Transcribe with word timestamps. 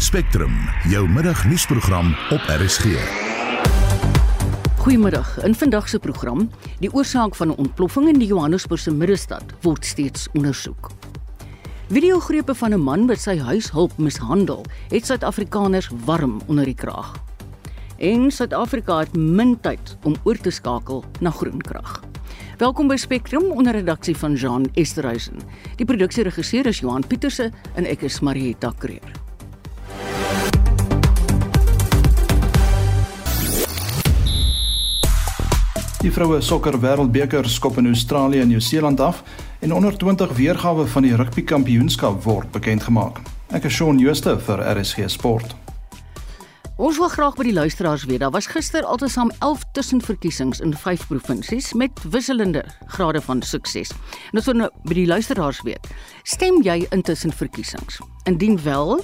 Spectrum, 0.00 0.54
jou 0.88 1.08
middagnuusprogram 1.08 2.14
op 2.30 2.40
RSG. 2.48 2.84
Goeiemiddag. 4.78 5.42
In 5.44 5.54
vandag 5.54 5.88
se 5.88 5.98
program, 5.98 6.46
die 6.78 6.92
oorsaak 6.92 7.34
van 7.34 7.48
'n 7.48 7.56
ontploffing 7.56 8.08
in 8.08 8.18
die 8.18 8.26
Johannesburgse 8.26 8.90
middestad 8.90 9.42
word 9.60 9.84
steeds 9.84 10.28
ondersoek. 10.32 10.90
Videogrepe 11.88 12.54
van 12.54 12.72
'n 12.72 12.80
man 12.80 13.06
wat 13.06 13.20
sy 13.20 13.38
huishulp 13.38 13.98
mishandel, 13.98 14.64
het 14.88 15.06
Suid-Afrikaners 15.06 15.90
warm 16.04 16.40
onder 16.46 16.64
die 16.64 16.74
kraag. 16.74 17.12
En 17.98 18.30
Suid-Afrika 18.30 18.98
het 18.98 19.16
min 19.16 19.60
tyd 19.60 19.96
om 20.02 20.16
oor 20.22 20.36
te 20.36 20.50
skakel 20.50 21.04
na 21.20 21.30
groen 21.30 21.60
krag. 21.60 22.02
Welkom 22.56 22.88
by 22.88 22.96
Spectrum 22.96 23.44
onder 23.44 23.72
redaksie 23.72 24.16
van 24.16 24.34
Jean 24.34 24.70
Esterhuizen. 24.72 25.36
Die 25.76 25.86
produksieregisseur 25.86 26.66
is 26.66 26.78
Johan 26.78 27.06
Pieterse 27.06 27.50
en 27.74 27.84
ek 27.84 28.02
is 28.02 28.20
Marieta 28.20 28.72
Kreer. 28.78 29.28
Die 36.00 36.08
vroue 36.08 36.38
sokker 36.40 36.78
wêreldbeker 36.80 37.44
skop 37.52 37.76
in 37.76 37.90
Australië 37.90 38.40
en 38.40 38.48
Nieu-Seeland 38.48 39.00
af 39.04 39.18
en 39.60 39.74
onder 39.74 39.96
20 39.98 40.30
weergawe 40.32 40.86
van 40.86 41.04
die 41.04 41.16
rugby 41.16 41.42
kampioenskap 41.44 42.22
word 42.24 42.48
bekend 42.50 42.86
gemaak. 42.86 43.18
Ek 43.52 43.66
is 43.68 43.74
Shaun 43.76 44.00
Jooste 44.00 44.32
vir 44.46 44.62
RSG 44.64 45.10
Sport. 45.12 45.52
Ons 46.80 46.96
wil 46.96 47.12
graag 47.12 47.36
by 47.36 47.44
die 47.50 47.52
luisteraars 47.52 48.06
weet, 48.08 48.22
daar 48.24 48.32
was 48.32 48.48
gister 48.48 48.88
altesaam 48.88 49.28
11 49.44 49.66
tussenverkiesings 49.76 50.64
in 50.64 50.72
5 50.72 51.04
provinsies 51.10 51.74
met 51.76 51.92
wisselende 52.08 52.64
grade 52.96 53.20
van 53.20 53.44
sukses. 53.44 53.92
En 54.32 54.40
ons 54.40 54.48
wil 54.48 54.60
nou 54.62 54.70
by 54.88 54.96
die 55.02 55.06
luisteraars 55.06 55.60
weet, 55.68 55.92
stem 56.24 56.62
jy 56.64 56.80
in 56.96 57.04
tussenverkiesings? 57.04 58.00
Indien 58.24 58.56
wel, 58.64 59.02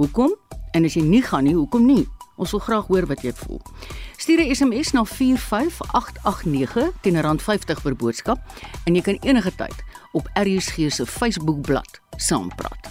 hoekom? 0.00 0.32
En 0.72 0.88
as 0.88 0.96
jy 0.96 1.04
nie 1.04 1.22
gaan 1.28 1.44
nie, 1.44 1.58
hoekom 1.60 1.84
nie? 1.84 2.06
Ons 2.42 2.50
wil 2.50 2.62
graag 2.64 2.88
hoor 2.90 3.06
wat 3.06 3.22
jy 3.22 3.30
voel. 3.38 3.60
Stuur 4.18 4.40
'n 4.42 4.54
SMS 4.54 4.90
na 4.92 5.04
45889 5.04 6.90
teen 7.02 7.16
R50 7.16 7.82
per 7.82 7.94
boodskap 7.96 8.38
en 8.84 8.94
jy 8.94 9.02
kan 9.02 9.18
enige 9.22 9.54
tyd 9.54 9.78
op 10.12 10.26
RSG 10.34 10.90
se 10.90 11.06
Facebookblad 11.06 12.00
saampraat. 12.16 12.90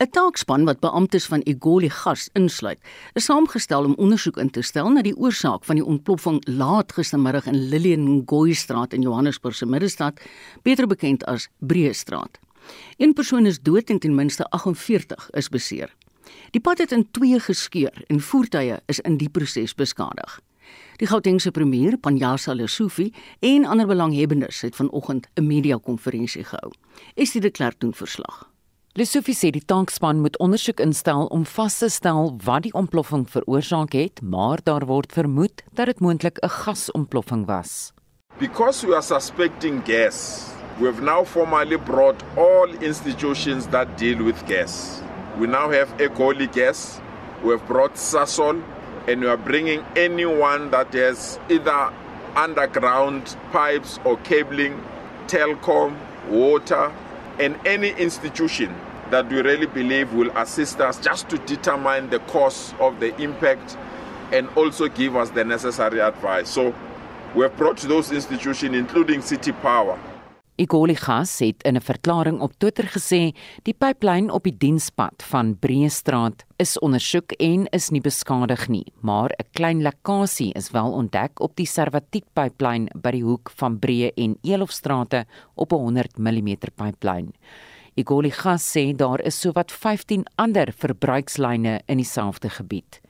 'n 0.00 0.10
Taakspan 0.10 0.64
wat 0.64 0.80
beamptes 0.80 1.26
van 1.26 1.40
Egoli 1.40 1.90
Gas 1.90 2.28
insluit, 2.32 2.78
is 3.12 3.24
saamgestel 3.24 3.84
om 3.84 3.94
ondersoek 3.94 4.36
in 4.36 4.50
te 4.50 4.62
stel 4.62 4.88
na 4.88 5.02
die 5.02 5.16
oorsaak 5.16 5.64
van 5.64 5.76
die 5.76 5.84
ontploffing 5.84 6.40
laat 6.48 6.92
gistermiddag 6.92 7.46
in 7.46 7.68
Lillian 7.68 8.04
Ngoyi 8.24 8.54
Straat 8.54 8.92
in 8.92 9.02
Johannesburg 9.02 9.54
se 9.54 9.66
middestad, 9.66 10.20
beter 10.62 10.86
bekend 10.86 11.24
as 11.24 11.48
Breë 11.58 11.92
Straat. 11.92 12.38
Een 12.96 13.12
persoon 13.12 13.46
is 13.46 13.60
dood 13.60 13.90
en 13.90 13.98
ten 13.98 14.14
minste 14.14 14.44
48 14.44 15.30
is 15.30 15.48
beseer. 15.48 15.94
Die 16.50 16.60
pad 16.60 16.78
het 16.78 16.92
in 16.92 17.08
twee 17.10 17.40
geskeur 17.40 18.04
en 18.06 18.20
voertuie 18.20 18.78
is 18.86 19.00
in 19.00 19.16
die 19.16 19.28
proses 19.28 19.74
beskadig. 19.74 20.40
Die 21.00 21.08
Gautengse 21.08 21.50
premier, 21.50 21.96
Panjasa 21.96 22.52
Lesufi, 22.52 23.12
en 23.40 23.64
ander 23.64 23.86
belanghebbendes 23.86 24.60
het 24.60 24.76
vanoggend 24.76 25.26
'n 25.34 25.46
media-konferensie 25.46 26.44
gehou. 26.44 26.72
Is 27.14 27.32
dit 27.32 27.44
'n 27.44 27.50
klerk 27.50 27.80
doen 27.80 27.94
verslag? 27.94 28.50
Lesufi 28.92 29.34
sê 29.34 29.50
die 29.50 29.64
tankspan 29.64 30.20
moet 30.20 30.38
ondersoek 30.38 30.80
instel 30.80 31.28
om 31.30 31.44
vas 31.46 31.78
te 31.78 31.88
stel 31.88 32.32
wat 32.44 32.62
die 32.62 32.72
ontploffing 32.74 33.30
veroorsaak 33.30 33.92
het, 33.92 34.22
maar 34.22 34.58
daar 34.62 34.86
word 34.86 35.12
vermoed 35.12 35.62
dat 35.72 35.86
dit 35.86 36.00
moontlik 36.00 36.38
'n 36.42 36.48
gasontploffing 36.48 37.46
was. 37.46 37.92
Because 38.38 38.86
we 38.86 38.92
are 38.94 39.02
suspecting 39.02 39.82
gas, 39.84 40.50
we 40.80 40.86
have 40.86 41.02
now 41.02 41.22
formally 41.22 41.76
brought 41.76 42.22
all 42.38 42.66
institutions 42.76 43.66
that 43.66 43.98
deal 43.98 44.24
with 44.24 44.46
gas. 44.46 45.02
We 45.38 45.46
now 45.46 45.68
have 45.70 45.94
Egoli 45.98 46.50
Gas, 46.50 46.98
we 47.42 47.50
have 47.50 47.66
brought 47.66 47.96
Sasol, 47.96 48.64
and 49.06 49.20
we 49.20 49.26
are 49.26 49.36
bringing 49.36 49.84
anyone 49.94 50.70
that 50.70 50.90
has 50.94 51.38
either 51.50 51.92
underground 52.34 53.36
pipes 53.52 54.00
or 54.06 54.16
cabling, 54.18 54.82
telecom, 55.26 55.98
water, 56.30 56.90
and 57.38 57.58
any 57.66 57.90
institution 57.90 58.74
that 59.10 59.28
we 59.28 59.42
really 59.42 59.66
believe 59.66 60.14
will 60.14 60.30
assist 60.38 60.80
us 60.80 60.98
just 60.98 61.28
to 61.28 61.36
determine 61.40 62.08
the 62.08 62.20
cause 62.20 62.72
of 62.80 63.00
the 63.00 63.14
impact 63.20 63.76
and 64.32 64.48
also 64.56 64.88
give 64.88 65.14
us 65.14 65.28
the 65.30 65.44
necessary 65.44 65.98
advice. 65.98 66.48
So 66.48 66.74
we 67.34 67.42
have 67.42 67.54
brought 67.58 67.76
those 67.78 68.12
institutions, 68.12 68.74
including 68.74 69.20
City 69.20 69.52
Power, 69.52 69.98
Igoli 70.60 70.92
Gas 70.94 71.38
het 71.40 71.62
in 71.62 71.76
'n 71.76 71.80
verklaring 71.80 72.40
op 72.40 72.52
Twitter 72.58 72.84
gesê 72.84 73.34
die 73.62 73.72
pyplyn 73.72 74.30
op 74.30 74.42
die 74.42 74.56
dienspad 74.58 75.22
van 75.22 75.58
Breestraat 75.58 76.44
is 76.56 76.78
ondersoek 76.78 77.32
en 77.32 77.66
is 77.66 77.90
nie 77.90 78.00
beskadig 78.00 78.68
nie, 78.68 78.92
maar 79.00 79.30
'n 79.30 79.48
klein 79.52 79.82
lekkasie 79.82 80.52
is 80.52 80.70
wel 80.70 80.92
ontdek 80.92 81.40
op 81.40 81.56
die 81.56 81.66
Servatiek 81.66 82.24
pyplyn 82.32 82.88
by 82.94 83.10
die 83.10 83.22
hoek 83.22 83.50
van 83.56 83.78
Bree 83.78 84.12
en 84.14 84.36
Elofstrate 84.42 85.24
op 85.54 85.72
'n 85.72 85.76
100 85.76 86.18
mm 86.18 86.56
pyplyn. 86.74 87.32
Igoli 87.94 88.30
Gas 88.30 88.76
sê 88.76 88.94
daar 88.94 89.20
is 89.20 89.40
sowat 89.40 89.72
15 89.72 90.24
ander 90.36 90.72
verbruikslyne 90.76 91.80
in 91.86 91.96
dieselfde 91.96 92.50
gebied. 92.50 93.00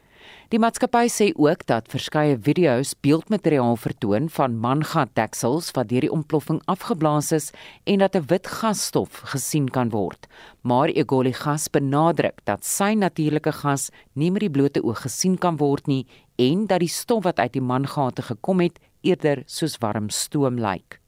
Die 0.50 0.59
maatskappy 0.59 1.05
sê 1.06 1.28
ook 1.38 1.61
dat 1.71 1.87
verskeie 1.93 2.34
video's 2.43 2.97
beeldmateriaal 3.06 3.77
vertoon 3.78 4.25
van 4.34 4.56
mangatdeksels 4.59 5.69
wat 5.77 5.93
deur 5.93 6.03
die 6.03 6.11
ontploffing 6.11 6.59
afgeblaas 6.72 7.28
is 7.37 7.47
en 7.87 8.03
dat 8.03 8.16
'n 8.19 8.27
wit 8.33 8.47
gasstof 8.50 9.21
gesien 9.31 9.69
kan 9.71 9.91
word. 9.91 10.27
Maar 10.62 10.88
Egoli 10.88 11.33
Gas 11.33 11.69
benadruk 11.71 12.41
dat 12.44 12.65
sy 12.65 12.94
natuurlike 12.94 13.53
gas 13.53 13.91
nie 14.15 14.31
met 14.31 14.41
die 14.41 14.50
blote 14.50 14.83
oog 14.83 15.03
gesien 15.03 15.38
kan 15.38 15.56
word 15.56 15.87
nie 15.87 16.06
en 16.37 16.67
dat 16.67 16.81
die 16.81 16.88
stof 16.88 17.22
wat 17.25 17.38
uit 17.38 17.53
die 17.53 17.62
mangate 17.62 18.22
gekom 18.22 18.61
het 18.61 18.81
eerder 19.03 19.43
soos 19.47 19.78
warm 19.78 20.09
stoom 20.09 20.59
lyk. 20.59 21.00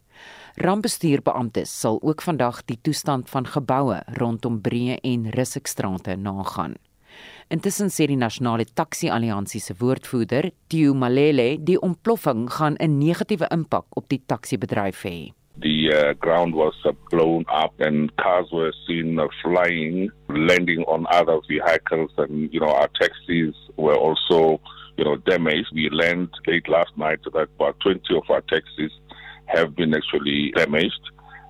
Rampbestuurbeamptes 0.54 1.80
sal 1.80 1.98
ook 2.03 2.22
vandag 2.22 2.64
die 2.64 2.78
toestand 2.82 3.28
van 3.28 3.47
geboue 3.47 4.03
rondom 4.06 4.60
Breë 4.60 4.98
en 5.03 5.30
Russikstrate 5.30 6.16
nagaan. 6.16 6.74
Intussen 7.52 7.90
sê 7.92 8.06
die 8.08 8.16
nasionale 8.16 8.64
taxi 8.64 9.10
alliansie 9.12 9.60
se 9.60 9.74
woordvoerder, 9.76 10.46
Theo 10.72 10.94
Malele, 10.96 11.58
die 11.60 11.76
ontploffing 11.76 12.46
gaan 12.48 12.78
'n 12.80 12.96
negatiewe 12.98 13.46
impak 13.52 13.84
op 13.92 14.08
die 14.08 14.22
taxi-bedryf 14.26 15.02
hê. 15.04 15.34
The 15.60 15.76
uh, 15.92 16.14
ground 16.24 16.54
was 16.54 16.72
uh, 16.86 16.92
blown 17.10 17.44
up 17.52 17.74
and 17.78 18.08
cars 18.16 18.48
were 18.52 18.72
seen 18.86 19.18
uh, 19.20 19.28
flying, 19.42 20.10
landing 20.28 20.82
on 20.88 21.04
other 21.12 21.41
vehicles, 21.46 22.10
and 22.16 22.48
you 22.54 22.60
know 22.60 22.72
our 22.72 22.88
taxis 22.98 23.54
were 23.76 23.98
also, 24.00 24.58
you 24.96 25.04
know, 25.04 25.16
damaged. 25.16 25.68
We 25.74 25.91
learned 25.91 26.30
late 26.46 26.66
last 26.68 26.96
night 26.96 27.20
that 27.24 27.48
about 27.56 27.76
20 27.80 28.00
of 28.16 28.30
our 28.30 28.41
taxis 28.48 28.92
have 29.44 29.76
been 29.76 29.92
actually 29.92 30.52
damaged. 30.56 31.04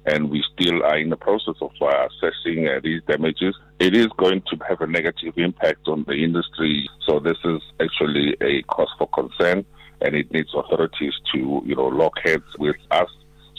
And 0.06 0.30
we 0.30 0.42
still 0.54 0.82
are 0.82 0.98
in 0.98 1.10
the 1.10 1.16
process 1.16 1.54
of 1.60 1.70
uh, 1.80 2.06
assessing 2.08 2.68
uh, 2.68 2.80
these 2.82 3.02
damages. 3.06 3.54
It 3.78 3.94
is 3.96 4.08
going 4.18 4.42
to 4.50 4.56
have 4.68 4.80
a 4.80 4.86
negative 4.86 5.34
impact 5.36 5.88
on 5.88 6.04
the 6.06 6.24
industry, 6.24 6.88
so 7.06 7.20
this 7.20 7.38
is 7.44 7.62
actually 7.80 8.36
a 8.40 8.62
cause 8.62 8.92
for 8.98 9.08
concern, 9.08 9.64
and 10.00 10.14
it 10.14 10.30
needs 10.32 10.52
authorities 10.54 11.14
to, 11.32 11.62
you 11.64 11.76
know, 11.76 11.86
lock 11.86 12.18
heads 12.24 12.50
with 12.58 12.76
us 12.90 13.10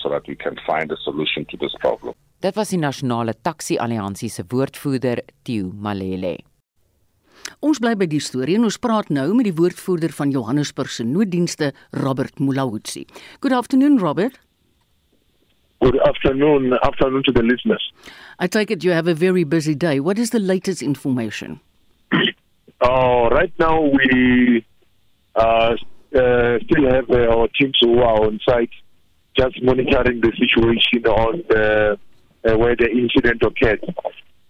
so 0.02 0.10
that 0.10 0.28
we 0.28 0.36
can 0.36 0.56
find 0.68 0.92
a 0.92 0.98
solution 1.04 1.46
to 1.46 1.58
this 1.58 1.76
problem. 1.80 2.14
Dit 2.44 2.58
was 2.60 2.74
die 2.74 2.78
nasionale 2.78 3.38
taxi 3.40 3.78
alliansie 3.80 4.28
se 4.30 4.44
woordvoerder 4.52 5.22
Theo 5.48 5.70
Malele. 5.72 6.36
Ons 7.64 7.80
bly 7.80 7.94
by 7.96 8.08
die 8.12 8.20
storie 8.24 8.58
en 8.60 8.68
ons 8.68 8.80
praat 8.84 9.08
nou 9.16 9.30
met 9.36 9.48
die 9.48 9.56
woordvoerder 9.56 10.12
van 10.16 10.32
Johannesburg 10.32 10.92
se 10.92 11.06
nooddienste 11.08 11.72
Robert 12.04 12.40
Mulawutsi. 12.44 13.06
Good 13.40 13.56
afternoon 13.56 13.96
Robert. 14.00 14.40
Good 15.84 16.00
afternoon, 16.08 16.72
afternoon 16.82 17.24
to 17.26 17.34
the 17.34 17.44
listeners. 17.44 17.92
I 18.40 18.48
take 18.48 18.72
it 18.72 18.86
you 18.86 18.92
have 18.92 19.06
a 19.06 19.14
very 19.14 19.44
busy 19.44 19.76
day. 19.76 20.00
What 20.00 20.18
is 20.18 20.30
the 20.30 20.40
latest 20.40 20.82
information? 20.82 21.60
Uh, 22.80 23.28
right 23.32 23.52
now, 23.60 23.82
we 23.82 24.66
uh, 25.36 25.42
uh, 25.42 25.76
still 26.64 26.90
have 26.90 27.10
uh, 27.10 27.36
our 27.36 27.50
teams 27.60 27.78
who 27.82 28.00
are 28.00 28.24
on 28.28 28.40
site, 28.48 28.70
just 29.38 29.62
monitoring 29.62 30.22
the 30.22 30.32
situation 30.40 31.06
on 31.06 31.44
the, 31.50 32.00
uh, 32.46 32.58
where 32.58 32.78
the 32.78 32.90
incident 32.90 33.44
occurred, 33.44 33.84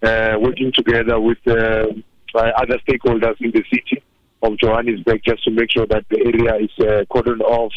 uh, 0.04 0.38
working 0.38 0.70
together 0.72 1.18
with 1.20 1.38
other 1.48 2.78
stakeholders 2.88 3.40
in 3.40 3.50
the 3.50 3.64
city 3.72 4.00
of 4.42 4.56
Johannesburg 4.58 5.20
just 5.26 5.42
to 5.42 5.50
make 5.50 5.72
sure 5.72 5.86
that 5.88 6.04
the 6.10 6.20
area 6.20 6.64
is 6.64 7.06
cordoned 7.10 7.40
off 7.40 7.72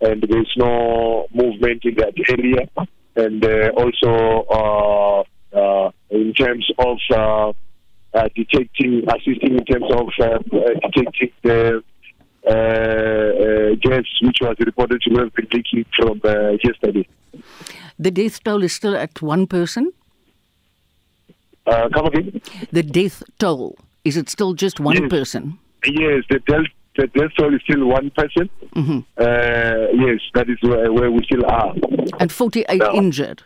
and 0.00 0.22
there 0.22 0.40
is 0.40 0.52
no 0.56 1.26
movement 1.34 1.84
in 1.84 1.96
that 1.96 2.14
area 2.28 2.68
and 3.16 3.44
uh, 3.44 3.70
also 3.76 4.44
uh, 4.50 5.56
uh, 5.56 5.90
in 6.10 6.32
terms 6.34 6.70
of 6.78 6.98
detecting, 8.34 9.04
assisting 9.08 9.58
in 9.58 9.64
terms 9.64 9.90
of 9.92 10.08
detecting 10.82 11.32
the 11.42 11.82
gas 13.82 14.04
which 14.22 14.38
was 14.40 14.56
reported 14.60 15.02
to 15.02 15.14
have 15.16 15.32
been 15.34 15.48
leaking 15.52 15.84
from 15.96 16.20
yesterday. 16.64 17.06
The 17.98 18.10
death 18.10 18.42
toll 18.42 18.62
is 18.62 18.72
still 18.72 18.96
at 18.96 19.20
one 19.20 19.46
person? 19.46 19.92
Uh, 21.66 21.88
come 21.92 22.06
again? 22.06 22.40
The 22.72 22.82
death 22.82 23.22
toll 23.38 23.76
is 24.04 24.16
it 24.16 24.28
still 24.30 24.54
just 24.54 24.80
one 24.80 24.96
Yes. 24.96 25.10
person? 25.10 25.58
Yes, 25.84 26.24
the 26.30 26.38
death 26.40 26.66
the 27.00 27.06
death 27.18 27.30
toll 27.38 27.54
is 27.54 27.62
still 27.62 27.86
one 27.86 28.10
person. 28.10 28.48
Mm-hmm. 28.76 28.98
Uh, 29.16 30.04
yes, 30.06 30.20
that 30.34 30.48
is 30.50 30.58
where, 30.62 30.92
where 30.92 31.10
we 31.10 31.24
still 31.24 31.44
are. 31.46 31.74
And 32.18 32.30
48 32.30 32.78
No. 32.78 32.92
injured. 32.94 33.42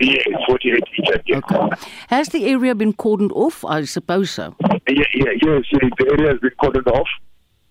Yes, 0.00 0.26
48 0.46 0.82
injured. 0.98 1.22
Yeah. 1.26 1.38
Okay. 1.38 1.76
Has 2.08 2.28
the 2.28 2.46
area 2.46 2.74
been 2.74 2.92
cordoned 2.92 3.32
off? 3.32 3.64
I 3.64 3.84
suppose 3.84 4.30
so. 4.30 4.54
Yeah, 4.88 5.04
yeah, 5.14 5.32
yes, 5.42 5.64
the 5.72 6.06
area 6.12 6.32
has 6.32 6.40
been 6.40 6.50
cordoned 6.62 6.86
off. 6.88 7.08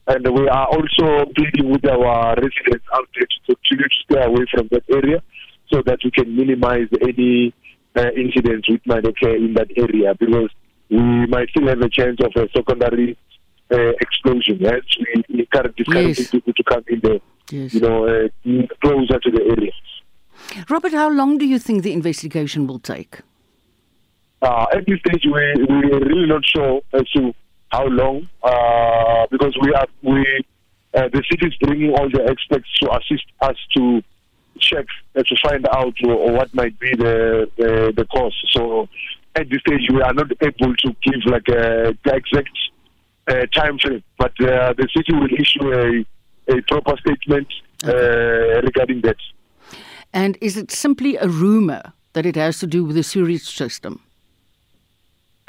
And 0.07 0.24
we 0.38 0.47
are 0.47 0.68
also 0.68 1.25
pleading 1.36 1.71
with 1.71 1.86
our 1.88 2.36
residents 2.36 2.86
out 2.94 3.07
there 3.15 3.25
to 3.25 3.56
continue 3.56 3.88
to 3.89 3.95
stay 4.06 4.21
away 4.24 4.45
from 4.53 4.68
that 4.71 4.83
area 4.89 5.21
so 5.71 5.81
that 5.86 6.00
we 6.03 6.12
can 6.12 6.36
minimize 6.36 6.88
any 7.01 7.53
uh, 7.95 8.09
incidents 8.15 8.69
which 8.69 8.83
might 8.86 9.06
occur 9.06 9.36
in 9.36 9.53
that 9.56 9.68
area 9.75 10.13
because 10.19 10.50
we 10.89 11.25
might 11.27 11.50
still 11.50 11.68
have 11.68 11.81
a 11.81 11.89
chance 11.89 12.18
of 12.24 12.31
a 12.36 12.47
secondary 12.56 13.18
uh, 13.72 13.78
explosion. 14.02 14.58
Yes, 14.60 14.82
we, 15.00 15.24
we 15.30 15.40
encourage 15.42 15.76
discouraging 15.76 16.10
Yes. 16.24 16.32
people 16.32 16.54
to 16.54 16.64
come 16.64 16.84
in 16.88 17.00
there, 17.02 17.20
Yes. 17.52 17.74
you 17.74 17.80
know, 17.82 18.06
uh, 18.08 18.28
closer 18.82 19.20
to 19.20 19.32
the 19.32 19.42
area. 19.56 19.72
Robert, 20.70 20.94
how 20.94 21.10
long 21.10 21.38
do 21.38 21.46
you 21.46 21.60
think 21.60 21.84
the 21.84 21.94
investigation 21.94 22.68
will 22.68 22.80
take? 22.80 23.22
Uh, 24.42 24.66
at 24.74 24.86
this 24.86 25.00
stage, 25.00 25.24
we 25.26 25.32
we 25.32 25.92
are 25.92 26.00
really 26.12 26.28
not 26.28 26.44
sure 26.46 26.82
as 26.94 27.10
to 27.16 27.34
how 27.72 27.86
long, 27.88 28.28
uh, 28.44 29.26
because 29.32 29.56
we 29.62 29.74
are 29.74 29.88
we 30.04 30.44
uh, 30.94 31.08
the 31.12 31.24
city 31.30 31.48
is 31.48 31.56
bringing 31.62 31.92
all 31.94 32.10
the 32.10 32.24
experts 32.30 32.68
to 32.80 32.92
assist 32.98 33.26
us 33.42 33.56
to 33.76 34.02
check 34.60 34.86
uh, 35.16 35.24
to 35.24 35.36
find 35.44 35.66
out 35.70 35.96
uh, 36.04 36.16
what 36.38 36.54
might 36.54 36.78
be 36.80 36.92
the, 36.96 37.50
the 37.58 37.94
the 37.96 38.06
cause. 38.06 38.36
So 38.52 38.88
at 39.36 39.50
this 39.50 39.62
stage, 39.62 39.90
we 39.92 40.02
are 40.02 40.14
not 40.14 40.28
able 40.42 40.76
to 40.76 40.96
give 41.04 41.22
like 41.26 41.48
a 41.48 41.98
the 42.06 42.14
exact 42.16 42.56
uh, 43.27 43.45
time 43.54 43.77
frame, 43.80 44.04
but 44.18 44.31
uh, 44.42 44.74
the 44.74 44.88
city 44.95 45.13
will 45.13 45.33
issue 45.38 45.72
a 45.74 46.06
a 46.48 46.62
proper 46.62 46.95
statement 46.98 47.48
uh, 47.83 48.62
regarding 48.62 49.01
that. 49.01 49.18
And 50.13 50.38
is 50.42 50.57
it 50.57 50.72
simply 50.72 51.18
a 51.18 51.27
rumor 51.27 51.94
that 52.13 52.25
it 52.25 52.36
has 52.36 52.60
to 52.60 52.68
do 52.68 52.86
with 52.86 52.95
the 52.95 53.04
sewage 53.04 53.44
system? 53.44 54.01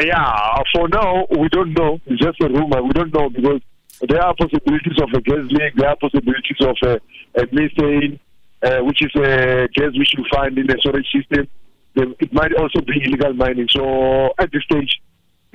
Yeah, 0.02 0.62
for 0.74 0.88
now, 0.88 1.26
we 1.30 1.48
don't 1.48 1.72
know. 1.72 2.00
It's 2.06 2.20
just 2.20 2.40
a 2.40 2.48
rumor. 2.48 2.82
We 2.82 2.90
don't 2.90 3.14
know 3.14 3.30
because 3.30 3.60
there 4.08 4.22
are 4.22 4.34
possibilities 4.34 5.00
of 5.00 5.08
a 5.14 5.20
gas 5.20 5.44
leak. 5.50 5.74
There 5.76 5.88
are 5.88 5.96
possibilities 5.96 6.60
of 6.60 6.76
a, 6.82 7.00
a 7.40 7.46
methane, 7.52 8.20
uh, 8.62 8.80
which 8.80 9.00
is 9.00 9.14
a 9.16 9.68
gas 9.74 9.92
which 9.96 10.12
you 10.16 10.24
find 10.34 10.58
in 10.58 10.66
the 10.66 10.76
storage 10.80 11.06
system. 11.10 11.48
It 11.94 12.30
might 12.32 12.54
also 12.54 12.80
be 12.82 13.02
illegal 13.04 13.32
mining. 13.32 13.68
So 13.70 14.34
at 14.38 14.52
this 14.52 14.64
stage, 14.64 15.00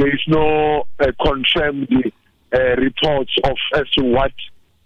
there 0.02 0.14
is 0.14 0.26
no 0.28 0.84
uh, 1.00 1.12
confirmed 1.28 1.92
uh, 1.94 2.60
reports 2.88 3.34
of 3.44 3.58
as 3.80 3.88
to 3.96 4.04
what 4.04 4.34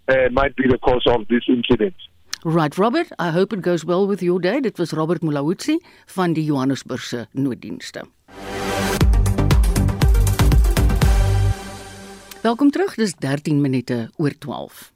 uh, 0.08 0.28
might 0.32 0.56
be 0.56 0.68
the 0.68 0.78
cause 0.78 1.06
of 1.16 1.28
this 1.28 1.46
incident. 1.48 1.96
Right, 2.44 2.78
Robert, 2.78 3.08
I 3.18 3.30
hope 3.32 3.54
it 3.54 3.62
goes 3.62 3.86
well 3.86 4.06
with 4.08 4.22
your 4.22 4.40
day. 4.40 4.60
Dit 4.60 4.78
was 4.78 4.92
Robert 4.92 5.22
Mulawutsi 5.22 5.80
van 6.06 6.34
die 6.34 6.44
Johannesburgse 6.44 7.28
nooddienste. 7.32 8.04
Welkom 12.42 12.70
terug. 12.72 12.96
Dis 12.96 13.16
13 13.16 13.62
minute 13.62 14.10
oor 14.18 14.38
12. 14.38 14.92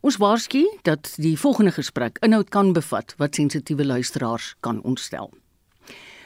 Ons 0.00 0.16
waarsku 0.16 0.64
dat 0.82 1.12
die 1.20 1.36
volgende 1.38 1.70
gesprek 1.76 2.18
inhoud 2.24 2.48
kan 2.48 2.72
bevat 2.72 3.14
wat 3.20 3.34
sensitiewe 3.34 3.86
luisteraars 3.86 4.54
kan 4.60 4.82
ontstel. 4.82 5.30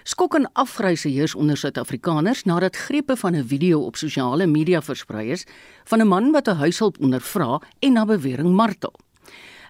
Skok 0.03 0.35
en 0.35 0.49
afgryse 0.59 1.07
heers 1.09 1.35
onder 1.39 1.57
Suid-Afrikaners 1.57 2.43
nadat 2.45 2.77
grepe 2.77 3.17
van 3.17 3.37
'n 3.37 3.47
video 3.47 3.81
op 3.87 3.97
sosiale 3.97 4.47
media 4.47 4.83
versprei 4.83 5.31
is 5.31 5.47
van 5.85 6.01
'n 6.01 6.09
man 6.09 6.33
wat 6.33 6.49
'n 6.49 6.57
huishulp 6.57 6.97
ondervra 7.01 7.61
en 7.79 7.93
na 7.93 8.05
bewering 8.05 8.55
martel. 8.55 8.95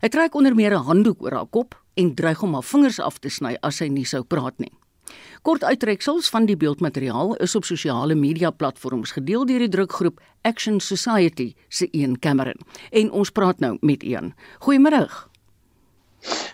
Hy 0.00 0.08
trek 0.08 0.34
onder 0.34 0.54
meer 0.54 0.72
'n 0.72 0.84
handdoek 0.84 1.22
oor 1.22 1.32
haar 1.32 1.46
kop 1.46 1.82
en 1.94 2.14
dreig 2.14 2.42
om 2.42 2.52
haar 2.52 2.62
vingers 2.62 3.00
af 3.00 3.18
te 3.18 3.28
sny 3.28 3.56
as 3.60 3.76
sy 3.76 3.88
nie 3.88 4.04
sou 4.04 4.22
praat 4.22 4.58
nie. 4.58 4.72
Kort 5.42 5.64
uittreksels 5.64 6.28
van 6.28 6.46
die 6.46 6.56
beeldmateriaal 6.56 7.34
is 7.34 7.54
op 7.54 7.64
sosiale 7.64 8.14
media 8.14 8.50
platforms 8.50 9.10
gedeel 9.10 9.46
deur 9.46 9.58
die 9.58 9.68
drukgroep 9.68 10.20
Action 10.42 10.80
Society 10.80 11.54
se 11.68 11.88
Ian 11.90 12.18
Cameron. 12.18 12.60
En 12.90 13.10
ons 13.10 13.30
praat 13.30 13.58
nou 13.60 13.76
met 13.80 14.02
Ian. 14.02 14.34
Goeiemôre. 14.58 15.31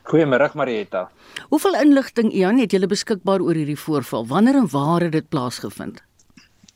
Goeiemôre 0.09 0.51
Marietta. 0.55 1.09
Hoeveel 1.49 1.75
inligting 1.83 2.33
Ian 2.33 2.59
het 2.59 2.73
julle 2.73 2.89
beskikbaar 2.89 3.43
oor 3.45 3.55
hierdie 3.55 3.79
voorval? 3.79 4.27
Wanneer 4.27 4.57
en 4.63 4.71
waar 4.73 5.05
het 5.05 5.13
dit 5.13 5.29
plaasgevind? 5.29 6.03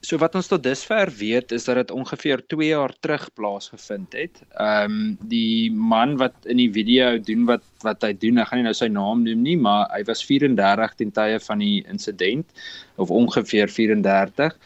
So 0.03 0.19
wat 0.19 0.35
ons 0.35 0.49
tot 0.51 0.65
dusver 0.65 1.13
weet 1.15 1.53
is 1.55 1.69
dat 1.69 1.79
dit 1.79 1.93
ongeveer 1.95 2.41
2 2.51 2.73
jaar 2.73 2.91
terug 3.01 3.29
plaasgevind 3.39 4.17
het. 4.19 4.41
Ehm 4.59 4.97
um, 4.97 5.05
die 5.31 5.71
man 5.71 6.17
wat 6.19 6.35
in 6.51 6.59
die 6.59 6.73
video 6.75 7.21
doen 7.23 7.47
wat 7.47 7.63
wat 7.87 8.03
hy 8.03 8.11
doen, 8.13 8.43
ek 8.43 8.51
gaan 8.51 8.59
nie 8.63 8.67
nou 8.67 8.75
sy 8.75 8.89
naam 8.91 9.23
noem 9.23 9.47
nie, 9.47 9.57
maar 9.57 9.87
hy 9.95 10.03
was 10.11 10.25
34 10.27 10.99
ten 10.99 11.15
tye 11.15 11.39
van 11.47 11.63
die 11.63 11.85
insident 11.87 12.51
of 12.99 13.15
ongeveer 13.15 13.71
34 13.71 14.59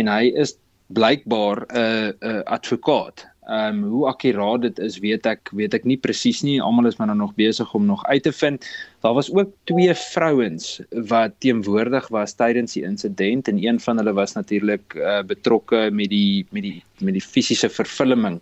en 0.00 0.10
hy 0.10 0.32
is 0.34 0.56
blykbaar 0.90 1.66
'n 1.70 1.78
uh, 1.78 2.10
'n 2.10 2.34
uh, 2.34 2.42
advokaat. 2.58 3.29
Ehm 3.50 3.82
um, 3.82 3.90
hoe 3.90 4.06
akkuraat 4.06 4.62
dit 4.62 4.76
is, 4.78 4.98
weet 5.02 5.24
ek 5.26 5.50
weet 5.58 5.74
ek 5.74 5.86
nie 5.88 5.96
presies 5.98 6.44
nie. 6.46 6.60
Almal 6.62 6.86
is 6.86 7.00
maar 7.00 7.08
nou 7.10 7.16
nog 7.18 7.32
besig 7.34 7.72
om 7.74 7.88
nog 7.88 8.04
uit 8.06 8.22
te 8.22 8.32
vind. 8.32 8.66
Daar 9.02 9.16
was 9.16 9.30
ook 9.32 9.50
twee 9.66 9.94
vrouens 9.94 10.68
wat 11.10 11.34
teenwoordig 11.42 12.06
was 12.14 12.36
tydens 12.38 12.76
die 12.76 12.84
insident 12.86 13.48
en 13.50 13.58
een 13.58 13.80
van 13.82 13.98
hulle 13.98 14.12
was 14.14 14.36
natuurlik 14.38 14.94
uh, 14.94 15.22
betrokke 15.26 15.88
met 15.90 16.12
die 16.14 16.46
met 16.54 16.62
die 16.62 16.76
met 17.00 17.16
die 17.18 17.24
fisiese 17.24 17.72
vervulling 17.72 18.38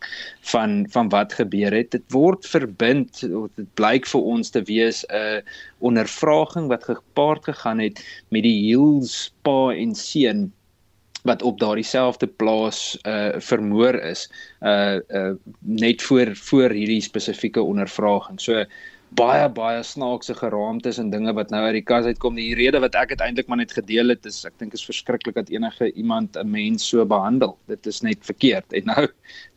van 0.53 0.85
van 0.93 1.09
wat 1.09 1.33
gebeur 1.41 1.73
het. 1.73 1.91
Dit 1.97 2.05
word 2.13 2.45
verbind, 2.45 3.25
dit 3.57 3.73
blyk 3.81 4.05
vir 4.13 4.29
ons 4.37 4.53
te 4.53 4.63
wees 4.69 5.07
'n 5.09 5.17
uh, 5.17 5.41
ondervraging 5.79 6.69
wat 6.69 6.85
gepaard 6.85 7.49
gegaan 7.49 7.81
het 7.81 8.05
met 8.29 8.43
die 8.45 8.59
Hills 8.69 9.33
pa 9.41 9.73
en 9.73 9.95
seun 9.95 10.51
wat 11.23 11.43
op 11.43 11.59
daardie 11.61 11.87
selfde 11.87 12.27
plaas 12.27 12.99
uh 13.07 13.39
vermoor 13.39 13.95
is 13.95 14.29
uh 14.61 15.01
uh 15.09 15.33
net 15.59 16.03
voor 16.03 16.37
voor 16.37 16.71
hierdie 16.71 17.03
spesifieke 17.03 17.63
ondervraging. 17.63 18.41
So 18.41 18.65
baie 19.17 19.49
baie 19.49 19.81
snaakse 19.83 20.35
geraamtes 20.37 20.99
en 21.01 21.11
dinge 21.11 21.33
wat 21.33 21.51
nou 21.51 21.63
uit 21.65 21.79
die 21.79 21.85
kas 21.87 22.05
uitkom. 22.05 22.37
Die 22.37 22.55
rede 22.59 22.81
wat 22.85 22.97
ek 22.99 23.15
dit 23.15 23.23
eintlik 23.25 23.49
maar 23.49 23.61
net 23.63 23.73
gedeel 23.73 24.13
het 24.13 24.27
is 24.29 24.43
ek 24.45 24.59
dink 24.61 24.77
is 24.77 24.85
verskriklik 24.85 25.39
dat 25.39 25.49
enige 25.49 25.93
iemand 25.95 26.37
'n 26.37 26.51
mens 26.51 26.89
so 26.89 27.05
behandel. 27.05 27.57
Dit 27.67 27.87
is 27.87 28.03
net 28.03 28.19
verkeerd. 28.21 28.73
En 28.73 28.85
nou 28.85 29.09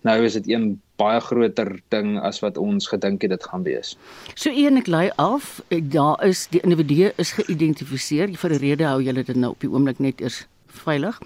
nou 0.08 0.24
is 0.24 0.34
dit 0.34 0.48
een 0.48 0.80
baie 0.96 1.20
groter 1.20 1.82
ding 1.90 2.20
as 2.20 2.40
wat 2.40 2.58
ons 2.58 2.88
gedink 2.88 3.22
het 3.22 3.32
dit 3.32 3.44
gaan 3.44 3.64
wees. 3.64 3.98
So 4.36 4.50
een 4.50 4.78
ek 4.78 4.88
lei 4.88 5.10
af, 5.18 5.62
daar 5.70 6.24
is 6.26 6.48
die 6.48 6.62
individu 6.62 7.12
is 7.18 7.32
geïdentifiseer. 7.32 8.30
Vir 8.38 8.52
'n 8.52 8.60
rede 8.60 8.86
hou 8.86 9.02
julle 9.02 9.24
dit 9.24 9.36
nou 9.36 9.52
op 9.52 9.60
die 9.60 9.70
oomblik 9.70 10.00
net 10.00 10.22
eers 10.22 10.48
veilig. 10.72 11.20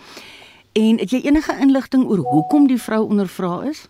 En 0.76 1.00
het 1.00 1.12
jy 1.14 1.22
enige 1.24 1.56
inligting 1.62 2.04
oor 2.10 2.18
hoekom 2.18 2.68
die 2.68 2.82
vrou 2.82 3.06
ondervra 3.08 3.62
is? 3.70 3.86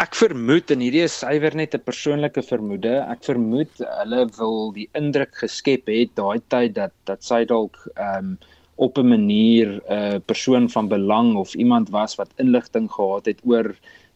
Ek 0.00 0.16
vermoed 0.16 0.70
en 0.72 0.80
hierdie 0.80 1.02
is 1.04 1.18
suiwer 1.22 1.56
net 1.56 1.74
'n 1.76 1.84
persoonlike 1.84 2.42
vermoede. 2.42 2.92
Ek 3.14 3.24
vermoed 3.24 3.80
hulle 3.80 4.20
wil 4.38 4.72
die 4.76 4.88
indruk 5.00 5.34
geskep 5.42 5.88
het 5.92 6.14
daai 6.20 6.40
tyd 6.48 6.74
dat 6.74 6.92
dat 7.04 7.24
sy 7.24 7.44
dalk 7.44 7.76
ehm 7.96 8.18
um, 8.18 8.38
op 8.76 8.98
'n 8.98 9.08
manier 9.08 9.68
'n 9.76 9.80
uh, 9.92 10.18
persoon 10.24 10.68
van 10.68 10.88
belang 10.88 11.36
of 11.36 11.54
iemand 11.54 11.90
was 11.90 12.16
wat 12.16 12.32
inligting 12.36 12.88
gehad 12.92 13.26
het 13.26 13.40
oor 13.44 13.74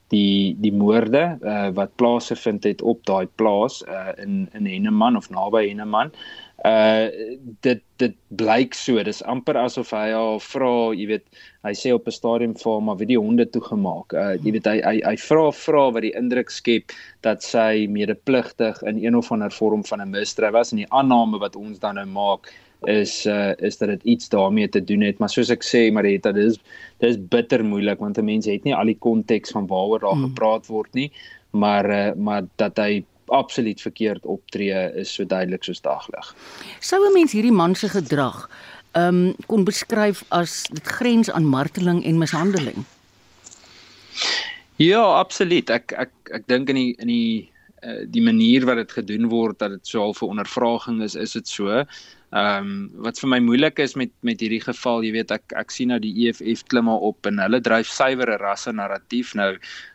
die 0.08 0.56
die 0.61 0.73
moorde 0.73 1.38
uh, 1.42 1.68
wat 1.68 1.96
plaasgevind 1.96 2.64
het 2.64 2.82
op 2.82 3.04
daai 3.04 3.26
plaas 3.37 3.82
uh, 3.88 4.12
in 4.16 4.49
in 4.52 4.66
Henneman 4.66 5.16
of 5.16 5.30
naby 5.30 5.68
Henneman. 5.68 6.12
Uh 6.12 6.43
dit 6.64 7.83
dit 8.00 8.14
blyk 8.40 8.75
so, 8.75 9.02
dis 9.04 9.21
amper 9.28 9.59
asof 9.61 9.90
hy 9.92 10.06
haar 10.14 10.38
vra, 10.40 10.71
jy 10.97 11.06
weet, 11.11 11.25
hy 11.64 11.73
sê 11.76 11.92
op 11.92 12.09
'n 12.09 12.16
stadium 12.16 12.54
vir 12.56 12.73
hom 12.73 12.85
maar 12.88 12.97
wie 12.97 13.11
die 13.12 13.21
honde 13.21 13.44
toegemaak. 13.47 14.12
Uh 14.12 14.35
jy 14.40 14.52
weet 14.56 14.66
hy 14.66 14.80
hy 14.80 14.97
hy 15.04 15.16
vra 15.16 15.50
vra 15.52 15.90
wat 15.92 16.02
die 16.02 16.14
indruk 16.16 16.50
skep 16.50 16.92
dat 17.23 17.42
sy 17.42 17.87
medepligtig 17.87 18.80
in 18.83 18.99
een 19.04 19.14
of 19.14 19.30
ander 19.33 19.50
vorm 19.52 19.85
van 19.85 20.00
'n 20.00 20.11
misdryf 20.11 20.52
was 20.52 20.73
en 20.73 20.78
die 20.78 20.90
aanname 20.90 21.38
wat 21.38 21.56
ons 21.56 21.78
dan 21.78 21.94
nou 22.00 22.06
maak 22.06 22.52
is 22.88 23.26
uh 23.26 23.52
is 23.59 23.78
dat 23.78 23.88
dit 23.88 24.02
iets 24.04 24.28
daarmee 24.28 24.68
te 24.68 24.85
doen 24.85 25.00
het 25.00 25.18
maar 25.18 25.28
soos 25.28 25.50
ek 25.50 25.64
sê 25.64 25.92
Marita 25.92 26.33
dis 26.33 26.59
dis 27.00 27.16
bitter 27.16 27.64
moeilik 27.64 27.99
want 28.00 28.18
'n 28.18 28.25
mens 28.25 28.47
het 28.47 28.64
nie 28.64 28.75
al 28.75 28.87
die 28.87 28.99
konteks 28.99 29.50
van 29.50 29.66
waaroor 29.66 30.00
daar 30.00 30.16
mm. 30.16 30.25
gepraat 30.28 30.66
word 30.66 30.94
nie 30.94 31.11
maar 31.50 31.90
uh, 31.90 32.12
maar 32.16 32.42
dat 32.56 32.76
hy 32.76 33.04
absoluut 33.26 33.81
verkeerd 33.81 34.25
optree 34.25 34.93
is 35.00 35.14
so 35.14 35.25
duidelik 35.25 35.64
soos 35.64 35.81
daglig. 35.81 36.35
Sou 36.81 37.00
'n 37.04 37.12
mens 37.12 37.33
hierdie 37.33 37.52
man 37.52 37.75
se 37.75 37.88
gedrag 37.88 38.49
ehm 38.95 39.26
um, 39.26 39.35
kon 39.47 39.64
beskryf 39.64 40.23
as 40.28 40.62
dit 40.71 40.87
grens 40.87 41.31
aan 41.31 41.45
marteling 41.45 42.04
en 42.04 42.19
mishandeling? 42.19 42.85
Ja, 44.76 45.02
absoluut. 45.19 45.71
Ek 45.71 45.93
ek 45.93 46.12
ek 46.31 46.47
dink 46.47 46.71
in 46.71 46.78
die 46.78 46.95
in 47.02 47.11
die 47.11 47.50
uh, 47.83 48.04
die 48.11 48.23
manier 48.23 48.66
wat 48.66 48.81
dit 48.83 48.93
gedoen 48.93 49.28
word 49.31 49.59
dat 49.59 49.75
dit 49.76 49.87
so 49.87 50.00
half 50.00 50.23
'n 50.23 50.35
ondervraging 50.37 51.02
is, 51.02 51.14
is 51.14 51.33
dit 51.33 51.49
so. 51.49 51.85
Ehm 52.35 52.66
um, 52.66 52.90
wat 53.07 53.19
vir 53.19 53.31
my 53.31 53.38
moeilik 53.38 53.78
is 53.78 53.95
met 53.95 54.11
met 54.23 54.40
hierdie 54.40 54.62
geval, 54.62 55.02
jy 55.02 55.12
weet 55.14 55.31
ek 55.31 55.52
ek 55.54 55.71
sien 55.71 55.88
nou 55.88 55.99
die 56.02 56.14
EFF 56.26 56.64
klim 56.66 56.88
maar 56.90 57.02
op 57.07 57.26
en 57.26 57.38
hulle 57.38 57.61
dryf 57.61 57.87
suiwere 57.87 58.38
rasse 58.43 58.73
narratief 58.73 59.35
nou. 59.35 59.54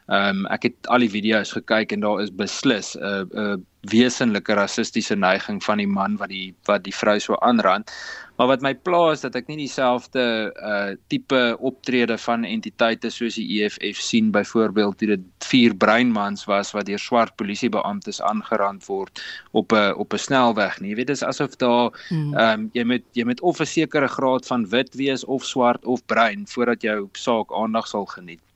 Ehm 0.09 0.41
um, 0.41 0.45
ek 0.49 0.63
het 0.63 0.87
al 0.89 1.03
die 1.05 1.11
video's 1.13 1.51
gekyk 1.53 1.91
en 1.93 2.01
daar 2.01 2.21
is 2.23 2.31
beslis 2.33 2.95
'n 2.97 3.03
uh, 3.05 3.25
'n 3.29 3.41
uh, 3.41 3.57
wesenlike 3.81 4.53
rassistiese 4.53 5.15
neiging 5.15 5.63
van 5.63 5.77
die 5.77 5.87
man 5.87 6.17
wat 6.17 6.29
die 6.29 6.55
wat 6.65 6.83
die 6.83 6.95
vrou 6.95 7.19
so 7.19 7.37
aanrand. 7.45 7.91
Maar 8.37 8.47
wat 8.47 8.61
my 8.61 8.73
pla 8.73 9.11
is 9.11 9.21
dat 9.21 9.35
ek 9.35 9.47
nie 9.47 9.57
dieselfde 9.59 10.23
uh 10.71 10.95
tipe 11.07 11.57
optrede 11.59 12.17
van 12.17 12.43
entiteite 12.43 13.09
soos 13.09 13.35
die 13.35 13.61
EFF 13.61 14.01
sien 14.01 14.31
byvoorbeeld 14.31 14.97
toe 14.97 15.07
dit 15.07 15.23
vier 15.51 15.75
breinmans 15.75 16.45
was 16.45 16.71
wat 16.71 16.89
deur 16.89 16.99
swart 16.99 17.35
polisiebeamptes 17.35 18.21
aangerand 18.21 18.85
word 18.87 19.21
op 19.51 19.71
'n 19.71 19.93
op 19.93 20.13
'n 20.13 20.25
snelweg 20.25 20.79
nie. 20.79 20.89
Jy 20.89 20.95
weet 20.95 21.13
dis 21.13 21.23
asof 21.23 21.55
daar 21.55 21.93
hmm. 22.09 22.33
ehm 22.33 22.59
um, 22.59 22.69
jy 22.73 22.83
moet 22.83 23.05
jy 23.13 23.23
moet 23.23 23.41
of 23.41 23.59
'n 23.59 23.65
sekere 23.65 24.07
graad 24.07 24.45
van 24.45 24.69
wit 24.69 24.95
wees 24.95 25.25
of 25.25 25.45
swart 25.45 25.85
of 25.85 26.05
bruin 26.05 26.47
voordat 26.47 26.81
jou 26.81 27.09
saak 27.13 27.53
aandag 27.53 27.87
sal 27.87 28.05
geniet. 28.05 28.48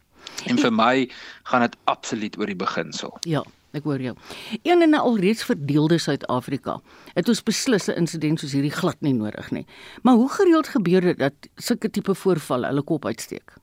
En 0.45 0.57
vir 0.57 0.73
my 0.73 1.09
gaan 1.43 1.61
dit 1.61 1.75
absoluut 1.83 2.39
oor 2.39 2.45
die 2.45 2.55
beginsel. 2.55 3.17
Ja. 3.21 3.43
Ek 3.73 3.87
hoor 3.89 4.01
jou. 4.01 4.13
Een 4.61 4.81
in 4.85 4.93
'n 4.93 5.01
alreeds 5.01 5.43
verdeelde 5.43 5.97
Suid-Afrika. 5.97 6.79
Het 7.13 7.27
ons 7.27 7.43
beslis 7.43 7.87
'n 7.87 7.97
insident 7.97 8.39
soos 8.39 8.51
hierdie 8.51 8.71
glad 8.71 9.01
nie 9.01 9.13
nodig 9.13 9.51
nie. 9.51 9.65
Maar 10.03 10.13
hoe 10.13 10.29
gereeld 10.29 10.67
gebeur 10.67 11.01
dit 11.01 11.17
dat 11.17 11.33
sulke 11.55 11.89
tipe 11.89 12.15
voorvalle 12.15 12.67
hulle 12.67 12.81
kop 12.81 13.05
uitsteek? 13.05 13.53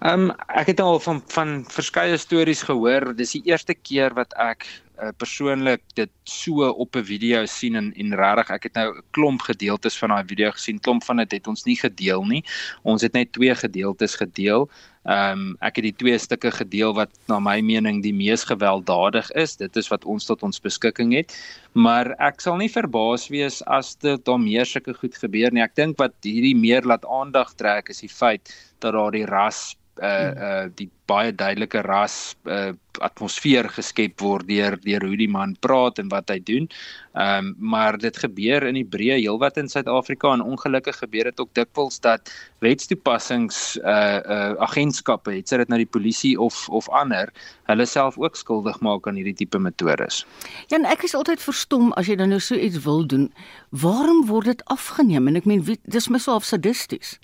Ehm 0.00 0.20
um, 0.20 0.30
ek 0.48 0.66
het 0.66 0.80
al 0.80 1.00
van 1.00 1.22
van 1.26 1.64
verskeie 1.68 2.16
stories 2.16 2.62
gehoor. 2.62 3.16
Dis 3.16 3.32
die 3.32 3.42
eerste 3.44 3.74
keer 3.74 4.14
wat 4.14 4.34
ek 4.36 4.66
uh, 5.02 5.12
persoonlik 5.16 5.82
dit 5.94 6.10
so 6.24 6.68
op 6.68 6.96
'n 6.96 7.04
video 7.04 7.46
sien 7.46 7.76
en 7.76 7.92
en 7.94 8.14
regtig 8.14 8.50
ek 8.50 8.62
het 8.62 8.74
nou 8.74 8.88
'n 8.96 9.02
klomp 9.10 9.40
gedeeltes 9.40 9.98
van 9.98 10.08
daai 10.08 10.24
video 10.26 10.50
gesien. 10.50 10.80
Klomp 10.80 11.04
van 11.04 11.16
dit 11.16 11.30
het 11.32 11.46
ons 11.46 11.64
nie 11.64 11.76
gedeel 11.76 12.24
nie. 12.24 12.44
Ons 12.82 13.02
het 13.02 13.12
net 13.12 13.32
twee 13.32 13.54
gedeeltes 13.54 14.14
gedeel. 14.14 14.70
Ehm 15.04 15.38
um, 15.38 15.56
ek 15.60 15.76
het 15.76 15.84
die 15.84 15.96
twee 15.96 16.18
stukke 16.18 16.50
gedeel 16.50 16.94
wat 16.94 17.10
na 17.28 17.38
my 17.38 17.60
mening 17.60 18.02
die 18.02 18.14
mees 18.14 18.44
gewelddadig 18.44 19.30
is. 19.30 19.56
Dit 19.56 19.76
is 19.76 19.88
wat 19.88 20.04
ons 20.04 20.24
tot 20.26 20.42
ons 20.42 20.60
beskikking 20.60 21.14
het. 21.14 21.36
Maar 21.72 22.14
ek 22.18 22.40
sal 22.40 22.56
nie 22.56 22.70
verbaas 22.70 23.28
wees 23.28 23.62
as 23.66 23.94
dit 23.94 24.24
daar 24.24 24.40
meer 24.40 24.66
sulke 24.66 24.94
goed 24.94 25.14
gebeur 25.14 25.52
nie. 25.52 25.62
Ek 25.62 25.74
dink 25.74 25.98
wat 25.98 26.14
hierdie 26.22 26.56
meer 26.56 26.82
laat 26.82 27.04
aandag 27.06 27.54
trek 27.54 27.88
is 27.88 28.00
die 28.00 28.10
feit 28.10 28.50
dat 28.80 28.92
daar 28.92 29.12
die 29.12 29.26
ras 29.26 29.76
uh 30.02 30.32
uh 30.36 30.68
die 30.74 30.90
baie 31.06 31.32
duidelike 31.32 31.82
ras 31.86 32.36
uh 32.44 32.72
atmosfeer 33.04 33.66
geskep 33.68 34.22
word 34.24 34.46
deur 34.48 34.78
deur 34.80 35.04
hoe 35.04 35.16
die 35.20 35.28
man 35.28 35.50
praat 35.60 35.98
en 36.00 36.08
wat 36.08 36.30
hy 36.32 36.38
doen. 36.40 36.68
Ehm 37.12 37.50
um, 37.50 37.54
maar 37.72 37.98
dit 38.00 38.16
gebeur 38.16 38.64
in 38.64 38.78
die 38.78 38.86
breë 38.88 39.18
heelwat 39.20 39.58
in 39.60 39.68
Suid-Afrika 39.68 40.32
en 40.32 40.44
ongelukkig 40.44 40.96
gebeur 41.02 41.28
dit 41.28 41.40
ook 41.40 41.52
dikwels 41.52 42.00
dat 42.00 42.32
wetstoepassings 42.64 43.76
uh 43.84 44.20
uh 44.24 44.56
agentskappe, 44.68 45.34
het 45.36 45.48
dit 45.48 45.68
nou 45.68 45.80
die 45.82 45.92
polisie 45.98 46.34
of 46.40 46.68
of 46.68 46.88
ander, 46.88 47.32
hulle 47.68 47.86
self 47.86 48.18
ook 48.18 48.36
skuldig 48.36 48.80
maak 48.80 49.06
aan 49.06 49.20
hierdie 49.20 49.36
tipe 49.44 49.58
metodes. 49.58 50.24
Ja, 50.72 50.80
ek 50.88 51.04
is 51.04 51.14
altyd 51.14 51.42
verstom 51.42 51.92
as 52.00 52.08
jy 52.08 52.16
dan 52.16 52.32
nou 52.32 52.40
so 52.40 52.54
iets 52.56 52.80
wil 52.88 53.06
doen. 53.06 53.32
Waarom 53.70 54.26
word 54.26 54.46
dit 54.46 54.64
afgeneem? 54.64 55.28
En 55.28 55.36
ek 55.36 55.44
meen 55.44 55.64
dis 55.84 56.08
my 56.08 56.18
so 56.18 56.32
af 56.32 56.44
sadisties. 56.44 57.18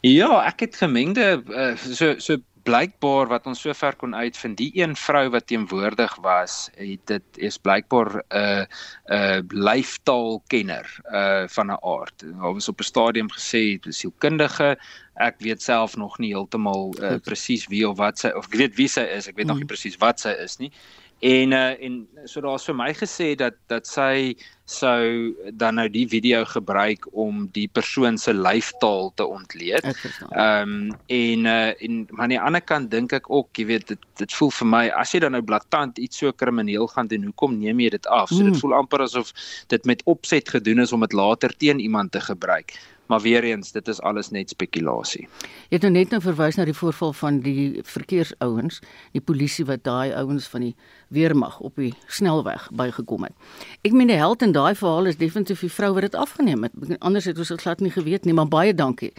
Ja, 0.00 0.30
ek 0.48 0.60
het 0.64 0.78
gemengde 0.80 1.42
uh, 1.52 1.74
so 1.76 2.14
so 2.18 2.40
blykbaar 2.64 3.28
wat 3.30 3.46
ons 3.48 3.60
sover 3.64 3.96
kon 4.00 4.14
uitvind, 4.14 4.58
die 4.60 4.70
een 4.76 4.94
vrou 4.96 5.26
wat 5.32 5.46
teenwoordig 5.48 6.12
was, 6.24 6.68
het 6.76 7.02
dit 7.08 7.40
is 7.48 7.58
blykbaar 7.58 8.10
'n 8.16 8.22
uh, 8.36 8.64
'n 8.64 9.16
uh, 9.16 9.40
lyftaalkenner 9.48 10.88
uh 11.12 11.44
van 11.48 11.66
'n 11.72 11.80
aard. 11.82 12.14
Daar 12.24 12.54
was 12.54 12.68
op 12.68 12.80
'n 12.80 12.90
stadium 12.92 13.30
gesê 13.32 13.80
sielkundige. 13.88 14.78
Ek 15.14 15.36
weet 15.38 15.62
self 15.62 15.96
nog 15.96 16.18
nie 16.18 16.32
heeltemal 16.34 16.94
uh, 17.00 17.16
presies 17.22 17.66
wie 17.66 17.88
of 17.88 17.96
wat 17.96 18.18
sy 18.18 18.28
of 18.28 18.46
ek 18.46 18.56
weet 18.56 18.76
wie 18.76 18.88
sy 18.88 19.00
is, 19.00 19.28
ek 19.28 19.36
weet 19.36 19.44
mm. 19.44 19.50
nog 19.52 19.56
nie 19.56 19.68
mm. 19.68 19.74
presies 19.74 19.96
wat 19.96 20.20
sy 20.20 20.30
is 20.30 20.56
nie. 20.58 20.72
En 21.20 21.52
uh, 21.52 21.84
en 21.84 22.08
so 22.24 22.40
daar's 22.40 22.64
vir 22.64 22.74
my 22.74 22.94
gesê 22.94 23.34
dat 23.36 23.54
dat 23.68 23.86
sy 23.86 24.36
sou 24.70 25.34
dan 25.52 25.78
nou 25.80 25.88
die 25.90 26.06
video 26.08 26.44
gebruik 26.48 27.06
om 27.12 27.46
die 27.56 27.66
persoon 27.68 28.18
se 28.18 28.34
lyfstaal 28.34 29.12
te 29.14 29.26
ontleed. 29.26 29.86
Ehm 30.30 30.74
um, 30.74 30.92
en 31.06 31.44
uh, 31.50 31.82
en 31.82 32.06
maar 32.10 32.22
aan 32.22 32.34
die 32.34 32.40
ander 32.40 32.62
kant 32.62 32.90
dink 32.90 33.12
ek 33.16 33.30
ook, 33.30 33.48
jy 33.58 33.66
weet 33.66 33.88
dit 33.88 34.06
dit 34.22 34.38
voel 34.38 34.52
vir 34.60 34.70
my 34.76 34.84
as 35.02 35.14
jy 35.14 35.22
dan 35.24 35.34
nou 35.36 35.42
blaatant 35.42 35.98
iets 35.98 36.22
so 36.22 36.32
krimineel 36.32 36.86
gaan 36.94 37.10
doen, 37.10 37.26
hoekom 37.30 37.58
neem 37.58 37.80
jy 37.80 37.90
dit 37.96 38.06
af? 38.06 38.28
So 38.30 38.44
dit 38.44 38.54
mm. 38.54 38.62
voel 38.62 38.78
amper 38.78 39.06
asof 39.06 39.34
dit 39.72 39.84
met 39.90 40.04
opset 40.04 40.48
gedoen 40.48 40.86
is 40.86 40.92
om 40.92 41.06
dit 41.06 41.16
later 41.16 41.56
teen 41.56 41.80
iemand 41.80 42.12
te 42.12 42.20
gebruik. 42.20 42.76
Maar 43.10 43.20
weer 43.20 43.44
eens, 43.44 43.72
dit 43.72 43.88
is 43.88 44.00
alles 44.00 44.28
net 44.30 44.48
spekulasie. 44.48 45.24
Jy 45.68 45.80
het 45.80 45.82
nou 45.82 45.90
net 45.90 46.12
nou 46.14 46.20
verwys 46.22 46.54
na 46.54 46.62
die 46.68 46.76
voorval 46.78 47.10
van 47.18 47.40
die 47.42 47.80
verkeersouens, 47.82 48.78
die 49.16 49.22
polisie 49.22 49.64
wat 49.66 49.82
daai 49.82 50.12
ouens 50.14 50.46
van 50.52 50.68
die 50.68 50.76
weermag 51.10 51.56
op 51.58 51.80
die 51.82 51.90
snelweg 52.06 52.68
bygekom 52.78 53.26
het. 53.26 53.34
Ek 53.82 53.96
meen 53.98 54.12
die 54.12 54.20
held 54.20 54.46
in 54.46 54.54
daai 54.60 54.76
verhaal 54.76 55.08
is 55.10 55.18
definitief 55.20 55.64
die 55.64 55.72
vrou 55.72 55.92
wat 55.96 56.08
dit 56.08 56.14
afgeneem 56.14 56.66
het. 56.66 57.00
Anders 57.00 57.28
het 57.30 57.38
ons 57.40 57.48
dit 57.52 57.62
glad 57.64 57.80
nie 57.80 57.92
geweet 57.94 58.28
nie, 58.28 58.34
maar 58.36 58.48
baie 58.50 58.74
dankie. 58.76 59.12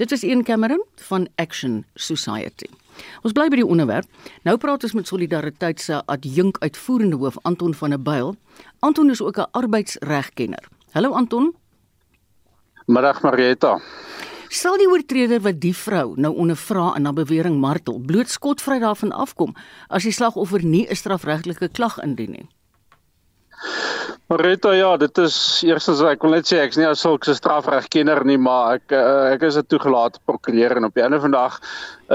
Dit 0.00 0.10
was 0.14 0.24
een 0.24 0.44
Cameron 0.44 0.82
van 1.08 1.28
Action 1.36 1.84
Society. 1.94 2.70
Ons 3.22 3.34
bly 3.36 3.48
by 3.52 3.60
die 3.60 3.66
onderwerp. 3.66 4.08
Nou 4.48 4.56
praat 4.60 4.86
ons 4.88 4.96
met 4.96 5.08
Solidariteit 5.08 5.82
se 5.82 6.00
adjunk 6.06 6.58
uitvoerende 6.64 7.20
hoof 7.20 7.36
Anton 7.44 7.74
van 7.74 7.92
der 7.92 8.02
Byl. 8.02 8.34
Anton 8.80 9.10
is 9.10 9.22
ook 9.22 9.38
'n 9.38 9.50
arbeidsregkenner. 9.50 10.64
Hallo 10.92 11.12
Anton. 11.12 11.54
Middag 12.86 13.22
Marieta. 13.22 13.80
Sal 14.48 14.76
die 14.78 14.88
oortreder 14.88 15.40
wat 15.40 15.60
die 15.60 15.74
vrou 15.74 16.14
nou 16.16 16.34
ondervra 16.36 16.94
en 16.94 17.02
na 17.02 17.12
bewering 17.12 17.58
martel 17.60 17.98
bloot 17.98 18.30
skotvry 18.30 18.78
daarvan 18.78 19.12
afkom 19.12 19.54
as 19.88 20.02
die 20.02 20.12
slagoffer 20.12 20.64
nie 20.64 20.86
'n 20.88 20.94
strafregtelike 20.94 21.68
klag 21.68 21.98
indien 21.98 22.30
nie? 22.30 22.48
Marita 24.26 24.72
ja, 24.74 24.88
dit 24.98 25.18
is 25.22 25.36
eerstens 25.66 26.00
ek 26.02 26.24
wil 26.26 26.34
net 26.34 26.48
sê 26.50 26.58
ek's 26.64 26.78
nie 26.80 26.88
asook 26.88 27.24
se 27.24 27.36
strafregkenner 27.38 28.24
nie, 28.26 28.38
maar 28.42 28.80
ek 28.80 28.94
eh, 28.96 29.34
ek 29.36 29.46
is 29.46 29.58
'n 29.60 29.68
toegelate 29.70 30.18
prokureur 30.26 30.76
en 30.76 30.88
op 30.88 30.94
die 30.94 31.04
einde 31.04 31.20
van 31.22 31.30
die 31.30 31.38
dag 31.38 31.60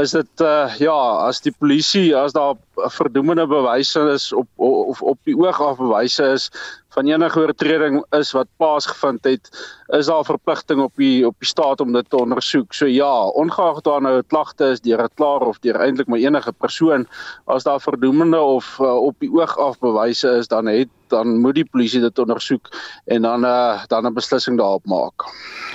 is 0.01 0.11
dit 0.11 0.43
uh 0.43 0.67
ja, 0.79 0.97
as 1.27 1.39
die 1.41 1.55
polisie 1.55 2.11
as 2.15 2.35
daar 2.35 2.59
verdoemende 2.75 3.47
bewyse 3.47 3.99
is 4.13 4.33
op 4.33 4.47
of 4.55 5.01
op 5.01 5.19
die 5.23 5.37
oog 5.37 5.61
af 5.61 5.77
bewyse 5.77 6.23
is 6.23 6.49
van 6.91 7.07
enige 7.07 7.39
oortreding 7.39 8.01
is 8.17 8.31
wat 8.35 8.47
plaasgevind 8.57 9.23
het, 9.23 9.49
is 9.87 10.05
daar 10.05 10.25
verpligting 10.25 10.81
op 10.81 10.95
die 10.95 11.25
op 11.27 11.35
die 11.39 11.47
staat 11.47 11.81
om 11.81 11.93
dit 11.93 12.09
te 12.09 12.17
ondersoek. 12.19 12.73
So 12.73 12.85
ja, 12.85 13.27
ongeag 13.27 13.81
daar 13.81 14.01
nou 14.01 14.17
'n 14.17 14.27
klagte 14.27 14.71
is 14.71 14.81
deur 14.81 15.03
'n 15.03 15.15
klaer 15.15 15.41
of 15.47 15.59
deur 15.59 15.75
eintlik 15.75 16.07
maar 16.07 16.19
enige 16.19 16.51
persoon, 16.51 17.07
as 17.45 17.63
daar 17.63 17.81
verdoemende 17.81 18.39
of 18.39 18.77
uh, 18.79 18.95
op 18.95 19.15
die 19.19 19.31
oog 19.31 19.57
af 19.57 19.79
bewyse 19.79 20.29
is, 20.29 20.47
dan 20.47 20.65
het 20.65 20.89
dan 21.07 21.39
moet 21.39 21.55
die 21.55 21.65
polisie 21.65 22.01
dit 22.01 22.19
ondersoek 22.19 22.69
en 23.05 23.21
dan 23.21 23.43
uh, 23.43 23.85
dan 23.87 24.05
'n 24.05 24.13
beslissing 24.13 24.57
daarop 24.57 24.85
maak. 24.85 25.23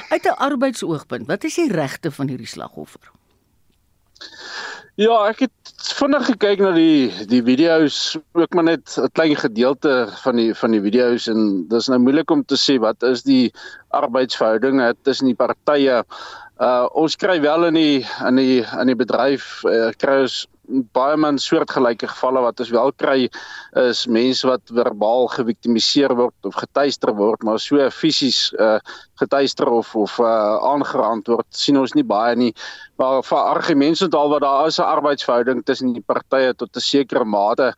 Uit 0.08 0.24
'n 0.24 0.38
arbeidsoogpunt, 0.38 1.26
wat 1.26 1.44
is 1.44 1.54
die 1.54 1.72
regte 1.72 2.12
van 2.12 2.28
hierdie 2.28 2.46
slagoffer? 2.46 3.12
Ja, 4.96 5.12
ek 5.28 5.42
het 5.44 5.72
vinnig 5.98 6.22
gekyk 6.24 6.60
na 6.64 6.70
die 6.72 7.10
die 7.28 7.42
video's, 7.44 8.16
ook 8.32 8.54
maar 8.56 8.64
net 8.64 8.94
'n 8.96 9.10
klein 9.12 9.36
gedeelte 9.36 10.08
van 10.22 10.36
die 10.40 10.54
van 10.56 10.72
die 10.72 10.80
video's 10.80 11.26
en 11.28 11.68
dis 11.68 11.88
nou 11.92 11.98
moeilik 12.00 12.30
om 12.32 12.44
te 12.44 12.56
sê 12.56 12.78
wat 12.80 13.04
is 13.04 13.22
die 13.22 13.52
arbeidsverhoudinge 13.92 14.94
tussen 15.04 15.28
die 15.28 15.36
partye. 15.36 16.00
Uh 16.56 16.86
ons 16.96 17.16
kry 17.20 17.36
wel 17.44 17.66
in 17.68 17.76
die 17.76 18.06
in 18.24 18.38
die 18.40 18.62
in 18.64 18.88
die 18.88 18.96
bedryf 18.96 19.60
uh, 19.68 19.90
kry 20.00 20.22
ons 20.24 20.46
baie 20.96 21.16
min 21.20 21.36
soortgelyke 21.38 22.08
gevalle. 22.08 22.40
Wat 22.42 22.62
ons 22.64 22.72
wel 22.74 22.92
kry 22.96 23.28
is 23.82 24.06
mense 24.08 24.48
wat 24.48 24.72
verbaal 24.72 25.28
geviktimiseer 25.34 26.14
word 26.16 26.48
of 26.48 26.56
getuister 26.56 27.12
word 27.18 27.44
maar 27.46 27.60
so 27.62 27.84
fisies 27.92 28.54
uh, 28.56 28.78
getuister 29.20 29.68
of 29.68 29.92
of 29.96 30.16
uh, 30.18 30.56
aangerand 30.72 31.28
word 31.28 31.46
sien 31.50 31.76
ons 31.76 31.94
nie 31.94 32.06
baie 32.06 32.34
nie. 32.40 32.52
Maar 32.96 33.20
vir 33.28 33.52
argumente 33.52 34.08
al 34.16 34.32
wat 34.32 34.42
daar 34.42 34.66
is 34.72 34.80
'n 34.80 34.88
arbeidsverhouding 34.96 35.64
tussen 35.64 35.92
die 35.92 36.06
partye 36.06 36.54
tot 36.54 36.72
'n 36.76 36.80
sekere 36.80 37.24
mate 37.24 37.74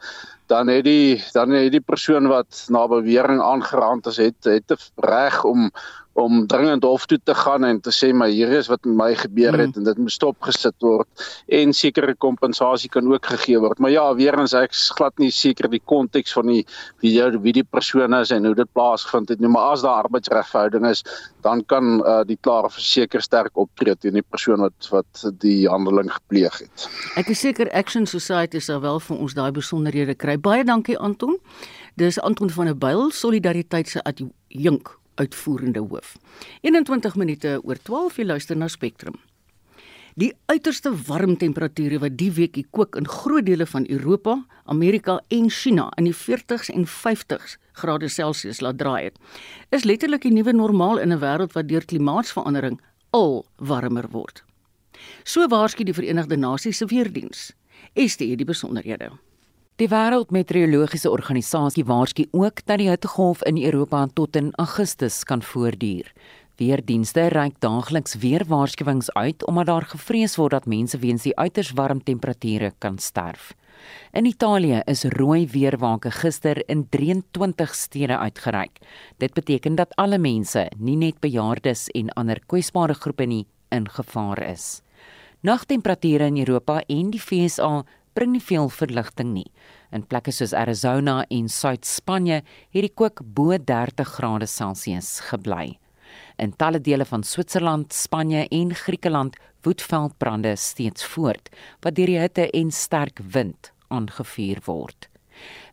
dan 0.46 0.68
het 0.68 0.84
die 0.84 1.22
dan 1.34 1.50
het 1.50 1.72
die 1.72 1.84
persoon 1.84 2.28
wat 2.28 2.66
na 2.68 2.86
bewering 2.88 3.42
aangerand 3.42 4.06
is 4.06 4.16
het 4.16 4.44
het 4.44 4.90
reg 4.96 5.44
om 5.44 5.70
om 6.18 6.46
dringend 6.50 6.82
hof 6.86 7.06
toe 7.06 7.18
te 7.22 7.34
gaan 7.34 7.64
en 7.68 7.80
te 7.80 7.92
sê 7.94 8.10
maar 8.12 8.32
hier 8.32 8.50
is 8.58 8.68
wat 8.70 8.84
met 8.84 8.96
my 8.98 9.08
gebeur 9.18 9.54
het 9.58 9.74
mm. 9.74 9.80
en 9.80 9.88
dit 9.88 10.00
moet 10.02 10.14
stopgesit 10.14 10.74
word 10.82 11.26
en 11.60 11.72
sekere 11.76 12.14
kompensasie 12.18 12.90
kan 12.90 13.06
ook 13.12 13.26
gegee 13.30 13.60
word. 13.62 13.78
Maar 13.78 13.94
ja, 13.94 14.04
weer 14.18 14.38
eens 14.38 14.54
ek 14.58 14.74
glad 14.98 15.18
nie 15.22 15.30
seker 15.34 15.70
die 15.70 15.82
konteks 15.84 16.34
van 16.36 16.50
die 16.50 16.64
wie 17.04 17.14
jy 17.14 17.30
wie 17.44 17.54
die 17.60 17.64
persoon 17.64 18.16
is 18.18 18.32
en 18.34 18.46
hoe 18.48 18.54
dit 18.58 18.70
plaasgevind 18.74 19.32
het 19.32 19.42
nie, 19.42 19.50
maar 19.52 19.74
as 19.76 19.84
daar 19.86 20.08
arbeidsregverhouding 20.08 20.86
is, 20.90 21.04
dan 21.46 21.62
kan 21.70 21.98
uh, 22.00 22.20
die 22.26 22.38
klare 22.40 22.70
verseker 22.72 23.22
sterk 23.22 23.58
optree 23.58 23.94
teen 23.96 24.18
die 24.18 24.26
persoon 24.26 24.64
wat 24.66 24.90
wat 24.92 25.24
die 25.42 25.68
handeling 25.70 26.10
gepleeg 26.12 26.62
het. 26.64 26.88
Ek 27.20 27.30
is 27.34 27.42
seker 27.44 27.70
Action 27.76 28.06
Society 28.10 28.62
sal 28.64 28.82
wel 28.84 29.00
vir 29.06 29.18
ons 29.18 29.36
daai 29.38 29.50
besonderhede 29.54 30.16
kry. 30.18 30.38
Baie 30.40 30.66
dankie 30.66 30.98
Anton. 30.98 31.38
Dis 31.98 32.20
Anton 32.22 32.50
van 32.54 32.70
der 32.70 32.78
Byl, 32.78 33.10
Solidariteit 33.10 33.88
se 33.88 34.00
Junk, 34.48 34.98
uitvoerende 35.18 35.82
hoof. 35.82 36.16
21 36.62 37.16
minute 37.16 37.58
oor 37.64 37.80
12 37.82 38.20
jy 38.20 38.24
luister 38.24 38.56
na 38.56 38.68
Spectrum. 38.68 39.18
Die 40.18 40.32
uiterste 40.50 40.90
warm 41.06 41.36
temperature 41.38 42.00
wat 42.02 42.16
die 42.18 42.30
week 42.34 42.56
kook 42.74 42.96
in 42.98 43.06
groot 43.06 43.46
dele 43.46 43.66
van 43.70 43.84
Europa, 43.86 44.34
Amerika 44.66 45.20
en 45.30 45.46
China 45.50 45.84
in 46.00 46.08
die 46.08 46.16
40s 46.16 46.72
en 46.74 46.88
50s 46.90 47.54
grade 47.78 48.08
Celsius 48.10 48.58
laat 48.60 48.80
draai 48.80 49.04
het, 49.04 49.20
is 49.70 49.86
letterlik 49.86 50.26
die 50.26 50.34
nuwe 50.34 50.52
normaal 50.52 50.98
in 50.98 51.12
'n 51.12 51.22
wêreld 51.22 51.54
wat 51.54 51.68
deur 51.68 51.84
klimaatsverandering 51.84 52.80
al 53.10 53.46
warmer 53.56 54.08
word. 54.10 54.42
So 55.24 55.46
waarsku 55.46 55.84
die 55.84 55.94
Verenigde 55.94 56.36
Nasies 56.36 56.76
se 56.76 56.86
weerdiens. 56.86 57.52
Este 57.94 58.24
het 58.24 58.38
die 58.38 58.46
besonderhede. 58.46 59.10
Die 59.78 59.86
Wêreldmeteorologiese 59.86 61.10
Organisasie 61.10 61.84
waarsku 61.86 62.24
ook 62.34 62.64
dat 62.66 62.80
die 62.80 62.88
hittegolf 62.90 63.44
in 63.46 63.60
Europa 63.62 64.00
tot 64.10 64.36
in 64.36 64.48
Augustus 64.58 65.20
kan 65.22 65.38
voortduur. 65.38 66.08
Weerdienste 66.58 67.28
reik 67.30 67.60
daagliks 67.62 68.16
weer 68.18 68.42
waarskuwings 68.50 69.12
uit 69.14 69.44
omdat 69.46 69.68
daar 69.70 69.86
gevrees 69.86 70.34
word 70.36 70.56
dat 70.56 70.66
mense 70.66 70.98
weens 70.98 71.22
die 71.22 71.36
uiters 71.38 71.70
warm 71.78 72.02
temperature 72.02 72.72
kan 72.82 72.98
sterf. 72.98 73.52
In 74.10 74.26
Italië 74.26 74.82
is 74.90 75.04
rooi 75.14 75.46
weerwake 75.46 76.10
gister 76.10 76.58
in 76.66 76.88
23 76.90 77.74
stede 77.74 78.18
uitgereik. 78.18 78.82
Dit 79.16 79.34
beteken 79.34 79.78
dat 79.78 79.94
alle 79.94 80.18
mense, 80.18 80.66
nie 80.76 80.96
net 80.96 81.20
bejaardes 81.20 81.86
en 81.94 82.10
ander 82.18 82.42
kwesbare 82.46 82.98
groepe 82.98 83.30
nie, 83.30 83.46
in 83.70 83.86
gevaar 83.88 84.42
is. 84.42 84.82
Nagtemperature 85.40 86.26
in 86.26 86.38
Europa 86.38 86.80
en 86.88 87.10
die 87.14 87.22
VSA 87.22 87.84
bring 88.18 88.34
nie 88.34 88.42
veel 88.42 88.66
verligting 88.72 89.30
nie. 89.36 89.46
In 89.94 90.02
plekke 90.02 90.32
soos 90.34 90.54
Arizona 90.56 91.20
en 91.30 91.46
Suid-Spanje 91.48 92.40
het 92.42 92.82
die 92.82 92.90
kook 92.90 93.22
bo 93.22 93.54
30 93.54 94.08
grade 94.16 94.48
Celsius 94.50 95.18
gebly. 95.28 95.76
In 96.42 96.50
talle 96.58 96.80
dele 96.82 97.06
van 97.06 97.22
Switserland, 97.22 97.92
Spanje 97.94 98.46
en 98.50 98.74
Griekeland 98.74 99.36
woed 99.62 99.82
veldbrande 99.82 100.56
steeds 100.56 101.04
voort, 101.12 101.50
wat 101.84 101.94
deur 101.94 102.10
die 102.10 102.18
hitte 102.18 102.48
en 102.50 102.72
sterk 102.74 103.22
wind 103.22 103.70
aangevuur 103.94 104.62
word. 104.66 105.08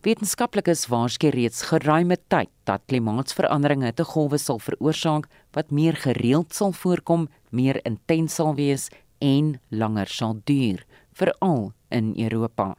Wetenskaplikes 0.06 0.86
waarsku 0.92 1.32
reeds 1.34 1.64
geruime 1.72 2.18
tyd 2.30 2.52
dat 2.70 2.86
klimaatsverandering 2.92 3.88
hittegolwe 3.88 4.38
sal 4.38 4.62
veroorsaak 4.62 5.26
wat 5.58 5.74
meer 5.74 5.98
gereeld 5.98 6.54
sal 6.54 6.76
voorkom, 6.78 7.26
meer 7.50 7.82
intens 7.90 8.38
sal 8.38 8.54
wees 8.60 8.92
en 9.18 9.56
langer 9.74 10.12
sal 10.14 10.38
duur, 10.46 10.86
veral 11.18 11.72
in 11.90 12.14
Europa. 12.16 12.76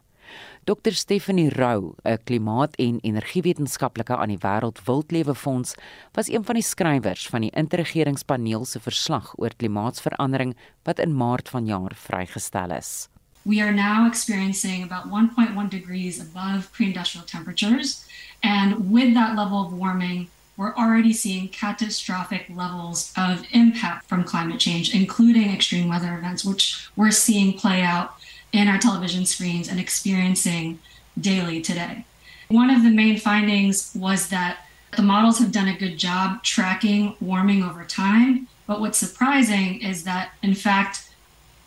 Dr 0.65 0.93
Stephanie 0.93 1.49
Rou, 1.49 1.95
'n 2.03 2.19
klimaat- 2.25 2.77
en 2.77 2.99
energiewetenskaplike 3.01 4.17
aan 4.17 4.29
die 4.29 4.39
Wêreld 4.39 4.85
Wildlewe 4.85 5.35
Fonds, 5.35 5.75
was 6.13 6.29
een 6.29 6.45
van 6.45 6.55
die 6.55 6.65
skrywers 6.65 7.27
van 7.27 7.41
die 7.41 7.51
interregeringspaneel 7.51 8.65
se 8.65 8.81
verslag 8.81 9.33
oor 9.39 9.51
klimaatsverandering 9.57 10.57
wat 10.83 10.99
in 10.99 11.17
Maart 11.17 11.49
vanjaar 11.49 11.93
vrygestel 11.95 12.71
is. 12.71 13.09
We 13.43 13.61
are 13.63 13.73
now 13.73 14.07
experiencing 14.07 14.83
about 14.83 15.05
1.1 15.07 15.69
degrees 15.69 16.21
above 16.21 16.71
pre-industrial 16.73 17.27
temperatures 17.27 18.05
and 18.41 18.91
with 18.91 19.15
that 19.15 19.37
level 19.37 19.61
of 19.61 19.73
warming 19.73 20.29
we're 20.57 20.75
already 20.75 21.13
seeing 21.13 21.51
catastrophic 21.51 22.49
levels 22.49 23.13
of 23.17 23.45
impact 23.53 24.09
from 24.09 24.25
climate 24.25 24.59
change 24.59 24.93
including 24.93 25.53
extreme 25.53 25.89
weather 25.89 26.19
events 26.19 26.45
which 26.45 26.91
we're 26.97 27.13
seeing 27.13 27.53
play 27.53 27.83
out 27.83 28.11
in 28.57 28.69
our 28.69 28.79
television 28.79 29.27
screens 29.27 29.69
and 29.69 29.79
experiencing 29.79 30.79
daily 31.21 31.61
today. 31.61 32.05
One 32.49 32.71
of 32.71 32.83
the 32.83 32.91
main 32.91 33.19
findings 33.19 33.93
was 33.95 34.29
that 34.29 34.59
the 34.97 35.03
models 35.03 35.39
have 35.39 35.53
done 35.53 35.69
a 35.69 35.77
good 35.77 35.99
job 35.99 36.43
tracking 36.43 37.17
warming 37.21 37.63
over 37.63 37.85
time. 37.85 38.49
But 38.67 38.81
what's 38.81 38.99
surprising 38.99 39.83
is 39.83 40.05
that, 40.05 40.31
in 40.43 40.55
fact, 40.55 41.11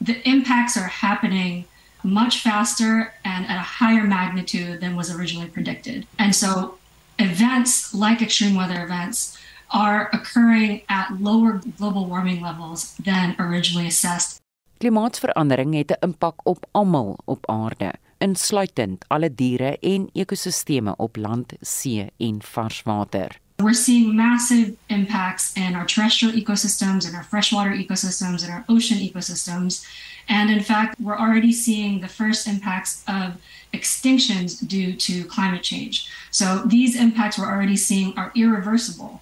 the 0.02 0.28
impacts 0.28 0.78
are 0.78 0.88
happening 0.88 1.66
much 2.02 2.40
faster 2.40 3.14
and 3.24 3.46
at 3.46 3.58
a 3.58 3.62
higher 3.62 4.06
magnitude 4.06 4.82
than 4.82 4.96
was 4.96 5.14
originally 5.14 5.48
predicted. 5.48 6.08
And 6.18 6.34
so, 6.34 6.78
events 7.20 7.94
like 7.94 8.22
extreme 8.22 8.56
weather 8.56 8.84
events 8.84 9.38
are 9.72 10.10
occurring 10.14 10.82
at 10.90 11.22
lower 11.22 11.62
global 11.78 12.06
warming 12.06 12.42
levels 12.42 12.96
than 12.96 13.36
originally 13.38 13.88
assessed 13.88 14.39
Klimaatsverandering 14.80 15.74
het 15.76 15.92
'n 15.92 16.06
impak 16.06 16.36
op 16.44 16.66
almal 16.72 17.18
op 17.26 17.50
aarde, 17.50 17.94
insluitend 18.18 19.06
alle 19.08 19.36
diere 19.36 19.78
en 19.80 20.10
ekosisteme 20.14 20.96
op 20.96 21.16
land, 21.16 21.54
see 21.62 22.12
en 22.18 22.42
varswater. 22.42 23.40
We're 23.56 23.74
seeing 23.74 24.16
massive 24.16 24.74
impacts 24.86 25.52
in 25.54 25.76
our 25.76 25.86
terrestrial 25.86 26.34
ecosystems 26.34 27.06
and 27.06 27.14
our 27.14 27.26
freshwater 27.30 27.76
ecosystems 27.76 28.44
and 28.44 28.50
our 28.50 28.64
ocean 28.68 29.00
ecosystems. 29.00 29.86
And 30.28 30.50
in 30.50 30.64
fact, 30.64 30.96
we're 31.00 31.20
already 31.20 31.52
seeing 31.52 32.02
the 32.02 32.14
first 32.14 32.48
impacts 32.48 33.02
of 33.06 33.32
extinctions 33.72 34.68
due 34.68 34.96
to 34.96 35.28
climate 35.28 35.64
change. 35.64 36.08
So 36.30 36.46
these 36.70 37.00
impacts 37.00 37.38
we're 37.38 37.52
already 37.52 37.78
seeing 37.78 38.14
are 38.16 38.32
irreversible. 38.34 39.22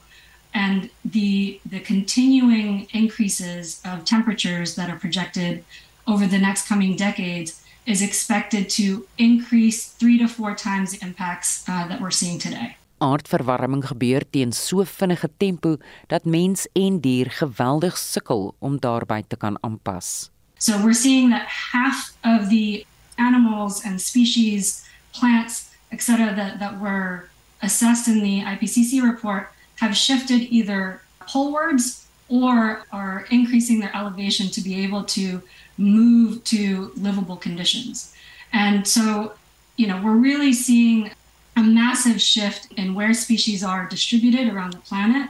And 0.57 0.89
the 1.05 1.59
the 1.73 1.79
continuing 1.93 2.87
increases 3.01 3.79
of 3.85 3.95
temperatures 4.15 4.69
that 4.77 4.89
are 4.89 4.99
projected 5.05 5.63
over 6.11 6.25
the 6.33 6.41
next 6.47 6.67
coming 6.67 6.95
decades 6.95 7.61
is 7.85 8.01
expected 8.01 8.63
to 8.79 9.05
increase 9.17 9.79
3 9.99 10.17
to 10.17 10.27
4 10.27 10.55
times 10.55 10.91
the 10.91 10.99
impacts 11.07 11.63
uh, 11.69 11.87
that 11.87 12.01
we're 12.01 12.17
seeing 12.21 12.39
today. 12.39 12.75
Aardverwarming 12.99 13.85
gebeur 13.85 14.23
teen 14.31 14.51
so 14.51 14.83
vinnige 14.83 15.29
tempo 15.37 15.77
dat 16.07 16.25
mens 16.25 16.67
en 16.73 16.99
dier 16.99 17.29
geweldig 17.31 17.97
sukkel 17.97 18.55
om 18.59 18.79
daarbey 18.79 19.23
te 19.27 19.37
kan 19.37 19.57
aanpas. 19.61 20.31
So 20.57 20.81
we're 20.83 21.01
seeing 21.05 21.29
that 21.29 21.47
half 21.71 22.13
of 22.23 22.49
the 22.49 22.85
animals 23.17 23.83
and 23.85 24.01
species, 24.01 24.83
plants, 25.11 25.69
etc 25.91 26.33
that 26.35 26.59
that 26.59 26.79
were 26.81 27.29
assessed 27.61 28.07
in 28.07 28.19
the 28.23 28.41
IPCC 28.53 29.01
report 29.01 29.53
have 29.79 29.95
shifted 29.95 30.41
either 30.41 31.01
polewards 31.21 32.07
or 32.29 32.83
are 32.91 33.25
increasing 33.31 33.79
their 33.79 33.95
elevation 33.95 34.47
to 34.49 34.61
be 34.61 34.83
able 34.83 35.03
to 35.03 35.41
move 35.77 36.43
to 36.43 36.91
livable 36.95 37.37
conditions. 37.37 38.13
And 38.51 38.87
so, 38.87 39.33
you 39.75 39.87
know, 39.87 40.01
we're 40.01 40.15
really 40.15 40.53
seeing 40.53 41.11
a 41.55 41.63
massive 41.63 42.21
shift 42.21 42.71
in 42.73 42.93
where 42.93 43.13
species 43.13 43.63
are 43.63 43.87
distributed 43.87 44.51
around 44.53 44.73
the 44.73 44.79
planet 44.79 45.29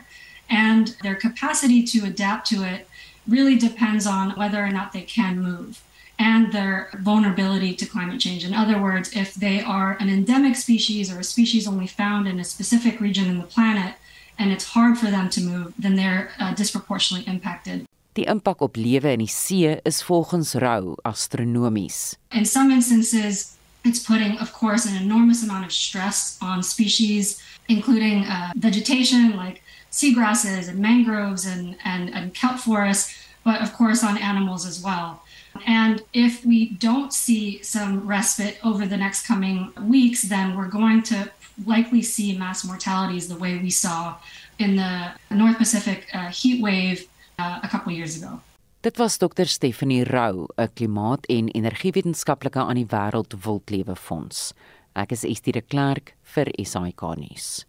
and 0.49 0.95
their 1.03 1.15
capacity 1.15 1.83
to 1.83 2.05
adapt 2.05 2.47
to 2.47 2.63
it 2.63 2.87
really 3.27 3.55
depends 3.55 4.07
on 4.07 4.31
whether 4.31 4.63
or 4.63 4.69
not 4.69 4.93
they 4.93 5.01
can 5.01 5.41
move 5.41 5.83
and 6.19 6.51
their 6.51 6.89
vulnerability 6.99 7.75
to 7.75 7.85
climate 7.85 8.19
change. 8.19 8.43
In 8.43 8.53
other 8.53 8.81
words, 8.81 9.15
if 9.15 9.35
they 9.35 9.61
are 9.61 9.97
an 9.99 10.09
endemic 10.09 10.55
species 10.55 11.11
or 11.13 11.19
a 11.19 11.23
species 11.23 11.67
only 11.67 11.87
found 11.87 12.27
in 12.27 12.39
a 12.39 12.43
specific 12.43 12.99
region 12.99 13.27
in 13.27 13.37
the 13.37 13.43
planet, 13.43 13.95
and 14.37 14.51
it's 14.51 14.65
hard 14.73 14.97
for 14.97 15.09
them 15.09 15.29
to 15.29 15.41
move, 15.41 15.73
then 15.77 15.95
they're 15.95 16.31
uh, 16.39 16.53
disproportionately 16.53 17.31
impacted. 17.31 17.85
Die 18.13 18.25
impak 18.25 18.61
op 18.61 18.75
lewe 18.75 19.11
in 19.11 19.19
die 19.19 19.29
see 19.29 19.77
is 19.83 20.01
volgens 20.03 20.53
Rou 20.53 20.95
astronomies. 21.03 22.15
In 22.31 22.45
some 22.45 22.71
instances, 22.73 23.53
it's 23.83 23.99
putting, 23.99 24.39
of 24.39 24.51
course, 24.53 24.85
an 24.85 24.95
enormous 24.95 25.43
amount 25.43 25.65
of 25.65 25.71
stress 25.71 26.37
on 26.41 26.63
species, 26.63 27.41
including 27.67 28.25
uh, 28.25 28.51
vegetation 28.55 29.35
like 29.35 29.61
seagrasses 29.91 30.67
and 30.67 30.79
mangroves 30.79 31.45
and, 31.45 31.75
and, 31.85 32.13
and 32.13 32.33
kelp 32.33 32.57
forests, 32.57 33.15
but 33.43 33.61
of 33.61 33.73
course 33.73 34.03
on 34.03 34.17
animals 34.17 34.65
as 34.65 34.81
well. 34.83 35.21
And 35.65 36.01
if 36.13 36.45
we 36.45 36.69
don't 36.69 37.13
see 37.13 37.61
some 37.63 38.05
respite 38.05 38.57
over 38.63 38.85
the 38.85 38.97
next 38.97 39.25
coming 39.25 39.71
weeks, 39.81 40.23
then 40.23 40.55
we're 40.55 40.67
going 40.67 41.01
to 41.03 41.31
likely 41.65 42.01
see 42.01 42.37
mass 42.37 42.63
mortalities 42.63 43.27
the 43.27 43.37
way 43.37 43.57
we 43.57 43.69
saw 43.69 44.15
in 44.59 44.75
the 44.75 45.11
North 45.29 45.57
Pacific 45.57 46.07
uh, 46.13 46.29
heat 46.29 46.61
wave 46.61 47.07
uh, 47.39 47.59
a 47.63 47.67
couple 47.67 47.93
years 47.93 48.21
ago. 48.21 48.39
Dit 48.81 48.97
was 48.97 49.17
Dr 49.17 49.45
Stephanie 49.45 50.03
Rou, 50.03 50.47
'n 50.57 50.69
klimaat- 50.73 51.25
en 51.25 51.47
energiewetenskaplike 51.47 52.59
aan 52.59 52.75
die 52.75 52.85
Wêreld 52.85 53.33
Wildlewe 53.43 53.95
Fonds. 53.95 54.53
Ek 54.93 55.11
is 55.11 55.23
Estie 55.23 55.51
de 55.53 55.61
Klerk 55.61 56.15
vir 56.21 56.47
SAK 56.63 57.01
nuus. 57.17 57.65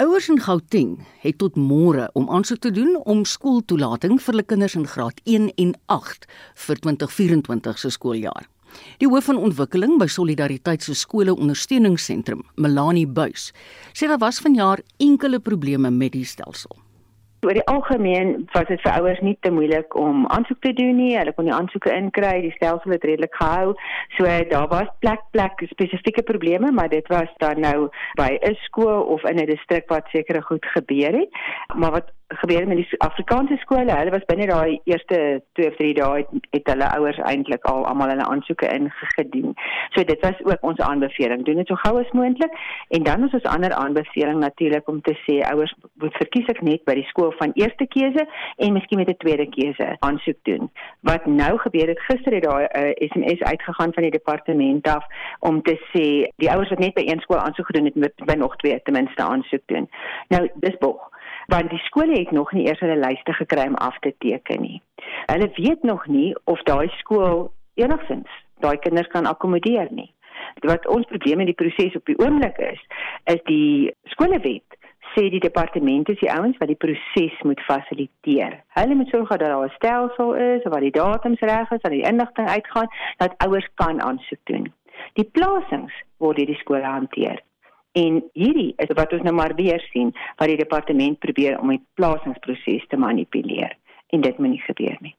Ouers 0.00 0.28
in 0.28 0.40
Gauteng 0.40 1.06
het 1.20 1.38
tot 1.38 1.56
môre 1.56 2.10
om 2.12 2.30
aansoek 2.30 2.58
te 2.58 2.70
doen 2.70 2.96
om 3.04 3.24
skooltoelating 3.24 4.16
vir 4.16 4.32
hulle 4.32 4.46
kinders 4.48 4.74
in 4.74 4.86
graad 4.86 5.20
1 5.24 5.50
en 5.56 5.74
8 5.86 6.24
vir 6.54 6.76
2024 6.76 7.78
se 7.78 7.90
skooljaar. 7.90 8.48
Die 8.98 9.08
hoof 9.08 9.24
van 9.30 9.36
ontwikkeling 9.36 9.98
by 9.98 10.06
Solidariteit 10.06 10.82
se 10.82 10.94
skole 10.94 11.34
ondersteuningsentrum, 11.34 12.44
Melanie 12.56 13.06
Buys, 13.06 13.52
sê 13.92 14.06
daar 14.06 14.22
was 14.22 14.40
vanjaar 14.40 14.84
enkele 14.98 15.40
probleme 15.40 15.90
met 15.90 16.12
die 16.12 16.24
stelsel. 16.24 16.76
Oor 17.40 17.56
die 17.56 17.64
algemeen 17.72 18.34
was 18.52 18.66
dit 18.68 18.82
vir 18.84 18.92
ouers 18.98 19.20
nie 19.24 19.36
te 19.40 19.48
moeilik 19.50 19.94
om 19.96 20.26
aansoek 20.34 20.58
te 20.60 20.74
doen 20.76 20.98
nie. 21.00 21.14
Hulle 21.16 21.32
kon 21.32 21.46
die 21.48 21.54
aansoeke 21.56 21.92
inkry, 21.96 22.34
die 22.44 22.52
stelsel 22.58 22.92
het 22.92 23.06
redelik 23.08 23.32
gehou. 23.40 23.72
So 24.18 24.28
daar 24.50 24.68
was 24.68 24.90
plek 25.00 25.22
plek 25.32 25.64
spesifieke 25.70 26.22
probleme, 26.28 26.68
maar 26.76 26.92
dit 26.92 27.08
was 27.08 27.32
dan 27.40 27.64
nou 27.64 27.88
by 28.20 28.36
'n 28.36 28.56
skool 28.66 29.08
of 29.16 29.24
in 29.24 29.40
'n 29.40 29.46
distrik 29.46 29.88
wat 29.88 30.12
sekere 30.12 30.42
goed 30.42 30.66
gebeur 30.76 31.16
het. 31.20 31.32
Maar 31.74 31.90
wat 31.90 32.12
gebeur 32.38 32.66
met 32.66 32.76
die 32.76 32.98
Afrikaanse 32.98 33.56
skole. 33.56 33.92
Hulle 33.96 34.10
was 34.10 34.24
binne 34.26 34.46
daai 34.46 34.80
eerste 34.84 35.42
2 35.58 35.68
of 35.68 35.76
3 35.76 35.94
dae 35.94 36.20
het, 36.20 36.46
het 36.50 36.68
hulle 36.72 36.90
ouers 36.96 37.18
eintlik 37.30 37.64
al 37.64 37.86
almal 37.86 38.12
hulle 38.12 38.26
aansoeke 38.26 38.68
ingedien. 38.70 39.54
So 39.94 40.04
dit 40.04 40.20
was 40.20 40.38
ook 40.44 40.62
ons 40.70 40.78
aanbeveling. 40.78 41.44
Doen 41.44 41.62
dit 41.62 41.66
so 41.66 41.74
gou 41.82 41.98
as 42.00 42.12
moontlik 42.12 42.54
en 42.88 43.02
dan 43.02 43.26
is 43.26 43.34
ons 43.38 43.48
ander 43.54 43.74
aanbeveling 43.74 44.38
natuurlik 44.38 44.88
om 44.88 45.00
te 45.02 45.16
sê 45.24 45.40
ouers 45.50 45.74
moet 46.02 46.16
verkies 46.22 46.50
ek 46.54 46.62
net 46.62 46.84
by 46.84 46.94
die 47.00 47.06
skool 47.10 47.34
van 47.42 47.54
eerste 47.54 47.86
keuse 47.86 48.26
en 48.56 48.72
miskien 48.78 49.02
met 49.02 49.10
'n 49.10 49.18
tweede 49.24 49.48
keuse 49.48 49.96
aansoek 49.98 50.38
doen. 50.42 50.70
Wat 51.00 51.26
nou 51.26 51.58
gebeur 51.58 51.88
het 51.88 52.00
gister 52.00 52.32
het 52.32 52.42
daai 52.42 52.64
uh, 52.64 52.80
eh, 52.80 53.10
SMS 53.10 53.42
uitgegaan 53.42 53.92
van 53.92 54.02
die 54.02 54.16
departement 54.18 54.88
af 54.88 55.04
om 55.40 55.62
te 55.62 55.76
sê 55.92 56.30
die 56.36 56.50
ouers 56.50 56.68
wat 56.68 56.78
net 56.78 56.94
by 56.94 57.04
een 57.06 57.20
skool 57.20 57.38
aansoek 57.38 57.66
gedoen 57.66 57.84
het 57.84 57.94
moet 57.94 58.24
by 58.24 58.34
nog 58.34 58.56
twee 58.56 58.82
ten 58.82 58.92
minste 58.92 59.22
aansoek 59.22 59.66
doen. 59.66 59.90
Nou 60.28 60.48
dis 60.54 60.78
bog 60.78 61.09
want 61.50 61.70
die 61.70 61.82
skole 61.86 62.18
het 62.18 62.30
nog 62.30 62.52
nie 62.52 62.66
eers 62.66 62.80
hulle 62.80 62.98
lyste 63.00 63.32
gekry 63.32 63.66
om 63.68 63.74
af 63.74 63.98
te 63.98 64.14
teken 64.18 64.62
nie. 64.62 64.78
Hulle 65.26 65.50
weet 65.56 65.82
nog 65.82 66.06
nie 66.06 66.30
of 66.44 66.62
daai 66.68 66.88
skool 67.00 67.50
enigstens 67.74 68.30
daai 68.60 68.76
kinders 68.84 69.08
kan 69.08 69.26
akkommodeer 69.26 69.88
nie. 69.90 70.10
Wat 70.66 70.86
ons 70.88 71.08
probleem 71.08 71.40
in 71.44 71.50
die 71.50 71.56
proses 71.56 71.96
op 71.96 72.06
die 72.08 72.18
oomblik 72.20 72.58
is, 72.64 72.80
is 73.32 73.40
die 73.48 73.90
skolewet 74.14 74.78
sê 75.14 75.26
die 75.32 75.42
departement 75.42 76.08
is 76.12 76.20
die 76.20 76.30
ouens 76.30 76.58
wat 76.60 76.70
die 76.70 76.78
proses 76.78 77.38
moet 77.46 77.62
fasiliteer. 77.66 78.60
Hulle 78.78 78.94
moet 78.94 79.10
sorg 79.10 79.32
dat 79.32 79.40
daar 79.42 79.64
'n 79.66 79.74
stelsel 79.78 80.34
is 80.34 80.62
waar 80.70 80.84
die 80.86 80.94
datums 80.94 81.40
reg 81.40 81.70
is, 81.70 81.82
dat 81.82 81.92
die 81.92 82.06
inligting 82.10 82.48
uitgaan, 82.48 82.88
dat 83.16 83.34
ouers 83.38 83.68
kan 83.74 84.02
aansoek 84.02 84.44
doen. 84.44 84.72
Die 85.14 85.24
plasings 85.24 85.94
word 86.18 86.36
deur 86.36 86.46
die 86.46 86.62
skole 86.62 86.84
hanteer. 86.84 87.42
En 87.92 88.20
hierdie 88.38 88.74
is 88.78 88.92
wat 88.94 89.12
ons 89.12 89.22
nou 89.26 89.34
maar 89.34 89.54
weer 89.58 89.82
sien 89.90 90.12
wat 90.38 90.48
die 90.48 90.60
departement 90.60 91.18
probeer 91.18 91.58
om 91.58 91.72
die 91.74 91.82
plasingsproses 91.98 92.86
te 92.88 92.96
manipuleer 92.96 93.74
en 94.14 94.20
dit 94.20 94.38
moet 94.38 94.54
nie 94.54 94.62
gebeur 94.66 94.96
nie. 95.00 95.16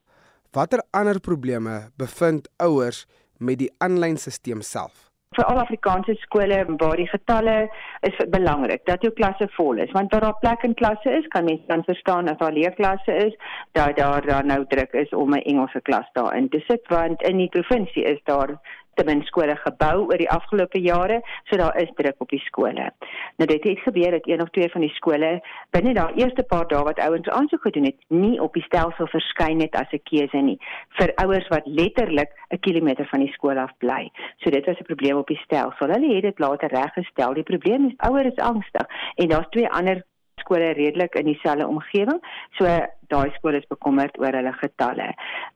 Watter 0.55 0.83
ander 0.91 1.19
probleme 1.19 1.91
bevind 1.97 2.47
ouers 2.57 3.05
met 3.39 3.59
die 3.59 3.71
aanlyn 3.79 4.17
stelsel 4.17 4.63
self? 4.63 5.07
Vir 5.35 5.45
al 5.47 5.61
Afrikaanse 5.61 6.17
skole 6.19 6.57
waar 6.79 6.99
die 6.99 7.07
getalle 7.07 7.69
is 8.07 8.17
belangrik 8.33 8.81
dat 8.87 9.03
jou 9.05 9.13
klasse 9.15 9.47
vol 9.55 9.79
is 9.79 9.91
want 9.95 10.11
waar 10.11 10.25
daar 10.27 10.41
plek 10.41 10.65
in 10.67 10.75
klasse 10.75 11.13
is 11.19 11.27
kan 11.31 11.47
mense 11.47 11.67
dan 11.69 11.85
verstaan 11.87 12.27
as 12.27 12.39
daar 12.41 12.51
leë 12.51 12.73
klasse 12.75 13.15
is 13.27 13.37
dat 13.79 13.95
daar 13.95 14.27
dan 14.27 14.51
nou 14.51 14.65
druk 14.73 14.91
is 15.03 15.13
om 15.15 15.31
'n 15.35 15.43
Engelse 15.53 15.81
klas 15.87 16.11
daarin 16.19 16.49
te 16.49 16.59
sit 16.67 16.83
want 16.87 17.23
in 17.23 17.37
die 17.37 17.49
provinsie 17.55 18.03
is 18.03 18.19
daar 18.23 18.59
te 18.95 19.05
min 19.07 19.23
skole 19.23 19.55
gebou 19.55 20.07
oor 20.07 20.17
die 20.17 20.29
afgelope 20.29 20.79
jare, 20.81 21.21
so 21.49 21.57
daar 21.57 21.77
is 21.81 21.91
druk 21.95 22.15
op 22.23 22.29
die 22.29 22.41
skole. 22.45 22.89
Nou 23.37 23.47
dit 23.47 23.63
het 23.63 23.79
gebeur 23.79 24.11
dat 24.11 24.27
een 24.27 24.41
of 24.41 24.49
twee 24.49 24.69
van 24.69 24.81
die 24.81 24.93
skole 24.95 25.31
binne 25.71 25.93
daai 25.93 26.13
eerste 26.15 26.43
paar 26.43 26.67
dae 26.67 26.83
wat 26.83 26.99
ouens 26.99 27.29
aansoek 27.29 27.61
gedoen 27.61 27.89
het, 27.89 27.97
nie 28.07 28.39
op 28.41 28.53
die 28.53 28.63
stelsel 28.63 29.07
verskyn 29.07 29.61
het 29.61 29.75
as 29.75 29.91
'n 29.91 30.03
keuse 30.03 30.37
nie 30.37 30.59
vir 30.99 31.13
ouers 31.23 31.47
wat 31.47 31.65
letterlik 31.65 32.31
'n 32.51 32.59
kilometer 32.59 33.05
van 33.05 33.19
die 33.19 33.33
skool 33.33 33.57
af 33.57 33.71
bly. 33.77 34.11
So 34.43 34.49
dit 34.49 34.65
was 34.65 34.79
'n 34.79 34.89
probleem 34.91 35.17
op 35.17 35.27
die 35.27 35.41
stelsel. 35.43 35.87
Hulle 35.87 36.15
het 36.15 36.23
dit 36.23 36.39
later 36.39 36.69
reggestel. 36.69 37.33
Die 37.33 37.43
probleem 37.43 37.85
is 37.85 37.97
ouers 37.97 38.25
is 38.25 38.43
angstig 38.43 38.87
en 39.15 39.27
daar's 39.27 39.49
twee 39.49 39.69
ander 39.69 40.03
skole 40.51 40.73
redelik 40.73 41.15
in 41.15 41.25
dieselfde 41.25 41.67
omgewing. 41.67 42.19
So 42.57 42.67
daai 43.11 43.31
skole 43.35 43.57
is 43.59 43.67
bekommerd 43.71 44.17
oor 44.19 44.35
hulle 44.35 44.53
getalle. 44.59 45.11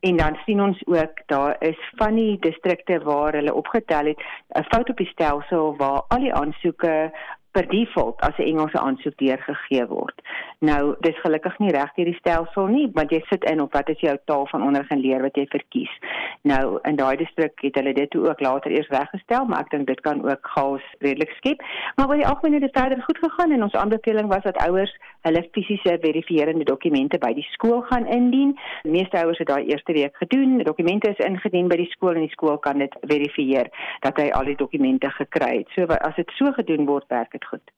En 0.08 0.17
dan 0.17 0.38
sien 0.45 0.62
ons 0.62 0.81
ook 0.88 1.21
daar 1.31 1.55
is 1.60 1.79
van 1.99 2.15
die 2.15 2.38
distrikte 2.39 2.99
waar 3.03 3.36
hulle 3.36 3.53
opgetel 3.53 4.05
het 4.05 4.19
'n 4.55 4.63
fout 4.71 4.89
op 4.89 4.97
die 4.97 5.12
stelsel 5.12 5.75
waar 5.77 6.03
al 6.08 6.19
die 6.19 6.34
aansoeke 6.34 7.12
per 7.56 7.68
default 7.72 8.22
as 8.28 8.38
'n 8.38 8.50
Engelse 8.52 8.80
aansoek 8.80 9.18
deurgegee 9.18 9.86
word. 9.88 10.18
Nou, 10.60 10.96
dis 11.00 11.20
gelukkig 11.24 11.58
nie 11.60 11.72
reg 11.72 11.91
hierdie 11.96 12.18
stelsel 12.20 12.68
nie, 12.68 12.88
want 12.94 13.12
jy 13.12 13.22
sit 13.30 13.44
in 13.52 13.62
op 13.62 13.74
wat 13.74 13.89
is 13.89 14.00
jou 14.00 14.15
taal 14.26 14.48
van 14.48 14.63
onderrig 14.63 14.89
en 14.89 15.00
leer 15.00 15.22
wat 15.22 15.36
jy 15.36 15.46
verkies. 15.52 15.94
Nou, 16.41 16.80
in 16.84 16.96
daai 16.96 17.15
distrik 17.18 17.60
het 17.62 17.76
hulle 17.76 17.94
dit 17.94 18.15
ook 18.15 18.39
later 18.41 18.72
eers 18.72 18.89
reggestel, 18.89 19.46
maar 19.46 19.60
ek 19.60 19.70
dink 19.70 19.88
dit 19.88 20.02
kan 20.02 20.24
ook 20.26 20.48
chaos 20.56 20.86
redelik 21.00 21.32
skep. 21.38 21.63
Maar 21.96 22.08
oor 22.08 22.22
die 22.22 22.28
algemeen 22.28 22.54
het 22.54 22.65
dit 22.68 22.78
verder 22.82 23.04
goed 23.04 23.18
gegaan 23.18 23.52
en 23.52 23.63
ons 23.63 23.76
aanbeveling 23.76 24.28
was 24.28 24.44
dat 24.44 24.58
ouers 24.68 24.96
hulle 25.22 25.48
fisiese 25.52 25.98
verifierende 26.02 26.63
dokumente 26.63 27.18
by 27.18 27.34
die 27.34 27.48
skool 27.52 27.82
gaan 27.82 28.06
indien. 28.06 28.56
Die 28.84 28.91
meeste 28.91 29.18
ouers 29.22 29.39
het 29.41 29.48
daai 29.48 29.65
eerste 29.65 29.94
week 29.94 30.18
gedoen. 30.18 30.58
Dokumente 30.63 31.10
is 31.10 31.26
ingedien 31.26 31.68
by 31.68 31.80
die 31.82 31.89
skool 31.94 32.13
en 32.13 32.26
die 32.28 32.36
skool 32.36 32.58
kan 32.58 32.84
dit 32.84 32.96
verifieer 33.02 33.72
dat 34.06 34.18
hy 34.22 34.30
al 34.30 34.46
die 34.46 34.58
dokumente 34.60 35.10
gekry 35.18 35.58
het. 35.58 35.74
So 35.76 35.86
as 35.86 36.15
dit 36.15 36.32
so 36.38 36.52
gedoen 36.52 36.86
word, 36.86 37.08
werk 37.10 37.32
dit 37.32 37.44
goed. 37.49 37.71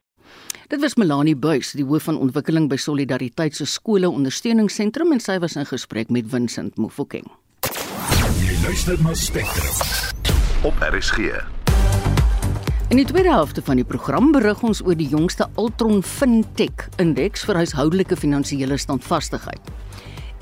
Dit 0.68 0.82
was 0.82 0.98
Melanie 1.00 1.36
Buys, 1.36 1.72
die 1.72 1.86
hoof 1.88 2.10
van 2.10 2.18
ontwikkeling 2.20 2.68
by 2.68 2.76
Solidariteit 2.76 3.56
se 3.56 3.66
skole 3.66 4.10
ondersteuningsentrum 4.10 5.14
en 5.16 5.22
sy 5.24 5.38
was 5.40 5.56
in 5.56 5.68
gesprek 5.70 6.10
met 6.12 6.28
Vincent 6.28 6.76
Mofokeng. 6.76 7.30
Jy 8.44 8.58
luister 8.66 9.00
na 9.04 9.16
Spectrum 9.16 10.68
op 10.68 10.76
RSG. 10.84 11.32
In 12.92 13.00
die 13.00 13.06
tweede 13.08 13.32
helfte 13.32 13.62
van 13.62 13.80
die 13.80 13.88
program 13.88 14.32
berig 14.32 14.62
ons 14.64 14.80
oor 14.84 14.96
die 14.96 15.08
jongste 15.12 15.48
Altron 15.60 16.04
Fintech 16.04 16.90
indeks 17.04 17.44
vir 17.48 17.60
huishoudelike 17.60 18.16
finansiële 18.16 18.78
standvastigheid. 18.80 19.72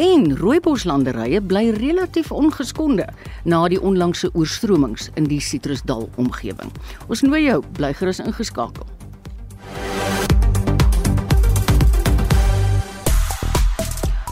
En 0.02 0.28
rooiboslanderye 0.38 1.40
bly 1.42 1.70
relatief 1.78 2.34
ongeskonde 2.34 3.08
na 3.46 3.62
die 3.72 3.82
onlangse 3.82 4.30
oorstromings 4.34 5.10
in 5.16 5.30
die 5.30 5.40
Citrusdal 5.42 6.10
omgewing. 6.22 6.74
Ons 7.08 7.22
nooi 7.26 7.46
jou 7.46 7.62
bly 7.78 7.94
gerus 7.94 8.22
ingeskakel. 8.22 8.95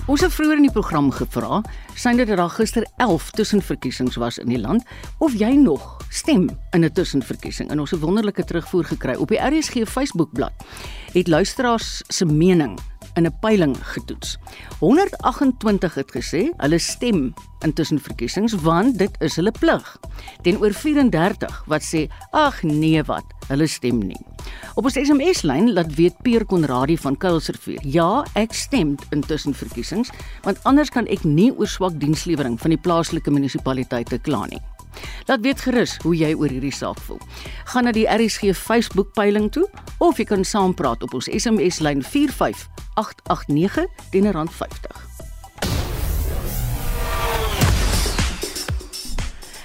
Ons 0.04 0.20
het 0.20 0.34
vroeër 0.36 0.60
in 0.60 0.66
die 0.66 0.74
program 0.76 1.06
gevra, 1.16 1.62
synde 1.96 2.26
dat 2.28 2.36
daar 2.36 2.52
gister 2.52 2.84
11 3.00 3.30
tussenverkiesings 3.38 4.18
was 4.20 4.36
in 4.42 4.50
die 4.52 4.60
land, 4.60 4.84
of 5.24 5.38
jy 5.39 5.54
nog 5.56 6.04
stem 6.10 6.50
in 6.76 6.84
'n 6.84 6.92
tussenverkiesing. 6.92 7.70
En 7.70 7.80
ons 7.80 7.92
het 7.92 8.00
wonderlike 8.00 8.44
terugvoer 8.44 8.84
gekry 8.84 9.16
op 9.16 9.28
die 9.28 9.39
RSG 9.39 9.88
Facebookblad. 9.88 10.52
Het 11.13 11.28
luisteraars 11.28 12.04
se 12.08 12.26
mening 12.26 12.80
in 13.15 13.26
'n 13.26 13.39
peiling 13.39 13.78
getoets. 13.82 14.38
128 14.80 15.93
het 15.93 16.12
gesê 16.12 16.49
hulle 16.58 16.80
stem 16.80 17.34
in 17.62 17.73
tussenverkiesings 17.73 18.54
want 18.62 18.97
dit 18.97 19.12
is 19.19 19.36
hulle 19.36 19.52
plig. 19.52 19.97
Teenoor 20.41 20.73
34 20.73 21.63
wat 21.67 21.84
sê 21.84 22.08
ag 22.32 22.63
nee 22.63 23.04
wat, 23.04 23.26
hulle 23.47 23.67
stem 23.67 23.97
nie. 23.97 24.19
Op 24.76 24.86
ons 24.86 24.97
SMS-lyn 24.97 25.73
laat 25.73 25.95
weet 25.95 26.21
Pier 26.21 26.45
Konradi 26.45 26.97
van 26.97 27.17
Kuilsrivier. 27.17 27.80
Ja, 27.84 28.26
ek 28.34 28.54
stem 28.54 28.95
in 29.10 29.21
tussenverkiesings 29.21 30.10
want 30.41 30.63
anders 30.63 30.89
kan 30.89 31.08
ek 31.08 31.23
nie 31.23 31.52
oor 31.56 31.67
swak 31.67 31.99
dienslewering 31.99 32.60
van 32.60 32.69
die 32.69 32.82
plaaslike 32.82 33.32
munisipaliteite 33.32 34.19
kla 34.19 34.45
nie. 34.45 34.62
Laat 35.25 35.41
weet 35.41 35.62
gerus 35.62 35.97
hoe 36.03 36.15
jy 36.15 36.34
oor 36.34 36.49
hierdie 36.49 36.73
saak 36.73 36.99
voel. 37.08 37.21
Gaan 37.71 37.84
na 37.84 37.91
die 37.95 38.08
RSG 38.10 38.53
Facebook 38.58 39.13
peiling 39.13 39.51
toe 39.51 39.67
of 39.97 40.17
jy 40.17 40.27
kan 40.29 40.43
saampraat 40.43 41.03
op 41.03 41.13
ons 41.13 41.29
SMS 41.32 41.79
lyn 41.79 42.03
45889 42.03 43.88
teen 44.12 44.32
R50. 44.34 45.03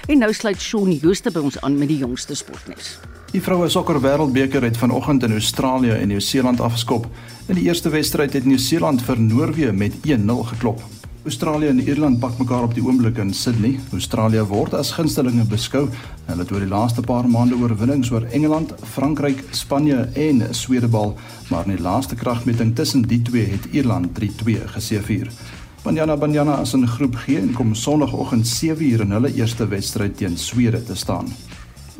En 0.09 0.19
nou 0.19 0.33
sluit 0.33 0.61
Shaun 0.61 0.93
Jooste 0.97 1.29
by 1.31 1.43
ons 1.45 1.59
aan 1.61 1.75
met 1.77 1.91
die 1.91 1.99
jongste 2.01 2.33
sportnuus. 2.39 2.95
Die 3.29 3.43
vroue 3.45 3.69
sokker 3.69 3.99
wêreldbeker 4.01 4.65
het 4.65 4.79
vanoggend 4.81 5.27
in 5.27 5.37
Australië 5.37 5.99
en 5.99 6.09
Nieu-Seeland 6.09 6.63
afgeskop. 6.65 7.05
In 7.47 7.61
die 7.61 7.67
eerste 7.69 7.93
wedstryd 7.93 8.33
het 8.33 8.49
Nieu-Seeland 8.49 9.05
vir 9.05 9.21
Noorwe 9.21 9.73
met 9.73 9.93
1-0 10.09 10.41
geklop. 10.55 10.81
Australië 11.25 11.67
en 11.67 11.81
Ierland 11.81 12.19
pak 12.19 12.39
mekaar 12.39 12.63
op 12.63 12.75
die 12.75 12.83
oomblik 12.85 13.17
in 13.19 13.33
Sydney. 13.35 13.79
Australië 13.93 14.43
word 14.47 14.75
as 14.75 14.93
gunstelinge 14.95 15.45
beskou. 15.51 15.89
Hulle 16.29 16.45
het 16.45 16.53
oor 16.53 16.63
die 16.63 16.71
laaste 16.71 17.03
paar 17.03 17.27
maande 17.29 17.59
oorwinnings 17.59 18.11
oor 18.15 18.27
Engeland, 18.33 18.73
Frankryk, 18.95 19.43
Spanje 19.51 20.07
en 20.15 20.45
Swede 20.55 20.89
bal, 20.89 21.17
maar 21.51 21.67
in 21.67 21.75
die 21.75 21.83
laaste 21.83 22.15
kragmeting 22.15 22.75
tussen 22.77 23.03
die 23.03 23.23
twee 23.23 23.49
het 23.51 23.67
Ierland 23.73 24.15
3-2 24.21 24.63
geseëvier. 24.77 25.33
Banyana 25.83 26.17
Banyana 26.17 26.61
is 26.63 26.75
in 26.75 26.87
groep 26.89 27.17
G 27.17 27.37
en 27.43 27.53
kom 27.53 27.75
sonoggend 27.75 28.47
7uur 28.47 29.03
in 29.03 29.11
hulle 29.19 29.35
eerste 29.35 29.67
wedstryd 29.69 30.17
teen 30.17 30.39
Swede 30.39 30.85
te 30.85 30.95
staan. 30.95 31.27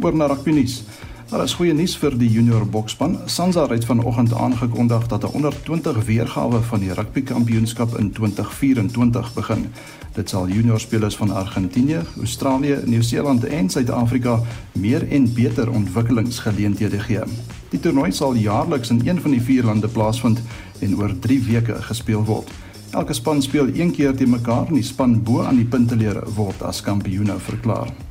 Oor 0.01 0.15
na 0.15 0.27
rugby 0.31 0.55
nuus. 0.55 0.83
Daar 1.29 1.43
is 1.45 1.53
goeie 1.59 1.75
nuus 1.77 1.93
vir 2.01 2.15
die 2.17 2.31
junior 2.33 2.63
boksspan. 2.65 3.19
Sansa 3.29 3.67
het 3.69 3.85
vanoggend 3.85 4.33
aangekondig 4.33 5.07
dat 5.07 5.25
'n 5.25 5.35
onder 5.37 5.53
20 5.63 6.05
weergawe 6.05 6.63
van 6.63 6.81
die 6.81 6.93
rugby 6.93 7.23
kampioenskap 7.23 7.99
in 7.99 8.13
2024 8.13 9.35
begin. 9.35 9.67
Dit 10.15 10.29
sal 10.29 10.49
junior 10.49 10.81
spelers 10.81 11.17
van 11.17 11.31
Argentinië, 11.31 12.01
Australië, 12.19 12.79
Nieu-Seeland 12.85 13.45
en 13.45 13.71
Suid-Afrika 13.71 14.41
meer 14.73 15.09
en 15.09 15.35
beter 15.35 15.71
ontwikkelingsgeleenthede 15.71 17.01
gee. 17.01 17.23
Die 17.69 17.81
toernooi 17.81 18.13
sal 18.13 18.35
jaarliks 18.35 18.91
in 18.91 19.01
een 19.05 19.21
van 19.21 19.31
die 19.31 19.43
vier 19.43 19.65
lande 19.65 19.89
plaasvind 19.89 20.41
en 20.79 20.97
oor 20.97 21.19
3 21.19 21.43
weke 21.43 21.83
gespeel 21.83 22.25
word. 22.25 22.51
Elke 22.91 23.13
span 23.13 23.43
speel 23.43 23.69
een 23.75 23.91
keer 23.91 24.17
teen 24.17 24.31
mekaar 24.31 24.67
en 24.67 24.75
die 24.75 24.83
span 24.83 25.23
bo 25.23 25.43
aan 25.43 25.57
die 25.57 25.67
punteleer 25.67 26.23
word 26.35 26.63
as 26.63 26.81
kampioene 26.81 27.39
verklaar. 27.39 28.08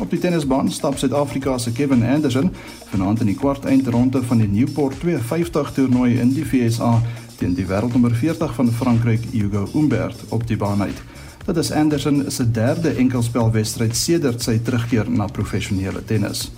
Op 0.00 0.10
die 0.10 0.18
tennisbaan 0.18 0.70
stap 0.72 0.96
Suid-Afrika 0.98 1.58
se 1.58 1.72
Kevin 1.72 2.02
Anderson 2.02 2.48
vanaand 2.88 3.20
in 3.20 3.28
die 3.28 3.36
kwart 3.36 3.66
eindronde 3.68 4.22
van 4.24 4.38
die 4.40 4.48
Newport 4.48 4.96
250 5.00 5.72
toernooi 5.76 6.14
in 6.22 6.32
die 6.32 6.44
VSA 6.44 6.94
teen 7.36 7.52
die 7.54 7.66
wêreldnommer 7.68 8.14
40 8.16 8.54
van 8.56 8.72
Frankryk 8.72 9.28
Hugo 9.32 9.66
Humbert 9.72 10.24
op 10.28 10.46
die 10.48 10.56
baan 10.56 10.82
uit. 10.82 11.02
Dit 11.44 11.56
is 11.56 11.72
Anderson 11.72 12.24
se 12.30 12.50
derde 12.50 12.94
enkelspelwedstryd 12.96 13.96
sedert 13.96 14.42
sy 14.42 14.56
terugkeer 14.64 15.10
na 15.10 15.28
professionele 15.28 16.04
tennis. 16.04 16.48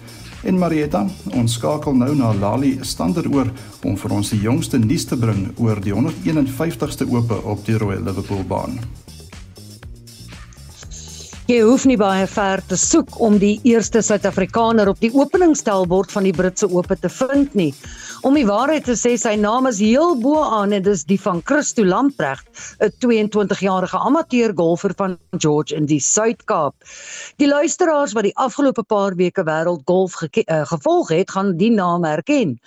En 0.46 0.58
Marietta, 0.58 1.04
ons 1.34 1.58
skakel 1.58 1.98
nou 1.98 2.14
na 2.18 2.30
Lali 2.34 2.76
Stander 2.86 3.26
oor 3.30 3.50
om 3.82 3.98
vir 3.98 4.18
ons 4.18 4.30
die 4.30 4.42
jongste 4.42 4.78
nuus 4.78 5.06
te 5.10 5.18
bring 5.18 5.48
oor 5.58 5.82
die 5.82 5.94
151ste 5.94 7.10
ope 7.10 7.42
op 7.42 7.66
die 7.66 7.78
Royal 7.78 8.06
Liverpool 8.06 8.46
baan. 8.46 8.78
Jy 11.52 11.58
hoef 11.66 11.82
nie 11.84 11.98
baie 12.00 12.24
ver 12.32 12.62
te 12.64 12.78
soek 12.80 13.18
om 13.20 13.34
die 13.36 13.58
eerste 13.68 14.00
Suid-Afrikaner 14.00 14.88
op 14.88 15.02
die 15.02 15.10
openingstelbord 15.12 16.14
van 16.14 16.24
die 16.24 16.32
Britse 16.32 16.64
Ope 16.72 16.96
te 16.96 17.10
vind 17.12 17.52
nie. 17.58 17.74
Om 18.22 18.36
die 18.38 18.44
waarheid 18.46 18.84
te 18.86 18.94
sê, 18.94 19.16
sy 19.18 19.32
naam 19.34 19.66
is 19.66 19.80
heel 19.82 20.12
bo 20.22 20.38
aan 20.38 20.70
en 20.70 20.84
dit 20.84 20.92
is 20.94 21.00
die 21.08 21.18
van 21.18 21.40
Christo 21.42 21.82
Lamprecht, 21.82 22.46
'n 22.78 22.92
22-jarige 23.02 23.98
amateur 23.98 24.52
golfer 24.54 24.92
van 24.94 25.16
George 25.42 25.74
in 25.74 25.88
die 25.90 25.98
Suid-Kaap. 25.98 26.74
Die 27.42 27.48
luisteraars 27.48 28.12
wat 28.14 28.22
die 28.22 28.36
afgelope 28.38 28.84
paar 28.86 29.16
weke 29.18 29.42
wêreld 29.42 29.82
golf 29.90 30.14
ge 30.14 30.44
uh, 30.46 30.62
gevolg 30.70 31.10
het, 31.10 31.30
gaan 31.34 31.56
die 31.56 31.72
naam 31.74 32.04
herken. 32.04 32.60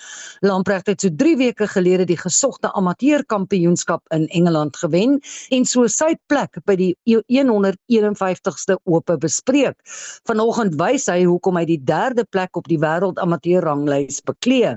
Lamprecht 0.44 0.92
het 0.92 1.02
so 1.02 1.10
3 1.16 1.38
weke 1.38 1.68
gelede 1.68 2.04
die 2.04 2.20
gesogte 2.20 2.74
amateur 2.74 3.24
kampioenskap 3.26 4.04
in 4.12 4.28
Engeland 4.28 4.76
gewen 4.76 5.22
en 5.50 5.66
so 5.66 5.88
sy 5.88 6.18
plek 6.28 6.60
by 6.66 6.76
die 6.76 6.92
151 7.08 8.60
se 8.60 8.76
ope 8.84 9.18
bespreek. 9.18 9.80
Vanoggend 10.28 10.76
wys 10.76 11.08
hy 11.08 11.24
hoekom 11.24 11.56
hy 11.56 11.64
die 11.66 11.84
derde 11.84 12.28
plek 12.28 12.58
op 12.58 12.68
die 12.68 12.80
wêreld 12.84 13.24
amateur 13.24 13.64
ranglys 13.64 14.20
beklee. 14.20 14.76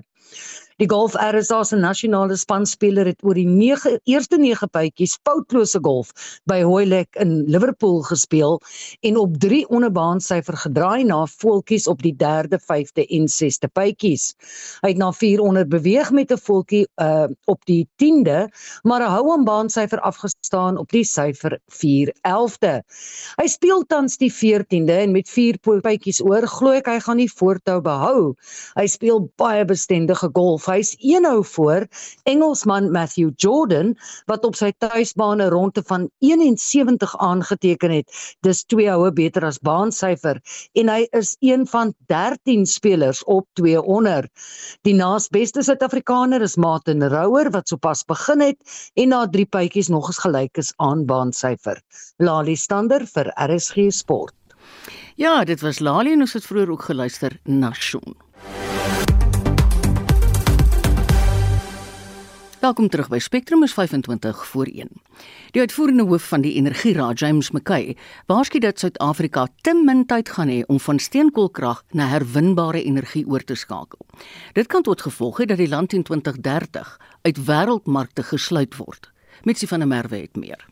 Die 0.79 0.87
Golf 0.87 1.17
RSA 1.19 1.65
se 1.67 1.77
nasionale 1.77 2.37
spanspeler 2.39 3.09
het 3.11 3.25
oor 3.27 3.35
die 3.35 3.49
9 3.51 3.97
eerste 4.07 4.39
9 4.39 4.69
bytjies 4.71 5.17
foutlose 5.27 5.81
golf 5.83 6.13
by 6.47 6.61
Hoylake 6.63 7.19
in 7.19 7.33
Liverpool 7.51 8.05
gespeel 8.07 8.61
en 9.03 9.17
op 9.19 9.35
3 9.43 9.65
onderbaan 9.75 10.23
syfer 10.23 10.55
gedraai 10.63 11.03
na 11.09 11.25
voeltjies 11.33 11.89
op 11.91 12.05
die 12.07 12.13
3de, 12.15 12.61
5de 12.63 13.07
en 13.17 13.27
6de 13.27 13.71
bytjies. 13.75 14.29
Hy 14.85 14.93
het 14.93 15.01
na 15.03 15.09
4 15.11 15.43
onder 15.43 15.67
beweeg 15.67 16.13
met 16.15 16.31
'n 16.31 16.39
voeltjie 16.39 16.87
uh 17.03 17.27
op 17.51 17.59
die 17.67 17.89
10de, 17.99 18.47
maar 18.87 19.03
'n 19.03 19.11
hou 19.11 19.33
aan 19.33 19.45
baan 19.45 19.71
syfer 19.71 20.01
afgestaan 20.01 20.79
op 20.79 20.95
die 20.95 21.05
syfer 21.05 21.59
4 21.67 22.15
11de. 22.23 22.83
Hy 23.43 23.47
speel 23.49 23.83
tans 23.83 24.17
die 24.17 24.31
14de 24.31 24.95
en 25.03 25.11
met 25.11 25.29
4 25.29 25.59
bytjies 25.83 26.23
oor 26.23 26.47
glo 26.47 26.71
ek 26.71 26.87
hy 26.87 27.01
gaan 27.01 27.17
die 27.17 27.33
voortou 27.35 27.81
behou. 27.81 28.35
Hy 28.79 28.87
speel 28.87 29.27
baie 29.37 29.65
bestendige 29.65 30.31
golf 30.33 30.68
Hy's 30.69 30.95
een 31.01 31.25
hou 31.25 31.45
voor 31.45 31.87
Engelsman 32.29 32.91
Matthew 32.93 33.31
Jordan 33.37 33.95
wat 34.29 34.45
op 34.45 34.57
sy 34.59 34.69
tuisbaan 34.79 35.41
'n 35.41 35.49
ronde 35.55 35.83
van 35.87 36.11
71 36.19 37.17
aangeteken 37.17 37.91
het. 37.91 38.37
Dis 38.41 38.65
twee 38.65 38.91
houe 38.91 39.13
beter 39.13 39.45
as 39.45 39.59
baansyfer 39.59 40.41
en 40.73 40.89
hy 40.89 41.07
is 41.11 41.37
een 41.41 41.67
van 41.67 41.95
13 42.07 42.67
spelers 42.67 43.25
op 43.25 43.47
2 43.53 43.83
onder. 43.83 44.29
Die 44.83 44.95
naasbeste 44.95 45.63
Suid-Afrikaner 45.63 46.43
is 46.43 46.57
Martin 46.57 47.03
Rouwer 47.03 47.51
wat 47.51 47.69
sopas 47.69 48.05
begin 48.05 48.41
het 48.41 48.91
en 48.95 49.09
na 49.09 49.27
3 49.27 49.47
pypies 49.47 49.89
nog 49.89 50.07
eens 50.07 50.19
gelyk 50.19 50.57
is 50.57 50.73
aan 50.77 51.07
baansyfer. 51.07 51.81
Lali 52.17 52.57
Stander 52.57 53.07
vir 53.07 53.33
RSG 53.35 53.89
Sport. 53.89 54.35
Ja, 55.17 55.45
dit 55.45 55.61
was 55.61 55.79
Lali 55.79 56.13
en 56.13 56.21
ons 56.21 56.33
het 56.33 56.47
vroeër 56.47 56.71
ook 56.71 56.83
geluister 56.83 57.41
na 57.45 57.73
Shaun. 57.73 58.28
Welkom 62.59 62.89
terug 62.89 63.07
by 63.09 63.19
Spectrum 63.23 63.63
is 63.63 63.73
25 63.73 64.47
voor 64.47 64.67
1. 64.67 64.89
Die 65.51 65.61
uitvoerende 65.61 66.03
hoof 66.03 66.25
van 66.29 66.41
die 66.43 66.55
Energieraad, 66.59 67.19
James 67.19 67.51
McKay, 67.51 67.97
waarsku 68.27 68.59
dat 68.59 68.79
Suid-Afrika 68.79 69.45
te 69.63 69.75
min 69.79 70.03
tyd 70.11 70.33
gaan 70.35 70.51
hê 70.51 70.65
om 70.67 70.81
van 70.83 70.99
steenkoolkrag 70.99 71.85
na 71.95 72.09
herwinbare 72.11 72.83
energie 72.83 73.23
oor 73.31 73.45
te 73.47 73.55
skakel. 73.55 74.03
Dit 74.59 74.67
kan 74.67 74.83
tot 74.83 75.07
gevolg 75.07 75.39
hê 75.39 75.47
dat 75.47 75.63
die 75.63 75.69
land 75.71 75.95
in 75.95 76.03
2030 76.03 76.91
uit 77.23 77.39
wêreldmarkte 77.47 78.27
gesluit 78.27 78.75
word. 78.83 79.07
Mitsi 79.47 79.71
van 79.71 79.87
der 79.87 79.89
Merwe 79.95 80.25
het 80.27 80.37
meer. 80.37 80.67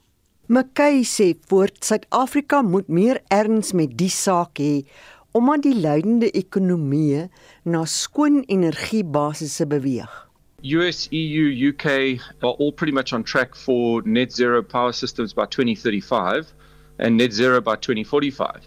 McKay 0.50 1.04
sê 1.06 1.36
voort 1.46 1.84
Suid-Afrika 1.84 2.64
moet 2.66 2.90
meer 2.90 3.22
erns 3.30 3.70
met 3.72 3.94
die 3.94 4.10
saak 4.10 4.58
hê 4.58 4.82
omdat 5.30 5.62
die 5.62 5.78
leidende 5.78 6.34
ekonomieë 6.34 7.28
na 7.62 7.86
skoon 7.86 8.42
energiebasisse 8.50 9.70
beweeg. 9.70 10.25
US, 10.62 11.08
EU, 11.12 11.68
UK 11.68 12.18
are 12.42 12.48
all 12.48 12.72
pretty 12.72 12.92
much 12.92 13.12
on 13.12 13.22
track 13.22 13.54
for 13.54 14.00
net 14.02 14.32
zero 14.32 14.62
power 14.62 14.92
systems 14.92 15.32
by 15.34 15.44
2035 15.44 16.52
and 16.98 17.16
net 17.16 17.32
zero 17.32 17.60
by 17.60 17.76
2045. 17.76 18.66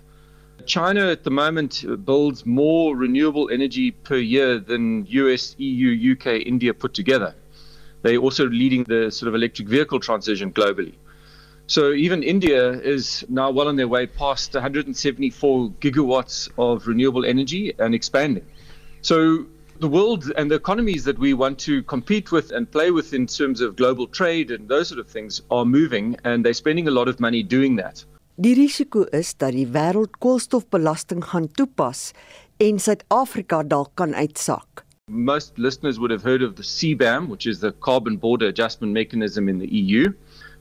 China 0.65 1.07
at 1.07 1.23
the 1.23 1.31
moment 1.31 1.83
builds 2.05 2.45
more 2.45 2.95
renewable 2.95 3.49
energy 3.49 3.89
per 3.91 4.17
year 4.17 4.59
than 4.59 5.05
US, 5.07 5.55
EU, 5.57 6.13
UK, 6.13 6.45
India 6.45 6.73
put 6.73 6.93
together. 6.93 7.33
They're 8.03 8.17
also 8.17 8.47
leading 8.47 8.83
the 8.83 9.09
sort 9.09 9.27
of 9.27 9.35
electric 9.35 9.67
vehicle 9.67 9.99
transition 9.99 10.53
globally. 10.53 10.93
So 11.65 11.91
even 11.91 12.23
India 12.23 12.71
is 12.71 13.25
now 13.29 13.49
well 13.49 13.67
on 13.67 13.75
their 13.75 13.87
way 13.87 14.05
past 14.05 14.53
174 14.53 15.71
gigawatts 15.81 16.49
of 16.57 16.87
renewable 16.87 17.25
energy 17.25 17.73
and 17.79 17.95
expanding. 17.95 18.45
So 19.01 19.45
the 19.79 19.87
world 19.87 20.31
and 20.35 20.51
the 20.51 20.55
economies 20.55 21.05
that 21.05 21.17
we 21.17 21.33
want 21.33 21.57
to 21.57 21.81
compete 21.83 22.31
with 22.31 22.51
and 22.51 22.69
play 22.69 22.91
with 22.91 23.13
in 23.13 23.25
terms 23.25 23.61
of 23.61 23.77
global 23.77 24.07
trade 24.07 24.51
and 24.51 24.67
those 24.67 24.89
sort 24.89 24.99
of 24.99 25.07
things 25.07 25.41
are 25.49 25.65
moving 25.65 26.17
and 26.25 26.45
they're 26.45 26.53
spending 26.53 26.87
a 26.87 26.91
lot 26.91 27.07
of 27.07 27.19
money 27.19 27.41
doing 27.41 27.77
that. 27.77 28.03
Die 28.35 28.53
risiko 28.55 29.03
is 29.11 29.33
dat 29.33 29.51
die 29.55 29.67
wêreld 29.67 30.19
koolstofbelasting 30.19 31.23
gaan 31.31 31.47
toepas 31.51 32.11
en 32.59 32.79
Suid-Afrika 32.79 33.63
dalk 33.63 33.95
kan 33.95 34.15
uitsak. 34.15 34.85
Most 35.07 35.57
listeners 35.57 35.97
would 35.99 36.11
have 36.11 36.23
heard 36.23 36.43
of 36.43 36.55
the 36.55 36.63
CBAM, 36.63 37.27
which 37.27 37.47
is 37.47 37.59
the 37.59 37.71
carbon 37.79 38.17
border 38.17 38.47
adjustment 38.47 38.93
mechanism 38.93 39.49
in 39.49 39.59
the 39.59 39.67
EU, 39.67 40.11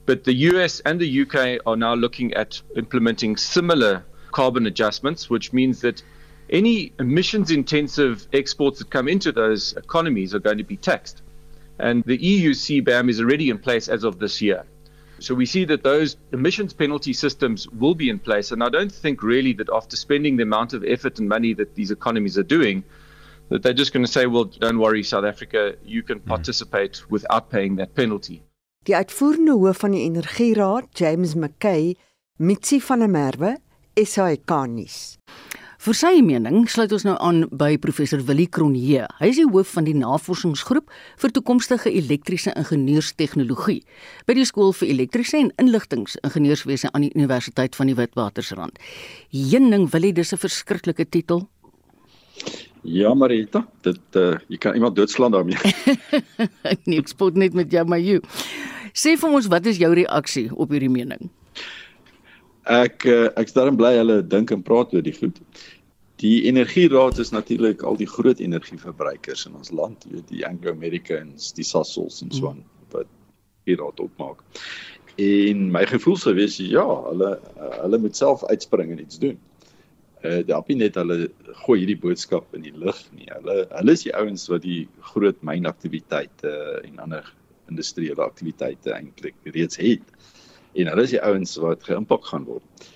but 0.05 0.23
the 0.23 0.33
US 0.51 0.79
and 0.81 0.99
the 0.99 1.21
UK 1.21 1.59
are 1.65 1.77
now 1.77 1.93
looking 1.93 2.33
at 2.33 2.61
implementing 2.75 3.37
similar 3.37 4.03
carbon 4.31 4.65
adjustments, 4.65 5.29
which 5.29 5.53
means 5.53 5.81
that 5.81 6.03
any 6.49 6.91
emissions 6.99 7.51
intensive 7.51 8.27
exports 8.33 8.79
that 8.79 8.89
come 8.89 9.07
into 9.07 9.31
those 9.31 9.73
economies 9.73 10.33
are 10.33 10.39
going 10.39 10.57
to 10.57 10.63
be 10.63 10.77
taxed. 10.77 11.21
And 11.77 12.03
the 12.03 12.17
EU 12.17 12.51
CBAM 12.51 13.09
is 13.09 13.19
already 13.19 13.49
in 13.49 13.59
place 13.59 13.87
as 13.87 14.03
of 14.03 14.19
this 14.19 14.41
year. 14.41 14.65
So 15.19 15.35
we 15.35 15.45
see 15.45 15.65
that 15.65 15.83
those 15.83 16.17
emissions 16.31 16.73
penalty 16.73 17.13
systems 17.13 17.67
will 17.69 17.95
be 17.95 18.09
in 18.09 18.19
place. 18.19 18.51
And 18.51 18.63
I 18.63 18.69
don't 18.69 18.91
think 18.91 19.21
really 19.21 19.53
that 19.53 19.69
after 19.69 19.95
spending 19.95 20.37
the 20.37 20.43
amount 20.43 20.73
of 20.73 20.83
effort 20.83 21.19
and 21.19 21.27
money 21.27 21.53
that 21.53 21.75
these 21.75 21.91
economies 21.91 22.37
are 22.37 22.43
doing, 22.43 22.83
that 23.49 23.63
they're 23.63 23.73
just 23.73 23.93
going 23.93 24.05
to 24.05 24.11
say, 24.11 24.25
well, 24.27 24.45
don't 24.45 24.79
worry, 24.79 25.03
South 25.03 25.25
Africa, 25.25 25.75
you 25.83 26.03
can 26.03 26.19
hmm. 26.19 26.29
participate 26.29 26.93
mm. 26.93 27.09
without 27.09 27.49
paying 27.49 27.75
that 27.77 27.95
penalty. 27.95 28.41
Die 28.85 28.95
uitvoerende 28.95 29.51
hoof 29.51 29.77
van 29.77 29.91
die 29.91 30.03
Energieraad, 30.07 30.85
James 30.95 31.33
McKay, 31.35 31.95
Mitsi 32.37 32.79
van 32.81 32.99
der 32.99 33.09
Merwe, 33.09 33.57
SAK 33.93 34.53
nuus. 34.67 35.17
Vir 35.79 35.95
sy 35.95 36.17
mening 36.19 36.65
sluit 36.67 36.91
ons 36.91 37.05
nou 37.07 37.13
aan 37.23 37.45
by 37.55 37.77
professor 37.79 38.19
Willie 38.27 38.49
Cronje. 38.51 39.05
Hy 39.21 39.27
is 39.31 39.37
die 39.39 39.45
hoof 39.47 39.69
van 39.77 39.85
die 39.87 39.93
navorsingsgroep 39.95 40.89
vir 41.21 41.31
toekomstige 41.37 41.93
elektriese 41.95 42.51
ingenieurstegnologie 42.59 43.77
by 44.27 44.35
die 44.35 44.43
skool 44.49 44.73
vir 44.75 44.91
elektriese 44.91 45.39
en 45.39 45.53
inligtingingenieurswese 45.63 46.91
aan 46.91 47.07
die 47.07 47.13
Universiteit 47.15 47.79
van 47.79 47.87
die 47.87 47.95
Witwatersrand. 47.95 48.75
Heuning 49.31 49.87
Willie, 49.93 50.11
dis 50.11 50.33
'n 50.35 50.43
verskriklike 50.43 51.07
titel. 51.07 51.47
Ja, 52.83 53.13
Marita, 53.13 53.63
dit 53.81 54.19
uh, 54.19 54.35
jy 54.49 54.57
kan 54.57 54.75
iemand 54.75 54.99
doodslaan 54.99 55.31
daarmee. 55.31 55.55
nee, 56.87 56.99
ek 56.99 57.07
spot 57.07 57.39
net 57.39 57.53
met 57.53 57.71
jou, 57.71 57.87
maar 57.87 58.03
jy. 58.03 58.19
Sê 58.91 59.15
vir 59.15 59.31
ons, 59.31 59.47
wat 59.47 59.65
is 59.65 59.79
jou 59.79 59.93
reaksie 59.95 60.49
op 60.51 60.75
hierdie 60.75 60.91
mening? 60.91 61.31
Ek 62.69 63.05
uh, 63.09 63.27
ek's 63.39 63.55
daarom 63.55 63.77
bly 63.79 63.95
hulle 63.97 64.21
dink 64.21 64.53
en 64.53 64.63
praat 64.65 64.93
oor 64.93 65.05
die 65.05 65.15
goed. 65.15 65.39
Die 66.19 66.43
energieraad 66.49 67.17
is 67.23 67.31
natuurlik 67.31 67.81
al 67.87 67.97
die 67.97 68.09
groot 68.09 68.41
energieverbruikers 68.43 69.45
in 69.47 69.55
ons 69.55 69.71
land, 69.71 70.03
jy 70.03 70.17
weet 70.17 70.31
die 70.33 70.45
Anglo 70.45 70.73
Americans, 70.75 71.53
die 71.55 71.65
Sasols 71.65 72.19
en 72.25 72.33
so 72.35 72.51
aan 72.51 72.65
wat 72.91 73.07
die 73.69 73.77
raad 73.79 74.01
opmaak. 74.03 74.43
En 75.19 75.69
my 75.71 75.85
gevoel 75.87 76.17
sou 76.19 76.33
wees 76.37 76.57
ja, 76.63 76.85
hulle 77.09 77.37
hulle 77.79 78.01
moet 78.03 78.19
self 78.19 78.43
uitspring 78.51 78.91
en 78.93 79.01
iets 79.05 79.21
doen. 79.23 79.39
Uh 80.19 80.41
daar 80.43 80.59
op 80.59 80.71
net 80.75 80.99
hulle 80.99 81.29
gooi 81.63 81.79
hierdie 81.81 81.99
boodskap 81.99 82.55
in 82.55 82.67
die 82.67 82.75
lug 82.75 82.99
nie. 83.15 83.29
Hulle 83.31 83.63
hulle 83.71 83.95
is 83.95 84.03
die 84.03 84.15
ouens 84.15 84.47
wat 84.51 84.67
die 84.67 84.81
groot 85.13 85.39
mynaktiwiteite 85.47 86.51
en 86.83 86.99
ander 87.05 87.33
industriële 87.71 88.21
aktiwiteite 88.25 88.91
eintlik 88.97 89.39
reeds 89.55 89.79
het. 89.79 90.03
En 90.77 90.91
hulle 90.91 91.05
is 91.07 91.15
die 91.15 91.23
ouens 91.25 91.55
wat 91.63 91.83
geïmpak 91.87 92.27
gaan 92.29 92.45
word. 92.49 92.89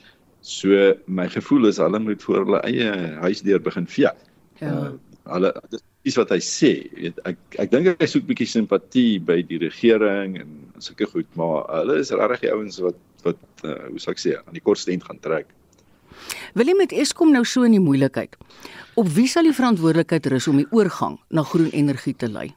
So 0.44 0.94
my 1.08 1.30
gevoel 1.32 1.70
is 1.72 1.80
hulle 1.82 2.00
moet 2.04 2.24
voor 2.24 2.44
hulle 2.44 2.62
eie 2.68 2.92
huisdeur 3.24 3.64
begin 3.64 3.88
vee. 3.88 4.12
Ja. 4.60 4.70
Uh, 4.70 4.92
hulle 5.32 5.54
dis 6.04 6.18
wat 6.20 6.34
hy 6.36 6.40
sê, 6.44 6.72
weet 7.00 7.20
ek 7.30 7.60
ek 7.64 7.72
dink 7.72 8.02
hy 8.02 8.08
soek 8.12 8.26
bietjie 8.28 8.50
simpatie 8.52 9.22
by 9.24 9.40
die 9.48 9.62
regering 9.62 10.36
en 10.42 10.56
sulke 10.84 11.08
goed, 11.08 11.30
maar 11.40 11.64
hulle 11.72 12.02
is 12.04 12.12
regtig 12.12 12.44
die 12.44 12.52
ouens 12.52 12.82
wat 12.84 13.00
wat 13.24 13.40
uh, 13.64 13.86
hoe 13.88 14.02
sou 14.04 14.12
ek 14.12 14.20
sê, 14.20 14.34
aan 14.36 14.58
die 14.58 14.64
kortste 14.64 14.92
end 14.92 15.06
gaan 15.08 15.22
trek. 15.24 15.48
Wil 16.60 16.68
jy 16.68 16.76
met 16.76 16.92
Eskom 16.92 17.32
nou 17.32 17.46
so 17.48 17.64
in 17.64 17.78
die 17.78 17.84
moeilikheid? 17.84 18.36
Op 19.00 19.08
wie 19.16 19.30
sal 19.32 19.48
die 19.48 19.56
verantwoordelikheid 19.56 20.28
rus 20.34 20.50
om 20.52 20.60
die 20.60 20.68
oorgang 20.76 21.16
na 21.32 21.46
groen 21.48 21.72
energie 21.72 22.14
te 22.20 22.28
lei? 22.28 22.50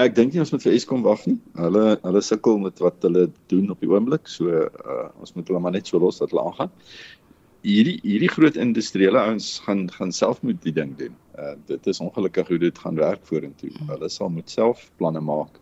Ek 0.00 0.14
dink 0.16 0.32
nie 0.32 0.40
ons 0.40 0.50
moet 0.54 0.62
vir 0.64 0.72
Eskom 0.72 1.02
wag 1.04 1.26
nie. 1.28 1.36
Hulle 1.58 1.98
hulle 2.00 2.20
sukkel 2.24 2.56
met 2.62 2.78
wat 2.80 3.02
hulle 3.04 3.26
doen 3.52 3.66
op 3.74 3.82
die 3.84 3.90
oomblik. 3.90 4.28
So 4.30 4.48
uh, 4.48 5.10
ons 5.20 5.34
moet 5.36 5.50
hulle 5.50 5.60
maar 5.60 5.74
net 5.74 5.90
so 5.90 6.00
los 6.00 6.22
dat 6.22 6.32
hulle 6.32 6.44
aangaan. 6.48 6.72
Hierdie 7.62 7.98
hierdie 8.00 8.30
groot 8.32 8.56
industriële 8.56 9.20
ouens 9.20 9.58
gaan 9.66 9.84
gaan 9.92 10.14
self 10.16 10.40
moet 10.42 10.62
die 10.64 10.72
ding 10.78 10.94
doen. 10.96 11.12
Uh, 11.36 11.52
dit 11.68 11.90
is 11.92 12.00
ongelukkig 12.00 12.48
hoe 12.48 12.58
dit 12.62 12.80
gaan 12.84 12.96
werk 12.96 13.26
vorentoe. 13.28 13.68
Hmm. 13.76 13.92
Hulle 13.92 14.08
sal 14.08 14.32
moet 14.32 14.50
self 14.50 14.88
planne 14.96 15.20
maak 15.20 15.60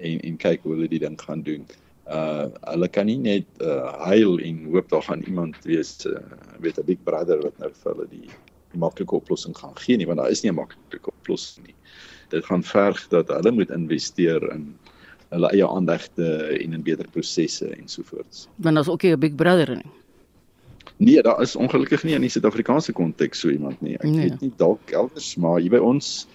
en 0.00 0.24
en 0.24 0.40
kyk 0.40 0.64
hoe 0.64 0.78
hulle 0.78 0.88
die 0.88 1.02
ding 1.04 1.20
gaan 1.20 1.44
doen. 1.44 1.68
Uh 2.08 2.48
hulle 2.70 2.88
kan 2.96 3.12
nie 3.12 3.20
net 3.20 3.60
uh, 3.60 3.92
huil 4.08 4.40
en 4.40 4.64
hoop 4.72 4.88
daar 4.88 5.04
gaan 5.10 5.28
iemand 5.28 5.60
wees 5.68 5.98
uh, 6.08 6.16
weet 6.64 6.80
'n 6.80 6.88
big 6.88 7.04
brother 7.04 7.44
wat 7.44 7.60
nou 7.60 7.70
vir 7.76 7.92
hulle 7.92 8.08
die, 8.08 8.28
die 8.72 8.80
maklike 8.80 9.20
oplossing 9.20 9.56
gaan 9.56 9.76
gee 9.76 10.00
nie 10.00 10.08
want 10.08 10.20
daar 10.20 10.32
is 10.32 10.42
nie 10.42 10.52
'n 10.52 10.60
maklike 10.64 11.12
oplossing 11.12 11.66
nie 11.68 11.76
dit 12.28 12.44
gaan 12.44 12.62
verg 12.62 13.08
dat 13.08 13.28
hulle 13.28 13.52
moet 13.52 13.70
investeer 13.70 14.42
in 14.52 14.72
hulle 15.34 15.50
eie 15.50 15.66
aandagte 15.66 16.26
en 16.60 16.72
in 16.72 16.82
beter 16.82 17.08
prosesse 17.10 17.68
ensovoorts. 17.74 18.46
Want 18.56 18.74
daar's 18.78 18.88
ook 18.88 19.02
nie 19.02 19.12
'n 19.12 19.18
big 19.18 19.34
brother 19.34 19.76
nie. 19.76 19.90
Nee, 20.96 21.22
daar 21.22 21.40
is 21.42 21.56
ongelukkig 21.56 22.02
nie 22.02 22.14
in 22.14 22.20
die 22.20 22.30
Suid-Afrikaanse 22.30 22.92
konteks 22.92 23.40
so 23.40 23.50
iemand 23.50 23.80
nie. 23.80 23.94
Ek 23.94 24.02
nee. 24.02 24.28
weet 24.28 24.40
nie 24.40 24.52
dalk 24.56 24.90
elders, 24.90 25.34
maar 25.36 25.60
hier 25.60 25.70
by 25.70 25.82
ons 25.82 26.26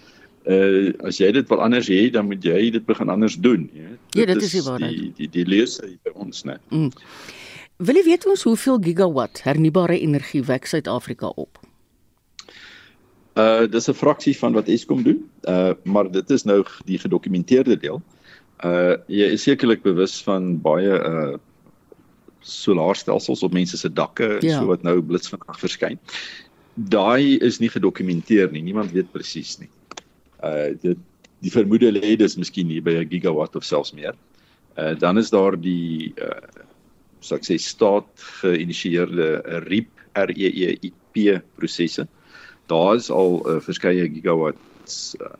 uh 0.49 0.91
as 1.07 1.19
jy 1.19 1.31
dit 1.31 1.47
wil 1.51 1.61
anders 1.61 1.87
hê, 1.91 2.09
dan 2.11 2.25
moet 2.25 2.43
jy 2.43 2.69
dit 2.71 2.85
begin 2.85 3.09
anders 3.09 3.35
doen, 3.35 3.69
jy 3.73 3.85
weet. 3.87 3.99
Ja, 4.17 4.25
dit 4.25 4.41
is 4.41 4.51
die 4.51 4.63
waarheid. 4.63 4.97
Die 4.97 5.11
die 5.15 5.29
die 5.29 5.45
lees 5.45 5.77
hy 5.83 5.97
by 6.03 6.11
ons, 6.15 6.43
né? 6.43 6.57
Mm. 6.69 6.91
Wil 7.79 7.95
jy 7.95 8.03
weet 8.03 8.25
ons 8.27 8.43
hoeveel 8.43 8.79
gigawatt 8.83 9.43
hernubare 9.43 9.99
energie 9.99 10.43
wek 10.43 10.65
Suid-Afrika 10.67 11.31
op? 11.35 11.58
Uh 13.39 13.67
dis 13.71 13.87
'n 13.87 13.93
fraksie 13.93 14.37
van 14.37 14.53
wat 14.53 14.67
Eskom 14.67 15.03
doen. 15.03 15.29
Uh 15.43 15.73
maar 15.83 16.11
dit 16.11 16.29
is 16.29 16.43
nou 16.43 16.63
die 16.85 16.99
gedokumenteerde 16.99 17.77
deel. 17.77 18.01
Uh 18.63 18.97
jy 19.07 19.29
is 19.35 19.43
sekerlik 19.43 19.83
bewus 19.83 20.23
van 20.23 20.57
baie 20.61 20.95
uh 21.11 21.37
solaarstelsels 22.39 23.43
op 23.43 23.53
mense 23.53 23.77
se 23.77 23.89
dakke 23.93 24.37
ja. 24.39 24.59
so 24.59 24.65
wat 24.65 24.83
nou 24.83 25.01
blitsvinnig 25.01 25.59
verskyn. 25.59 25.99
Daai 26.73 27.37
is 27.37 27.59
nie 27.59 27.69
gedokumenteer 27.69 28.51
nie. 28.51 28.61
Niemand 28.61 28.91
weet 28.91 29.11
presies 29.11 29.57
nie. 29.59 29.69
Uh 30.43 30.75
dit 30.81 30.97
die 31.39 31.51
vermoede 31.51 31.91
lê 31.91 32.15
dis 32.19 32.35
miskien 32.35 32.67
hier 32.67 32.83
by 32.83 32.97
'n 32.99 33.09
gigawatt 33.09 33.55
of 33.55 33.63
selfs 33.63 33.93
meer. 33.93 34.15
Uh 34.77 34.95
dan 34.99 35.17
is 35.17 35.29
daar 35.29 35.59
die 35.59 36.13
uh 36.17 36.67
ek 37.31 37.43
sê 37.43 37.59
staat 37.59 38.09
geïnisieerde 38.41 39.43
REP 39.67 39.87
R 40.15 40.31
E 40.31 40.77
E 40.81 40.91
P 41.13 41.41
prosesse 41.55 42.07
daar 42.69 42.95
is 42.95 43.09
al 43.11 43.39
uh, 43.43 43.57
verskeie 43.63 44.07
gigawatts 44.13 45.15
uh, 45.21 45.33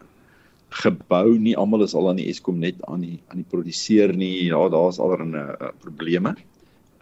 gebou 0.84 1.38
nie. 1.38 1.56
Almal 1.58 1.86
is 1.86 1.96
al 1.98 2.10
aan 2.12 2.20
die 2.22 2.30
Eskom 2.30 2.60
net 2.62 2.78
aan 2.90 3.06
die 3.06 3.18
aan 3.30 3.42
die 3.42 3.50
produseer 3.50 4.14
nie. 4.16 4.50
Ja 4.50 4.68
daar's 4.70 5.00
allerlei 5.00 5.46
uh, 5.56 5.74
probleme. 5.86 6.36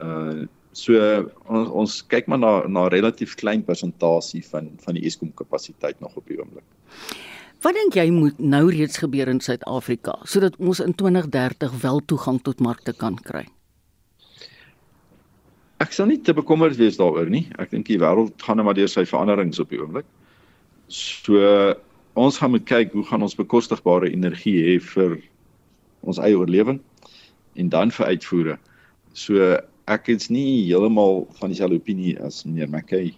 Uh 0.03 0.45
so 0.77 0.93
ons, 1.49 1.69
ons 1.73 1.93
kyk 2.05 2.27
maar 2.29 2.37
na 2.37 2.51
na 2.69 2.83
relatief 2.93 3.33
klein 3.39 3.63
persentasie 3.65 4.43
van 4.45 4.69
van 4.83 4.99
die 4.99 5.07
Eskom 5.09 5.33
kapasiteit 5.33 5.99
nog 5.99 6.15
op 6.15 6.27
die 6.29 6.37
oomblik. 6.37 6.65
Wat 7.65 7.73
dink 7.73 7.97
jy 7.97 8.11
moet 8.13 8.37
nou 8.37 8.67
reeds 8.69 9.01
gebeur 9.01 9.31
in 9.31 9.41
Suid-Afrika 9.41 10.19
sodat 10.29 10.59
ons 10.61 10.83
in 10.85 10.93
2030 10.93 11.81
wel 11.81 12.03
toegang 12.05 12.43
tot 12.45 12.61
markte 12.61 12.93
kan 12.93 13.17
kry 13.17 13.47
Ek 15.83 15.93
sal 15.93 16.09
nie 16.09 16.17
te 16.25 16.33
bekommerd 16.33 16.77
wees 16.79 16.97
daaroor 16.97 17.29
nie. 17.29 17.45
Ek 17.61 17.69
dink 17.73 17.85
die 17.89 17.99
wêreld 18.01 18.33
gaan 18.41 18.57
net 18.57 18.65
maar 18.65 18.77
deur 18.77 18.89
sy 18.89 19.03
veranderings 19.05 19.61
op 19.61 19.69
die 19.69 19.81
oomblik. 19.81 20.07
So 20.89 21.37
ons 22.17 22.39
gaan 22.41 22.55
moet 22.55 22.65
kyk 22.65 22.95
hoe 22.97 23.05
gaan 23.05 23.25
ons 23.25 23.37
bekostigbare 23.37 24.09
energie 24.09 24.57
hê 24.65 24.77
vir 24.81 25.19
ons 26.01 26.17
eie 26.23 26.37
oorlewing 26.37 26.79
en 27.61 27.69
dan 27.69 27.93
vir 27.93 28.13
uitvoere. 28.13 28.55
So 29.13 29.57
ek 29.87 30.09
is 30.13 30.31
nie 30.33 30.65
heeltemal 30.65 31.27
van 31.37 31.53
dieselfde 31.53 31.77
opinie 31.77 32.15
as 32.25 32.43
meneer 32.47 32.71
McKay 32.71 33.13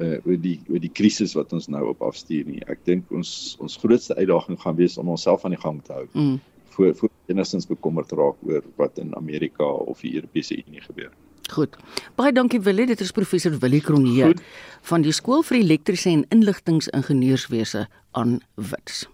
uh 0.00 0.16
oor 0.24 0.38
die 0.40 0.56
oor 0.70 0.80
die 0.80 0.90
krisis 0.90 1.34
wat 1.36 1.52
ons 1.52 1.68
nou 1.68 1.82
op 1.90 2.00
afstuur 2.06 2.48
nie. 2.48 2.62
Ek 2.72 2.80
dink 2.88 3.12
ons 3.12 3.58
ons 3.60 3.76
grootste 3.82 4.16
uitdaging 4.16 4.56
gaan 4.62 4.78
wees 4.80 4.96
om 4.98 5.12
onsself 5.12 5.44
aan 5.44 5.52
die 5.56 5.60
gang 5.60 5.82
te 5.84 5.92
hou. 5.98 6.06
Mm. 6.16 6.40
Voor 6.72 6.94
voor 6.96 7.12
enigstens 7.28 7.68
bekommerd 7.68 8.16
raak 8.16 8.40
oor 8.48 8.64
wat 8.80 8.98
in 8.98 9.12
Amerika 9.16 9.68
of 9.68 10.00
die 10.00 10.14
Europese 10.16 10.56
Unie 10.56 10.80
gebeur. 10.80 11.12
Goed. 11.50 11.76
Baie 12.14 12.32
dankie 12.32 12.60
Willie, 12.60 12.86
dit 12.86 13.00
is 13.00 13.10
professor 13.10 13.58
Willie 13.58 13.80
Kronje 13.80 14.34
van 14.82 15.02
die 15.02 15.12
skool 15.12 15.42
vir 15.42 15.58
elektriese 15.58 16.10
en 16.10 16.26
inligtingingenieurswese 16.28 17.86
aan 18.12 18.40
Wits. 18.54 19.06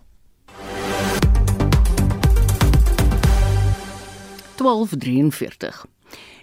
1243. 4.58 5.86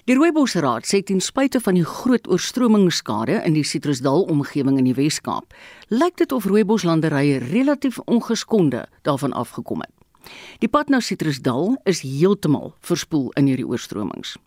Die 0.05 0.13
Rooibosraad 0.13 0.85
sê 0.85 0.99
ten 1.01 1.17
spyte 1.17 1.59
van 1.65 1.73
die 1.79 1.85
groot 1.85 2.27
oorstromingsskade 2.29 3.39
in 3.41 3.55
die 3.57 3.65
Citrusdal 3.65 4.27
omgewing 4.29 4.77
in 4.77 4.85
die 4.85 4.93
Wes-Kaap, 4.93 5.55
lyk 5.89 6.19
dit 6.21 6.31
of 6.31 6.45
rooiboslanderye 6.45 7.39
relatief 7.49 7.97
ongeskonde 8.05 8.85
daarvan 9.01 9.33
afgekom 9.33 9.81
het. 9.81 10.29
Die 10.61 10.69
pad 10.69 10.89
na 10.93 10.99
Citrusdal 11.01 11.75
is 11.89 12.03
heeltemal 12.05 12.75
verspoel 12.85 13.31
in 13.33 13.49
hierdie 13.49 13.67
oorstromings. 13.67 14.37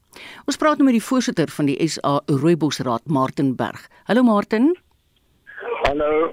Ons 0.47 0.57
praat 0.57 0.79
nou 0.79 0.85
met 0.89 0.97
die 0.99 1.05
voorsitter 1.05 1.49
van 1.49 1.67
die 1.67 1.89
SA 1.89 2.21
Rooibosraad, 2.27 3.07
Martin 3.07 3.55
Berg. 3.57 3.89
Hallo 4.05 4.23
Martin. 4.23 4.75
Hallo. 5.87 6.33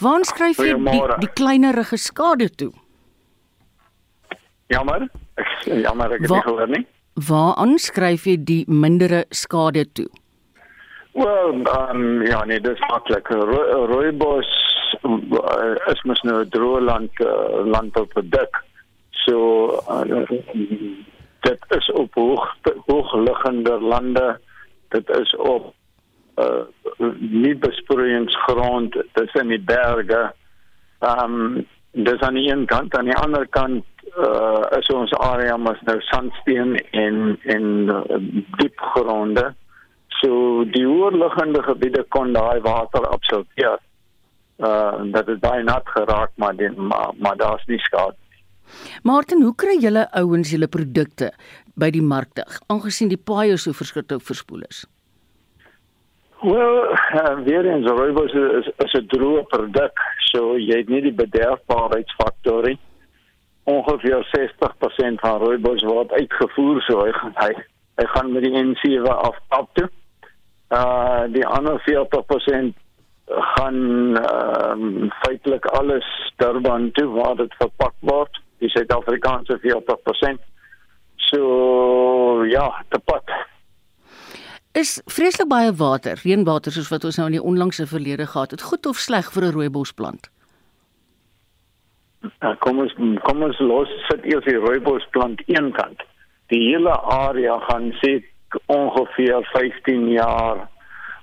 Waar 0.00 0.24
skryf 0.24 0.58
jy 0.62 0.74
die, 0.78 1.02
die 1.20 1.32
kleinerige 1.34 1.96
skade 1.96 2.48
toe? 2.50 2.72
Jammer. 4.72 5.08
Ek 5.34 5.46
jammer 5.66 6.14
ek 6.14 6.24
het 6.24 6.30
Wa 6.30 6.36
nie 6.36 6.46
gehoor 6.48 6.68
nie. 6.68 6.84
Waar 7.28 7.56
aanskryf 7.62 8.26
jy 8.26 8.36
die 8.42 8.62
mindere 8.66 9.24
skade 9.30 9.84
toe? 9.92 10.08
Wel, 11.14 11.60
um, 11.70 12.22
ja, 12.26 12.40
nee, 12.44 12.60
dis 12.60 12.80
maklik. 12.90 13.28
Ro 13.30 13.86
Rooibos 13.86 14.50
uh, 15.06 15.74
is 15.92 16.02
mos 16.08 16.22
nou 16.26 16.40
'n 16.42 16.50
droë 16.50 16.80
land 16.82 17.20
uh, 17.22 17.62
land 17.66 17.96
op 18.00 18.16
'n 18.18 18.30
dik. 18.30 18.62
So 19.24 19.36
uh, 19.88 20.26
dit 21.44 21.64
is 21.68 21.90
op 21.92 22.14
hoog 22.14 22.56
hoogliggende 22.86 23.80
lande. 23.80 24.40
Dit 24.88 25.08
is 25.08 25.36
op 25.36 25.74
uh 26.36 26.62
nie 27.18 27.54
besproeiingsgrond 27.56 28.92
dit 28.92 29.20
is 29.24 29.34
in 29.40 29.52
die 29.52 29.60
berge. 29.60 30.22
Ehm 30.98 31.34
um, 31.34 31.66
dis 31.90 32.20
aan 32.20 32.34
die 32.34 32.50
een 32.50 32.66
kant. 32.66 32.96
Aan 32.96 33.10
die 33.10 33.16
ander 33.16 33.46
kant 33.46 33.84
uh 34.18 34.64
is 34.78 34.88
ons 34.94 35.12
area 35.12 35.56
mas 35.56 35.80
nou 35.80 36.00
sandsteen 36.00 36.76
en 36.90 37.38
en 37.42 37.66
uh, 37.92 38.18
diep 38.58 38.80
gronde. 38.94 39.54
So 40.08 40.64
die 40.64 40.88
oorliggende 40.88 41.62
gebiede 41.62 42.02
kon 42.08 42.32
daai 42.32 42.60
water 42.60 43.08
absorbeer. 43.08 43.78
Uh 44.58 45.02
dat 45.14 45.26
dit 45.26 45.40
baie 45.40 45.62
nat 45.62 45.88
geraak 45.96 46.30
maar 46.34 46.56
die, 46.56 46.70
maar, 46.70 47.10
maar 47.18 47.36
daar's 47.36 47.64
nie 47.66 47.78
skade 47.78 48.23
Martin, 49.02 49.42
hoe 49.42 49.54
kry 49.54 49.76
julle 49.80 50.06
ouens 50.20 50.50
julle 50.50 50.68
produkte 50.68 51.32
by 51.76 51.90
die 51.90 52.02
markte 52.02 52.44
aangesien 52.68 53.08
die 53.08 53.20
paaie 53.30 53.56
so 53.58 53.72
verskriklik 53.72 54.22
verspoel 54.22 54.66
is? 54.68 54.84
Wel, 56.44 56.92
uh, 56.92 57.38
weer 57.44 57.66
eens 57.66 57.88
rooibos 57.88 58.32
is, 58.32 58.66
is 58.84 58.92
'n 58.92 59.06
droë 59.08 59.44
produk, 59.48 60.00
so 60.30 60.56
jy 60.56 60.76
het 60.82 60.88
nie 60.88 61.00
die 61.00 61.16
bederfbaarheidsfaktor 61.20 62.68
nie. 62.68 62.78
Ongeveer 63.64 64.26
60% 64.32 65.20
van 65.20 65.40
rooibos 65.40 65.82
word 65.82 66.12
uitgevoer, 66.12 66.82
so 66.82 67.06
hy 67.06 67.12
hy, 67.40 67.52
hy 67.96 68.06
gaan 68.12 68.32
met 68.32 68.44
die 68.44 68.52
N7 68.60 69.08
af 69.08 69.40
af 69.48 69.66
toe. 69.72 69.88
Uh 70.68 71.24
die 71.32 71.46
ander 71.46 71.80
40% 71.88 72.76
gaan 73.26 74.16
ehm 74.16 75.04
uh, 75.04 75.10
feitelik 75.22 75.64
alles 75.66 76.32
Durban 76.36 76.90
toe 76.92 77.08
waar 77.08 77.36
dit 77.36 77.54
verpak 77.58 77.94
word. 78.00 78.43
Die 78.64 78.72
Suid-Afrikaanse 78.72 79.58
40%. 79.60 80.40
So 81.28 82.44
ja, 82.48 82.70
te 82.88 83.00
pad. 83.04 83.32
Is 84.74 84.96
vreeslik 85.06 85.46
baie 85.52 85.70
water, 85.78 86.18
reënwater 86.24 86.72
soos 86.74 86.88
wat 86.90 87.04
ons 87.06 87.20
nou 87.20 87.28
in 87.30 87.36
die 87.36 87.44
onlangse 87.52 87.84
verlede 87.86 88.26
gehad 88.26 88.56
het, 88.56 88.64
goed 88.70 88.88
of 88.90 88.98
sleg 88.98 89.28
vir 89.34 89.44
'n 89.46 89.54
rooibosplant? 89.54 90.30
Uh, 92.24 92.56
kom 92.64 92.80
ons 92.82 92.94
kom 93.22 93.42
ons 93.46 93.58
los 93.60 93.90
sit 94.08 94.24
eers 94.24 94.44
die 94.48 94.56
rooibosplant 94.56 95.42
een 95.46 95.70
kant. 95.76 96.00
Die 96.48 96.60
hele 96.70 96.94
area 97.20 97.58
gaan 97.68 97.92
sê 98.00 98.16
ongeveer 98.66 99.44
15 99.52 100.08
jaar 100.08 100.64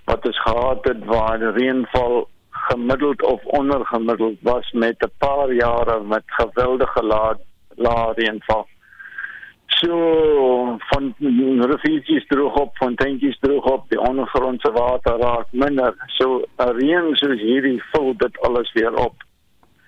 wat 0.06 0.26
ons 0.26 0.40
gehad 0.46 0.88
het 0.88 1.06
waar 1.06 1.44
reënval 1.58 2.30
gemiddeld 2.72 3.22
of 3.24 3.46
ondergemiddeld 3.46 4.38
was 4.42 4.72
met 4.72 4.96
'n 5.00 5.12
paar 5.18 5.54
jare 5.54 6.04
met 6.04 6.24
geweldige 6.26 7.04
laat 7.04 7.40
laat 7.76 8.18
reënval. 8.18 8.68
So 9.66 10.78
van 10.78 11.14
riviertjies 11.72 12.28
droog 12.28 12.56
op, 12.56 12.76
fonteintjies 12.76 13.40
droog 13.40 13.66
op, 13.66 13.90
die 13.90 14.00
ondergrondse 14.00 14.72
water 14.72 15.18
raak 15.18 15.48
minder. 15.52 15.96
So 16.08 16.44
reën 16.56 17.16
soos 17.16 17.40
hierdie 17.40 17.84
vul 17.92 18.14
dit 18.18 18.40
alles 18.48 18.74
weer 18.74 18.94
op. 18.94 19.24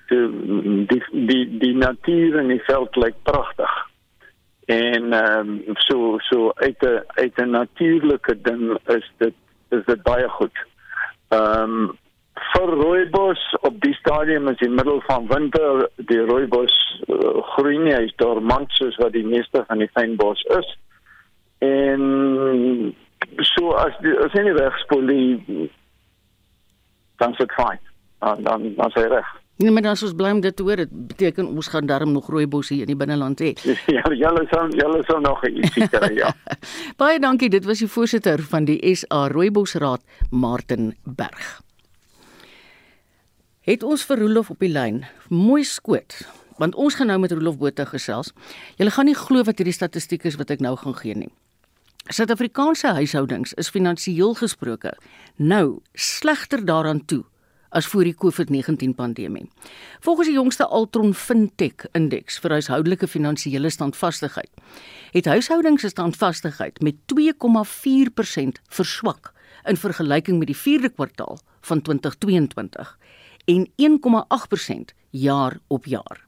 Die 0.07 0.85
die 0.87 1.03
die, 1.11 1.57
die 1.57 1.75
natuur 1.75 2.39
in 2.39 2.47
die 2.47 2.63
veld 2.65 2.95
lyk 2.95 3.15
pragtig. 3.23 3.73
En 4.65 5.13
ehm 5.13 5.49
um, 5.67 5.77
so 5.87 6.17
so 6.29 6.51
uit 6.55 6.81
'n 6.81 7.03
uit 7.07 7.37
'n 7.37 7.49
natuurlike 7.49 8.41
ding 8.41 8.77
is 8.85 9.11
dit 9.17 9.35
is 9.69 9.85
dit 9.85 10.01
baie 10.03 10.29
goed. 10.29 10.57
Ehm 11.29 11.61
um, 11.61 11.97
vir 12.33 12.73
rooibos 12.79 13.41
op 13.61 13.77
die 13.81 13.93
stadium 13.93 14.47
is 14.47 14.61
in 14.65 14.75
middel 14.75 15.01
van 15.05 15.27
winter 15.27 15.89
die 16.09 16.21
rooibos 16.25 16.73
uh, 17.07 17.41
groei 17.53 17.77
nie 17.77 17.93
hy's 17.93 18.13
dormant 18.21 18.73
soos 18.77 18.97
wat 19.01 19.13
die 19.13 19.25
meeste 19.25 19.63
van 19.67 19.83
die 19.83 19.89
fynbos 19.93 20.41
is. 20.57 20.73
En 21.63 22.01
so 23.53 23.77
as 23.79 23.95
die 24.01 24.15
as 24.25 24.33
nie 24.33 24.57
wegspoel 24.57 25.07
die 25.07 25.69
dan 27.21 27.33
sit 27.39 27.53
fyn. 27.57 27.79
Dan 28.19 28.43
dan 28.43 28.73
dan 28.75 28.93
sê 28.97 29.07
reg. 29.07 29.29
Nee, 29.61 29.71
maar 29.71 29.85
dan 29.85 29.95
soos 29.95 30.15
bly 30.17 30.31
om 30.33 30.39
dit 30.41 30.55
te 30.55 30.63
hoor, 30.65 30.75
dit 30.81 30.93
beteken 31.07 31.47
ons 31.47 31.67
gaan 31.69 31.85
darm 31.85 32.11
nog 32.11 32.29
rooibos 32.33 32.71
hier 32.73 32.87
in 32.87 32.91
die 32.95 32.97
binneland 32.97 33.39
hê. 33.39 33.53
Ja, 33.95 34.01
julle 34.09 34.47
sal 34.49 34.73
julle 34.73 35.03
sal 35.05 35.21
nog 35.21 35.45
ietsie 35.47 35.87
kry, 35.93 36.09
ja. 36.17 36.33
Baie 37.01 37.19
dankie, 37.21 37.51
dit 37.53 37.65
was 37.69 37.83
die 37.85 37.87
voorsitter 37.87 38.41
van 38.49 38.65
die 38.65 38.79
SA 38.97 39.27
Rooibosraad, 39.31 40.01
Martin 40.31 40.95
Berg. 41.05 41.61
Het 43.63 43.83
ons 43.87 44.01
vir 44.03 44.19
Rolof 44.19 44.49
op 44.51 44.59
die 44.59 44.67
lyn. 44.67 45.05
Mooi 45.31 45.63
skoot. 45.63 46.17
Want 46.59 46.75
ons 46.75 46.97
gaan 46.99 47.07
nou 47.07 47.15
met 47.23 47.31
Rolof 47.31 47.55
Botha 47.61 47.85
gesels. 47.87 48.33
Julle 48.75 48.91
gaan 48.91 49.07
nie 49.07 49.15
glo 49.15 49.45
wat 49.47 49.61
hierdie 49.61 49.75
statistiek 49.75 50.25
is 50.27 50.35
wat 50.35 50.49
ek 50.51 50.59
nou 50.59 50.73
gaan 50.81 50.97
gee 50.99 51.15
nie. 51.15 51.29
Suid-Afrikaanse 52.11 52.91
huishoudings 52.97 53.53
is 53.55 53.71
finansiëel 53.71 54.35
gesproke 54.35 54.91
nou 55.39 55.79
slegter 55.95 56.65
daaraan 56.67 56.99
toe 57.07 57.21
as 57.71 57.87
voor 57.87 58.03
die 58.03 58.15
COVID-19 58.19 58.97
pandemie. 58.99 59.45
Volgens 60.03 60.27
die 60.27 60.35
jongste 60.35 60.67
Altron 60.67 61.15
Fintech 61.15 61.87
indeks 61.95 62.41
vir 62.43 62.57
huishoudelike 62.57 63.07
finansiële 63.07 63.71
standvastigheid, 63.71 64.51
het 65.15 65.31
huishoudings 65.31 65.87
se 65.87 65.93
standvastigheid 65.95 66.83
met 66.83 66.99
2,4% 67.15 68.59
verswak 68.67 69.31
in 69.63 69.79
vergelyking 69.79 70.43
met 70.43 70.51
die 70.51 70.59
4de 70.59 70.91
kwartaal 70.91 71.39
van 71.63 71.81
2022 71.81 72.97
en 73.45 73.67
1,8% 73.67 74.93
jaar 75.09 75.59
op 75.67 75.85
jaar. 75.85 76.27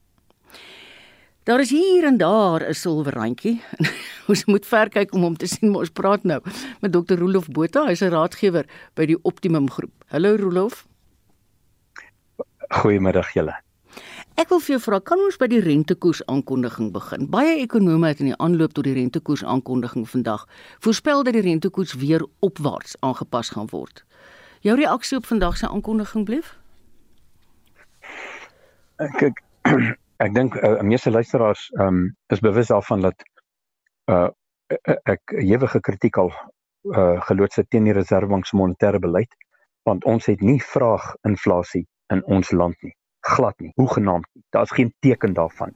Daar 1.46 1.60
is 1.60 1.70
hier 1.70 2.04
en 2.04 2.18
daar 2.18 2.70
'n 2.70 2.74
silwerrandjie. 2.74 3.62
ons 4.30 4.46
moet 4.46 4.66
ver 4.66 4.90
kyk 4.90 5.14
om 5.14 5.22
hom 5.22 5.38
te 5.38 5.48
sien, 5.48 5.70
maar 5.72 5.80
ons 5.80 5.90
praat 5.90 6.24
nou 6.24 6.42
met 6.82 6.92
Dr. 6.94 7.14
Rolof 7.14 7.48
Botha, 7.48 7.86
hy's 7.86 8.02
'n 8.02 8.10
raadgewer 8.10 8.66
by 8.94 9.06
die 9.06 9.20
Optimum 9.22 9.70
Groep. 9.70 9.94
Hallo 10.08 10.36
Rolof. 10.36 10.88
Goeiemiddag 12.70 13.34
julle. 13.34 13.54
Ek 14.36 14.50
wil 14.50 14.60
vir 14.60 14.76
jou 14.76 14.82
vra, 14.84 15.00
kan 15.00 15.20
ons 15.20 15.38
by 15.38 15.48
die 15.48 15.62
rentekoers 15.62 16.26
aankondiging 16.26 16.92
begin? 16.92 17.30
Baie 17.30 17.62
ekonome 17.62 18.08
het 18.08 18.20
in 18.20 18.26
die 18.26 18.38
aanloop 18.38 18.74
tot 18.74 18.84
die 18.84 18.94
rentekoers 18.94 19.44
aankondiging 19.44 20.10
vandag 20.10 20.48
voorspel 20.80 21.24
dat 21.24 21.34
die 21.34 21.46
rentekoers 21.46 21.94
weer 21.94 22.26
opwaarts 22.40 22.98
aangepas 23.00 23.50
gaan 23.50 23.70
word. 23.72 24.04
Jou 24.60 24.76
reaksie 24.76 25.18
op 25.18 25.26
vandag 25.26 25.58
se 25.58 25.70
aankondiging 25.70 26.26
bleef? 26.26 26.58
Kyk, 28.96 29.42
ek 30.24 30.36
dink 30.36 30.54
uh, 30.56 30.80
meeste 30.88 31.12
luisteraars 31.12 31.68
um, 31.84 32.14
is 32.32 32.40
bewus 32.40 32.70
daarvan 32.72 33.02
dat 33.04 33.24
uh, 34.08 34.30
ek 35.04 35.34
ewige 35.36 35.82
kritiek 35.84 36.16
al 36.22 36.30
uh, 36.32 37.20
geloods 37.28 37.60
het 37.60 37.68
teen 37.70 37.90
die 37.90 37.96
Reserwebank 37.96 38.48
se 38.48 38.56
monetêre 38.56 39.02
beleid 39.04 39.36
want 39.84 40.08
ons 40.08 40.30
het 40.32 40.40
nie 40.42 40.62
vraag 40.64 41.10
inflasie 41.28 41.84
in 42.14 42.24
ons 42.32 42.54
land 42.56 42.78
nie. 42.88 42.94
Glad 43.28 43.60
nie. 43.60 43.74
Hoe 43.76 43.90
genaamd 43.92 44.30
nie. 44.34 44.44
Daar's 44.56 44.72
geen 44.72 44.94
teken 45.04 45.36
daarvan. 45.36 45.76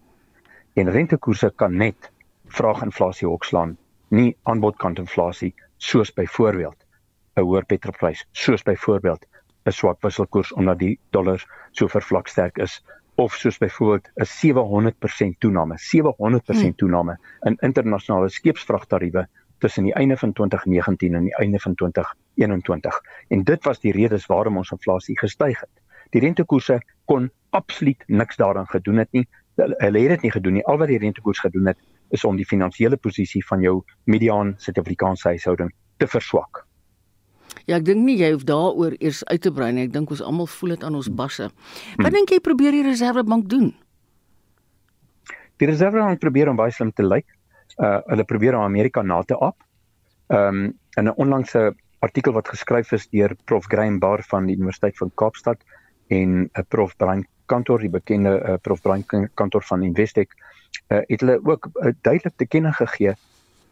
En 0.80 0.89
rentekoerse 0.95 1.51
kan 1.59 1.76
net 1.76 2.07
vraaginflasie 2.55 3.28
hokslaan, 3.28 3.76
nie 4.15 4.32
aanbodkant 4.47 5.01
inflasie 5.03 5.51
soos 5.78 6.13
byvoorbeeld 6.15 6.88
'n 7.36 7.43
hoër 7.43 7.65
petrolprys, 7.65 8.24
soos 8.32 8.63
byvoorbeeld 8.63 9.28
'n 9.67 9.76
swak 9.76 10.01
wisselkoers 10.01 10.53
omdat 10.53 10.80
die 10.80 10.95
dollar 11.11 11.43
so 11.72 11.88
vervlak 11.88 12.28
sterk 12.28 12.57
is 12.57 12.80
of 13.20 13.36
soos 13.36 13.57
byvoorbeeld 13.57 14.09
'n 14.15 14.26
700% 14.26 15.39
toename, 15.39 15.76
700% 15.78 16.61
hmm. 16.61 16.76
toename 16.76 17.20
in 17.41 17.57
internasionale 17.59 18.30
skeepsvragtariewe 18.30 19.28
tussen 19.57 19.84
die 19.84 19.93
einde 19.93 20.17
van 20.17 20.34
2019 20.34 21.15
en 21.15 21.24
die 21.24 21.36
einde 21.36 21.59
van 21.59 21.76
2021. 21.76 23.01
En 23.28 23.43
dit 23.43 23.63
was 23.63 23.80
die 23.80 23.91
redes 23.91 24.26
waarom 24.26 24.57
ons 24.57 24.72
inflasie 24.72 25.20
gestyg 25.20 25.59
het 25.59 25.80
die 26.13 26.22
rentekoerse 26.24 26.80
kon 27.09 27.30
absoluut 27.55 28.03
niks 28.07 28.38
daaraan 28.38 28.70
gedoen 28.70 29.03
het 29.03 29.11
nie. 29.11 29.26
Hulle 29.59 29.99
het 30.05 30.15
dit 30.15 30.28
nie 30.28 30.32
gedoen 30.32 30.59
nie. 30.59 30.65
Al 30.65 30.80
wat 30.82 30.91
die 30.91 31.01
rentekoers 31.01 31.41
gedoen 31.43 31.72
het 31.74 31.78
is 32.15 32.26
om 32.26 32.38
die 32.39 32.47
finansiële 32.47 32.97
posisie 32.97 33.43
van 33.45 33.61
jou 33.61 33.82
mediaan 34.09 34.55
Suid-Afrikaanse 34.57 35.28
huishouding 35.34 35.72
te 35.97 36.07
verswak. 36.07 36.65
Ja, 37.66 37.78
ek 37.78 37.86
dink 37.86 38.04
nie 38.06 38.18
jy 38.20 38.32
hoef 38.34 38.45
daaroor 38.50 38.95
eers 39.00 39.24
uit 39.30 39.41
te 39.41 39.52
brei 39.54 39.72
nie. 39.76 39.88
Ek 39.88 39.93
dink 39.93 40.12
ons 40.14 40.22
almal 40.26 40.50
voel 40.50 40.76
dit 40.76 40.84
aan 40.84 40.95
ons 40.95 41.10
basse. 41.10 41.50
Wat 41.50 42.06
hmm. 42.06 42.16
dink 42.18 42.34
jy 42.34 42.39
probeer 42.45 42.76
die 42.78 42.86
Reservebank 42.88 43.50
doen? 43.50 43.72
Die 45.60 45.68
Reservebank 45.70 46.22
probeer 46.24 46.50
om 46.50 46.60
baie 46.60 46.74
slim 46.76 46.91
te 46.95 47.06
lyk. 47.06 47.28
Uh 47.78 48.00
hulle 48.10 48.26
probeer 48.28 48.58
om 48.58 48.66
Amerika 48.66 49.04
na 49.06 49.22
te 49.24 49.38
aap. 49.38 49.60
Ehm 50.30 50.64
um, 50.66 50.74
in 50.97 51.08
'n 51.08 51.16
onlangse 51.16 51.74
artikel 52.00 52.34
wat 52.34 52.47
geskryf 52.47 52.91
is 52.91 53.08
deur 53.10 53.36
Prof 53.45 53.66
Graham 53.66 54.00
Bar 54.00 54.24
van 54.32 54.45
die 54.45 54.56
Universiteit 54.56 54.97
van 54.97 55.12
Kaapstad 55.16 55.62
en 56.08 56.30
'n 56.30 56.50
uh, 56.54 56.64
prof 56.68 56.95
Brian 56.97 57.26
Kantor, 57.45 57.80
die 57.80 57.89
bekende 57.89 58.39
uh, 58.39 58.58
prof 58.62 58.82
Brian 58.82 59.30
Kantor 59.34 59.64
van 59.64 59.84
Investec, 59.84 60.34
uh, 60.88 61.02
het 61.08 61.20
hulle 61.22 61.39
ook 61.43 61.70
uh, 61.74 61.91
duidelik 62.02 62.34
te 62.36 62.45
kenne 62.45 62.74
gegee 62.74 63.16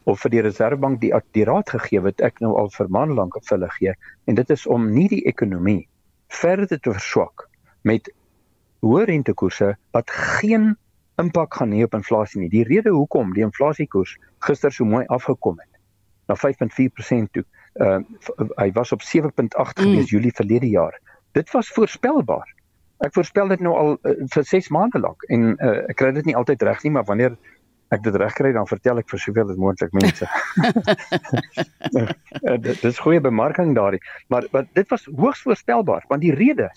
of 0.07 0.21
vir 0.23 0.33
die 0.33 0.43
Reservebank 0.45 1.01
die 1.03 1.11
die 1.35 1.45
raad 1.47 1.69
gegee 1.73 2.01
wat 2.05 2.23
ek 2.23 2.41
nou 2.43 2.53
al 2.59 2.71
vir 2.73 2.91
maande 2.93 3.17
lank 3.19 3.35
op 3.39 3.47
hulle 3.51 3.69
gee 3.75 3.93
en 4.25 4.39
dit 4.39 4.53
is 4.55 4.65
om 4.67 4.89
nie 4.93 5.07
die 5.11 5.23
ekonomie 5.27 5.87
verder 6.41 6.67
te 6.79 6.93
verswak 6.93 7.47
met 7.87 8.09
hoë 8.85 9.07
rentekoerse 9.11 9.73
wat 9.95 10.13
geen 10.39 10.75
impak 11.21 11.57
gaan 11.57 11.73
hê 11.73 11.83
op 11.83 11.95
inflasie 11.97 12.43
nie. 12.43 12.49
Die 12.53 12.63
rede 12.67 12.93
hoekom 12.93 13.33
die 13.33 13.43
inflasiekoers 13.45 14.17
gister 14.45 14.71
so 14.71 14.85
mooi 14.85 15.05
afgekom 15.13 15.57
het 15.59 15.71
na 16.29 16.35
5.4% 16.37 17.31
toe. 17.33 17.43
Uh 17.81 17.99
hy 18.61 18.71
was 18.75 18.91
op 18.91 19.03
7.8 19.05 19.31
mm. 19.31 19.71
gewees 19.81 20.11
Julie 20.11 20.33
verlede 20.35 20.69
jaar 20.69 20.97
dit 21.37 21.51
was 21.51 21.69
voorspelbaar. 21.69 22.53
Ek 23.05 23.13
voorspel 23.13 23.51
dit 23.53 23.61
nou 23.65 23.75
al 23.77 23.91
uh, 24.01 24.13
vir 24.33 24.45
6 24.51 24.71
maande 24.73 25.01
lank 25.03 25.25
en 25.33 25.51
uh, 25.53 25.73
ek 25.91 25.99
kry 25.99 26.11
dit 26.15 26.29
nie 26.31 26.37
altyd 26.39 26.63
reg 26.65 26.83
nie, 26.85 26.93
maar 26.95 27.05
wanneer 27.09 27.35
ek 27.95 28.03
dit 28.03 28.15
reg 28.19 28.33
kry 28.35 28.51
dan 28.55 28.67
vertel 28.67 28.99
ek 29.01 29.09
vir 29.11 29.21
soveel 29.23 29.53
as 29.53 29.59
moontlik 29.61 29.95
mense. 29.97 30.27
Eh, 32.47 32.57
dit 32.61 32.83
is 32.85 32.99
goeie 33.01 33.19
bemarking 33.23 33.71
daardie, 33.75 34.01
maar 34.29 34.45
wat 34.51 34.67
dit 34.77 34.87
was 34.91 35.05
hoogs 35.17 35.41
voorspelbaar 35.45 36.03
want 36.11 36.21
die 36.21 36.33
rede 36.35 36.67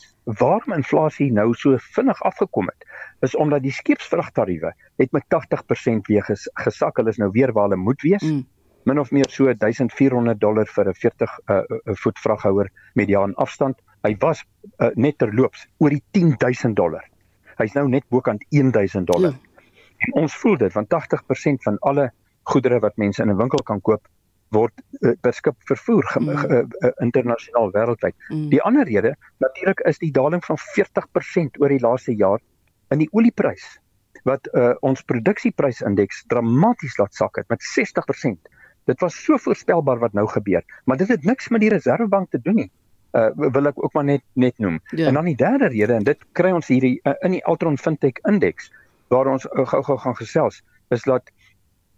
waarom 0.41 0.73
inflasie 0.77 1.29
nou 1.35 1.51
so 1.59 1.77
vinnig 1.97 2.23
afgekom 2.27 2.71
het 2.71 2.87
is 3.27 3.35
omdat 3.37 3.63
die 3.67 3.75
skeepsvragtariewe 3.75 4.73
het 5.03 5.13
met 5.13 5.27
80% 5.35 6.09
weer 6.09 6.25
ges, 6.25 6.47
gesak. 6.65 6.97
Hulle 6.97 7.13
is 7.13 7.21
nou 7.21 7.29
weer 7.35 7.53
waar 7.53 7.69
hulle 7.69 7.81
moet 7.81 8.01
wees. 8.07 8.25
Mm. 8.25 8.47
Min 8.89 9.03
of 9.03 9.11
meer 9.11 9.29
so 9.29 9.53
1400 9.53 10.41
dollar 10.41 10.67
vir 10.67 10.89
'n 10.89 10.95
40 10.95 11.39
uh, 11.51 11.63
voet 12.01 12.19
vraghouer 12.19 12.73
mediaan 12.95 13.35
afstand 13.35 13.77
Hy 14.07 14.17
was 14.21 14.41
uh, 14.81 14.91
net 14.97 15.19
terloops 15.21 15.67
oor 15.79 15.93
die 15.93 16.03
10000 16.17 16.77
dollar. 16.77 17.05
Hy's 17.61 17.75
nou 17.77 17.87
net 17.93 18.07
bokant 18.13 18.45
1000 18.49 19.07
dollar. 19.11 19.35
Ja. 19.37 19.49
En 20.07 20.15
ons 20.23 20.37
voel 20.43 20.57
dit 20.57 20.73
want 20.73 20.89
80% 20.95 21.67
van 21.67 21.79
alle 21.79 22.11
goedere 22.43 22.81
wat 22.81 22.97
mense 22.97 23.23
in 23.23 23.31
'n 23.31 23.37
winkel 23.37 23.63
kan 23.63 23.81
koop 23.81 24.09
word 24.51 24.75
uh, 25.01 25.13
beskip 25.23 25.57
vervoer 25.71 26.07
mm. 26.19 26.29
uh, 26.29 26.63
uh, 26.63 26.91
internasionaal 27.05 27.71
wêreldwyd. 27.75 28.17
Mm. 28.29 28.49
Die 28.51 28.63
ander 28.67 28.89
rede 28.89 29.15
natuurlik 29.39 29.81
is 29.91 29.99
die 30.03 30.11
daling 30.11 30.43
van 30.45 30.59
40% 30.59 31.61
oor 31.63 31.69
die 31.69 31.83
laaste 31.83 32.15
jaar 32.17 32.41
in 32.91 32.99
die 32.99 33.09
olieprys 33.13 33.79
wat 34.29 34.51
uh, 34.53 34.75
ons 34.85 35.03
produksieprysindex 35.09 36.25
dramaties 36.29 36.99
laat 36.99 37.15
sak 37.15 37.39
het 37.41 37.49
met 37.49 37.63
60%. 37.65 38.51
Dit 38.91 39.01
was 39.01 39.17
so 39.25 39.39
voorspelbaar 39.39 40.01
wat 40.03 40.13
nou 40.19 40.27
gebeur, 40.29 40.65
maar 40.85 40.99
dit 41.01 41.09
het 41.09 41.25
niks 41.25 41.49
met 41.49 41.63
die 41.63 41.71
Reserwebank 41.71 42.31
te 42.31 42.41
doen 42.43 42.65
nie. 42.65 42.71
Uh 43.11 43.31
wil 43.35 43.67
ek 43.67 43.79
ook 43.83 43.95
maar 43.95 44.05
net 44.07 44.23
net 44.39 44.59
noem. 44.63 44.77
Ja. 44.95 45.09
En 45.11 45.15
dan 45.19 45.27
die 45.27 45.37
derde 45.37 45.67
rede 45.73 45.97
en 45.99 46.05
dit 46.07 46.21
kry 46.33 46.53
ons 46.55 46.69
hierdie 46.71 47.01
uh, 47.03 47.15
in 47.27 47.35
die 47.35 47.43
Altron 47.45 47.79
Fintech 47.79 48.21
Index 48.29 48.71
waar 49.11 49.27
ons 49.27 49.45
uh, 49.45 49.67
gou-gou 49.67 49.99
gaan 49.99 50.17
gesels 50.17 50.63
is 50.95 51.03
dat 51.03 51.31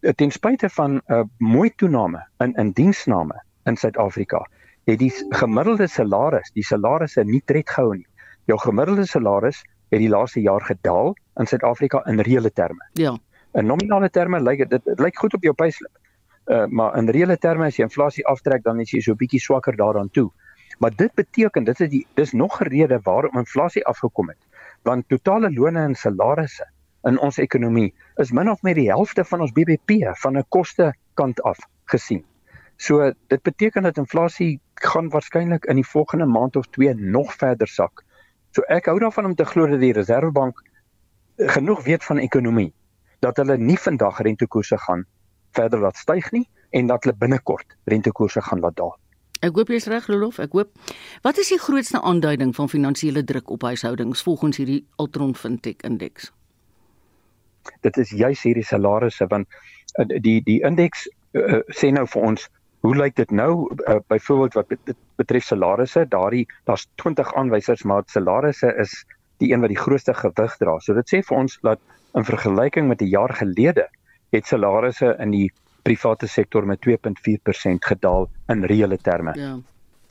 uh, 0.01 0.13
ten 0.17 0.31
spyte 0.31 0.69
van 0.69 0.97
'n 0.97 1.03
uh, 1.13 1.23
mooi 1.39 1.71
toename 1.77 2.27
in 2.39 2.55
in 2.55 2.73
diensname 2.73 3.43
in 3.65 3.77
Suid-Afrika 3.77 4.47
het 4.85 4.99
die 4.99 5.13
gemiddelde 5.31 5.87
salaris, 5.87 6.51
die 6.55 6.65
salarisse 6.65 7.25
nie 7.25 7.43
tred 7.47 7.71
gehou 7.71 7.95
nie. 7.95 8.07
Jou 8.51 8.59
gemiddelde 8.59 9.07
salaris 9.07 9.63
het 9.93 10.01
die 10.01 10.09
laaste 10.11 10.41
jaar 10.41 10.65
gedaal 10.67 11.15
in 11.39 11.47
Suid-Afrika 11.47 12.03
in 12.11 12.21
reële 12.21 12.51
terme. 12.51 12.89
Ja. 12.93 13.17
In 13.55 13.67
nominale 13.67 14.11
terme 14.11 14.41
lyk 14.41 14.69
dit 14.69 14.85
dit 14.85 15.01
lyk 15.01 15.19
goed 15.19 15.35
op 15.35 15.43
jou 15.43 15.55
payslip. 15.55 15.99
Uh 16.47 16.67
maar 16.67 16.97
in 16.99 17.09
reële 17.09 17.37
terme 17.39 17.67
as 17.67 17.77
jy 17.77 17.85
inflasie 17.85 18.27
aftrek 18.27 18.63
dan 18.63 18.81
is 18.81 18.91
jy 18.91 19.01
so 19.01 19.15
bietjie 19.15 19.41
swakker 19.41 19.77
daaraan 19.77 20.11
toe. 20.11 20.31
Maar 20.79 20.97
dit 20.97 21.15
beteken 21.15 21.65
dit 21.65 21.81
is 21.81 21.91
die 21.91 22.07
dis 22.15 22.33
nog 22.33 22.61
'n 22.61 22.69
rede 22.69 23.01
waarom 23.03 23.39
inflasie 23.39 23.85
afgekom 23.87 24.29
het. 24.29 24.39
Want 24.83 25.09
totale 25.09 25.53
lone 25.53 25.79
en 25.79 25.95
salarisse 25.95 26.67
in 27.09 27.19
ons 27.19 27.39
ekonomie 27.39 27.93
is 28.23 28.33
min 28.33 28.51
of 28.51 28.63
meer 28.63 28.79
die 28.79 28.91
helfte 28.91 29.25
van 29.25 29.41
ons 29.41 29.53
BBP 29.53 30.03
van 30.23 30.39
'n 30.39 30.45
koste 30.49 30.93
kant 31.15 31.43
af 31.43 31.59
gesien. 31.85 32.25
So 32.77 33.13
dit 33.29 33.43
beteken 33.43 33.83
dat 33.83 33.97
inflasie 33.97 34.61
gaan 34.75 35.09
waarskynlik 35.09 35.65
in 35.65 35.77
die 35.77 35.87
volgende 35.87 36.27
maand 36.27 36.57
of 36.57 36.67
2 36.67 36.95
nog 36.95 37.35
verder 37.35 37.69
sak. 37.69 38.05
So 38.51 38.63
ek 38.69 38.87
hou 38.87 38.99
daarvan 38.99 39.25
om 39.25 39.35
te 39.35 39.45
glo 39.45 39.67
dat 39.67 39.81
die 39.81 39.93
Reserwebank 39.93 40.63
genoeg 41.37 41.85
weet 41.85 42.05
van 42.05 42.19
ekonomie 42.19 42.73
dat 43.21 43.37
hulle 43.37 43.57
nie 43.59 43.79
vandag 43.79 44.19
rentekoerse 44.19 44.79
gaan 44.79 45.07
verder 45.53 45.81
laat 45.81 45.97
styg 45.97 46.31
nie 46.33 46.49
en 46.71 46.87
dat 46.87 47.05
hulle 47.05 47.17
binnekort 47.17 47.77
rentekoerse 47.85 48.43
gaan 48.43 48.61
laat 48.61 48.77
daal. 48.77 48.97
Ek 49.43 49.57
hoop 49.59 49.73
jy's 49.75 49.89
reg, 49.91 50.07
Rolof. 50.07 50.39
Ek 50.39 50.53
hoop. 50.55 50.71
Wat 51.23 51.39
is 51.39 51.49
die 51.51 51.59
grootste 51.59 52.01
aanduiding 52.01 52.55
van 52.55 52.69
finansiële 52.71 53.25
druk 53.25 53.51
op 53.51 53.63
huishoudings 53.67 54.23
volgens 54.23 54.57
hierdie 54.63 54.85
Altron 55.03 55.35
Fintech 55.35 55.83
indeks? 55.83 56.31
Dit 57.81 57.97
is 57.97 58.11
juis 58.11 58.43
hierdie 58.43 58.67
salarisse 58.67 59.27
want 59.31 59.49
uh, 59.99 60.07
die 60.07 60.41
die 60.45 60.61
indeks 60.67 61.09
uh, 61.33 61.61
sê 61.71 61.93
nou 61.93 62.07
vir 62.07 62.29
ons 62.33 62.49
hoe 62.83 62.95
lyk 62.97 63.17
dit 63.17 63.31
nou 63.31 63.53
uh, 63.87 63.99
byvoorbeeld 64.11 64.55
wat 64.59 64.69
dit 64.73 64.97
betref 65.17 65.45
salarisse 65.47 66.07
daardie 66.09 66.47
daar's 66.67 66.89
20 67.03 67.35
aanwysers 67.39 67.85
maar 67.87 68.03
salarisse 68.07 68.75
is 68.85 68.95
die 69.43 69.53
een 69.53 69.63
wat 69.63 69.73
die 69.73 69.79
grootste 69.79 70.15
gewig 70.15 70.57
dra. 70.59 70.79
So 70.81 70.95
dit 70.95 71.09
sê 71.09 71.23
vir 71.27 71.39
ons 71.39 71.59
dat 71.63 71.81
in 72.15 72.25
vergelyking 72.29 72.89
met 72.89 73.03
'n 73.03 73.11
jaar 73.11 73.35
gelede 73.35 73.89
het 74.33 74.47
salarisse 74.47 75.17
in 75.19 75.31
die 75.31 75.51
private 75.83 76.27
sektor 76.27 76.67
met 76.67 76.81
2.4% 76.81 77.85
gedaal 77.85 78.29
in 78.49 78.65
reële 78.65 78.99
terme. 78.99 79.35
Ja. 79.35 79.57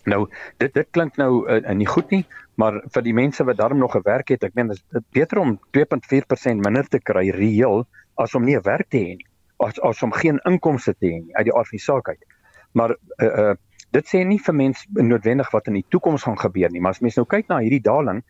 Nou 0.06 0.26
dit 0.58 0.74
dit 0.74 0.88
klink 0.92 1.18
nou 1.22 1.46
uh, 1.46 1.74
nie 1.78 1.88
goed 1.88 2.10
nie, 2.14 2.24
maar 2.58 2.80
vir 2.94 3.04
die 3.06 3.14
mense 3.14 3.44
wat 3.46 3.58
daarom 3.58 3.78
nog 3.78 3.96
'n 3.96 4.04
werk 4.04 4.30
het, 4.30 4.44
ek 4.44 4.54
meen 4.54 4.68
dit 4.68 4.78
is 4.78 5.02
beter 5.12 5.40
om 5.40 5.60
2.4% 5.78 6.62
minder 6.66 6.88
te 6.88 7.00
kry 7.00 7.30
reëel 7.30 7.86
as 8.16 8.36
om 8.36 8.44
nie 8.44 8.56
'n 8.58 8.64
werk 8.64 8.90
te 8.90 8.98
hê 8.98 9.16
nie, 9.18 9.28
as 9.60 9.80
as 9.80 10.04
om 10.04 10.12
geen 10.12 10.40
inkomste 10.46 10.94
te 10.94 11.06
hê 11.06 11.22
nie 11.22 11.36
uit 11.36 11.46
die 11.46 11.54
aard 11.54 11.68
van 11.70 11.78
die 11.78 11.86
saak 11.86 12.10
uit. 12.10 12.26
Maar 12.74 12.96
uh 13.18 13.26
uh 13.26 13.56
dit 13.92 14.08
sê 14.08 14.24
nie 14.24 14.40
vir 14.40 14.56
mense 14.56 14.86
noodwendig 14.92 15.52
wat 15.52 15.68
in 15.68 15.74
die 15.74 15.86
toekoms 15.90 16.24
gaan 16.24 16.40
gebeur 16.40 16.70
nie, 16.72 16.80
maar 16.82 16.92
as 16.92 17.02
mense 17.02 17.20
nou 17.20 17.28
kyk 17.28 17.48
na 17.48 17.60
hierdie 17.60 17.84
daling, 17.84 18.24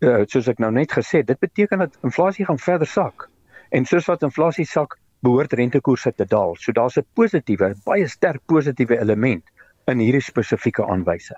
uh 0.00 0.24
soos 0.26 0.48
ek 0.48 0.58
nou 0.58 0.70
net 0.70 0.92
gesê 0.92 1.18
het, 1.18 1.26
dit 1.26 1.38
beteken 1.38 1.78
dat 1.78 1.96
inflasie 2.02 2.44
gaan 2.44 2.58
verder 2.58 2.86
sak. 2.86 3.28
En 3.70 3.84
soos 3.84 4.06
wat 4.06 4.22
inflasie 4.22 4.66
sak, 4.66 4.98
behoort 5.22 5.52
rentekoerse 5.52 6.12
te 6.12 6.24
daal. 6.24 6.56
So 6.56 6.72
daar's 6.72 6.98
'n 6.98 7.06
positiewe, 7.14 7.74
baie 7.84 8.06
sterk 8.08 8.42
positiewe 8.46 9.00
element 9.00 9.44
in 9.90 9.98
hierdie 9.98 10.22
spesifieke 10.22 10.84
aanwyse. 10.86 11.36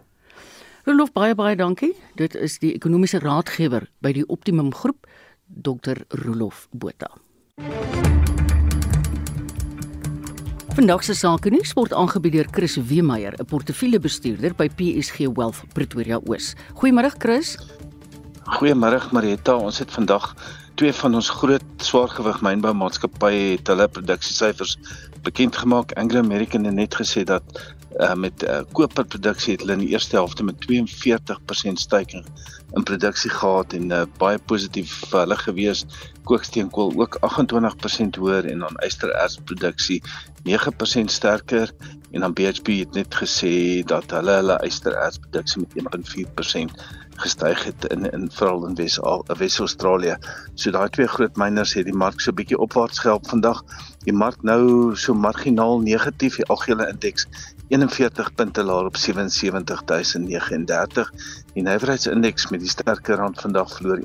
Rolof 0.84 1.12
baie 1.16 1.34
baie 1.34 1.56
dankie. 1.56 1.94
Dit 2.20 2.34
is 2.36 2.58
die 2.60 2.74
ekonomiese 2.76 3.22
raadgewer 3.24 3.86
by 4.04 4.12
die 4.12 4.26
Optimum 4.28 4.72
Groep, 4.74 5.06
Dr. 5.46 6.02
Rolof 6.24 6.66
Botha. 6.72 7.08
Vandag 10.74 11.04
se 11.06 11.14
sake 11.14 11.52
nuus 11.54 11.72
word 11.78 11.92
aangebied 11.94 12.34
deur 12.34 12.48
Chris 12.50 12.76
Weemeyer, 12.76 13.34
'n 13.38 13.46
portefeuljebestuurder 13.46 14.54
by 14.58 14.68
PSG 14.68 15.30
Wealth 15.36 15.62
Pretoria 15.72 16.18
Oos. 16.26 16.54
Goeiemôre 16.74 17.14
Chris. 17.18 17.56
Goeiemôre 18.58 19.00
Marita. 19.12 19.56
Ons 19.56 19.78
het 19.78 19.90
vandag 19.90 20.34
twee 20.74 20.92
van 20.92 21.14
ons 21.14 21.30
groot 21.30 21.62
swaargewig 21.76 22.40
mynboumaatskappye 22.42 23.54
het 23.54 23.70
hulle 23.70 23.88
produksiesyfers 23.88 24.76
bekend 25.22 25.56
gemaak. 25.56 25.92
Anglo 25.92 26.18
American 26.18 26.64
het 26.64 26.74
net 26.74 26.94
gesê 26.94 27.22
dat 27.24 27.42
uh, 27.98 28.14
met 28.14 28.42
uh, 28.42 28.60
koperproduksie 28.72 29.54
het 29.54 29.62
hulle 29.64 29.76
in 29.78 29.84
die 29.84 29.92
eerste 29.94 30.16
helfte 30.16 30.44
met 30.44 30.66
42% 30.66 31.80
stygging 31.80 32.26
in 32.74 32.82
produksie 32.82 33.30
gehad 33.30 33.72
en 33.72 33.90
uh, 33.90 34.02
baie 34.18 34.38
positief 34.38 34.92
vir 35.10 35.20
hulle 35.20 35.36
gewees. 35.36 35.84
Kooksteenkool 36.24 36.94
ook 37.00 37.18
28% 37.20 38.18
hoër 38.18 38.48
en 38.50 38.64
dan 38.64 38.80
ysterertsproduksie 38.86 40.00
9% 40.48 41.12
sterker 41.12 41.70
en 42.10 42.20
dan 42.20 42.32
BHP 42.32 42.78
het 42.80 42.94
net 42.94 43.14
gesê 43.14 43.82
dat 43.90 44.10
hulle 44.14 44.38
hulle 44.40 44.58
ysterertsproduksie 44.66 45.64
met 45.64 45.98
1.4% 46.08 46.84
gestyg 47.22 47.64
het 47.64 47.84
in 47.94 48.10
in 48.10 48.30
veral 48.30 48.66
in 48.66 48.74
Wes 48.74 48.98
Wes-Australië. 49.38 50.16
So 50.54 50.70
daai 50.70 50.88
twee 50.90 51.06
groot 51.06 51.36
miners 51.36 51.74
het 51.74 51.86
die 51.86 51.94
mark 51.94 52.20
so 52.20 52.32
bietjie 52.32 52.58
opwaarts 52.58 52.98
gehelp 52.98 53.28
vandag. 53.30 53.62
Die 54.04 54.12
mark 54.14 54.42
nou 54.42 54.96
so 54.96 55.14
marginaal 55.14 55.78
negatief, 55.80 56.36
die 56.36 56.46
algehele 56.50 56.88
indeks 56.90 57.28
41 57.74 58.34
punte 58.34 58.62
laer 58.62 58.84
op 58.86 58.96
77039. 58.96 61.12
Die 61.54 61.62
nywerheidsindeks 61.66 62.48
met 62.52 62.60
die 62.62 62.68
sterker 62.70 63.16
rand 63.18 63.40
vandag 63.42 63.72
verloor 63.74 63.98
1,2%, 63.98 64.04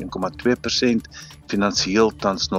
finansiëel 1.51 2.09
tans 2.23 2.43
0,6% 2.49 2.55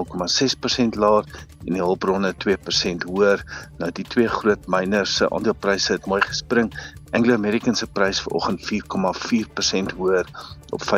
laer 1.02 1.24
en 1.66 1.72
die 1.74 1.82
hulpbronne 1.82 2.30
2% 2.44 3.02
hoër. 3.10 3.38
Nou 3.82 3.90
die 3.96 4.06
twee 4.06 4.30
groot 4.30 4.62
miners 4.70 5.12
se 5.18 5.26
aandelepryse 5.30 5.92
het 5.98 6.06
mooi 6.06 6.22
gespring. 6.22 6.70
Anglo 7.10 7.34
American 7.34 7.74
se 7.74 7.90
prys 7.90 8.22
vanoggend 8.22 8.62
4,4% 8.70 8.78
hoër 9.98 10.26
op 10.70 10.82
R554.53 10.86 10.94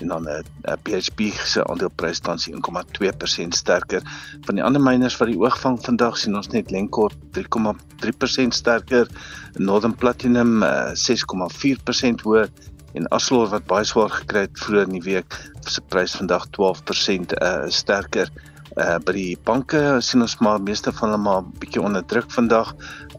en 0.00 0.08
dan 0.08 0.22
'n 0.22 0.28
uh, 0.28 0.40
uh, 0.68 0.76
PHP 0.82 1.20
se 1.44 1.64
aandeleprys 1.64 2.20
tans 2.20 2.48
1,2% 2.50 3.48
sterker. 3.48 4.02
Van 4.46 4.54
die 4.54 4.64
ander 4.64 4.82
miners 4.82 5.16
wat 5.16 5.28
die 5.28 5.38
oog 5.38 5.58
vang 5.60 5.78
vandag 5.84 6.18
sien 6.18 6.36
ons 6.36 6.48
net 6.48 6.70
Lenkor 6.70 7.12
3,3% 7.38 8.54
sterker, 8.54 9.06
Northern 9.54 9.94
Platinum 9.94 10.62
uh, 10.62 10.92
6,4% 10.94 12.22
hoër 12.22 12.50
en 12.96 13.08
Aslor 13.12 13.48
wat 13.52 13.66
baie 13.68 13.84
swaar 13.84 14.10
gekry 14.10 14.46
het 14.46 14.58
vroeër 14.58 14.88
in 14.88 14.98
die 14.98 15.06
week 15.12 15.36
se 15.66 15.82
prys 15.92 16.16
vandag 16.16 16.46
12% 16.58 17.36
uh, 17.40 17.66
sterker. 17.68 18.30
Uh 18.76 18.98
by 19.00 19.12
die 19.16 19.36
banke 19.48 19.80
sien 20.04 20.20
ons 20.20 20.36
maar 20.44 20.60
meeste 20.60 20.92
van 20.92 21.08
hulle 21.08 21.22
maar 21.22 21.44
bietjie 21.60 21.80
onder 21.80 22.04
druk 22.04 22.28
vandag. 22.32 22.74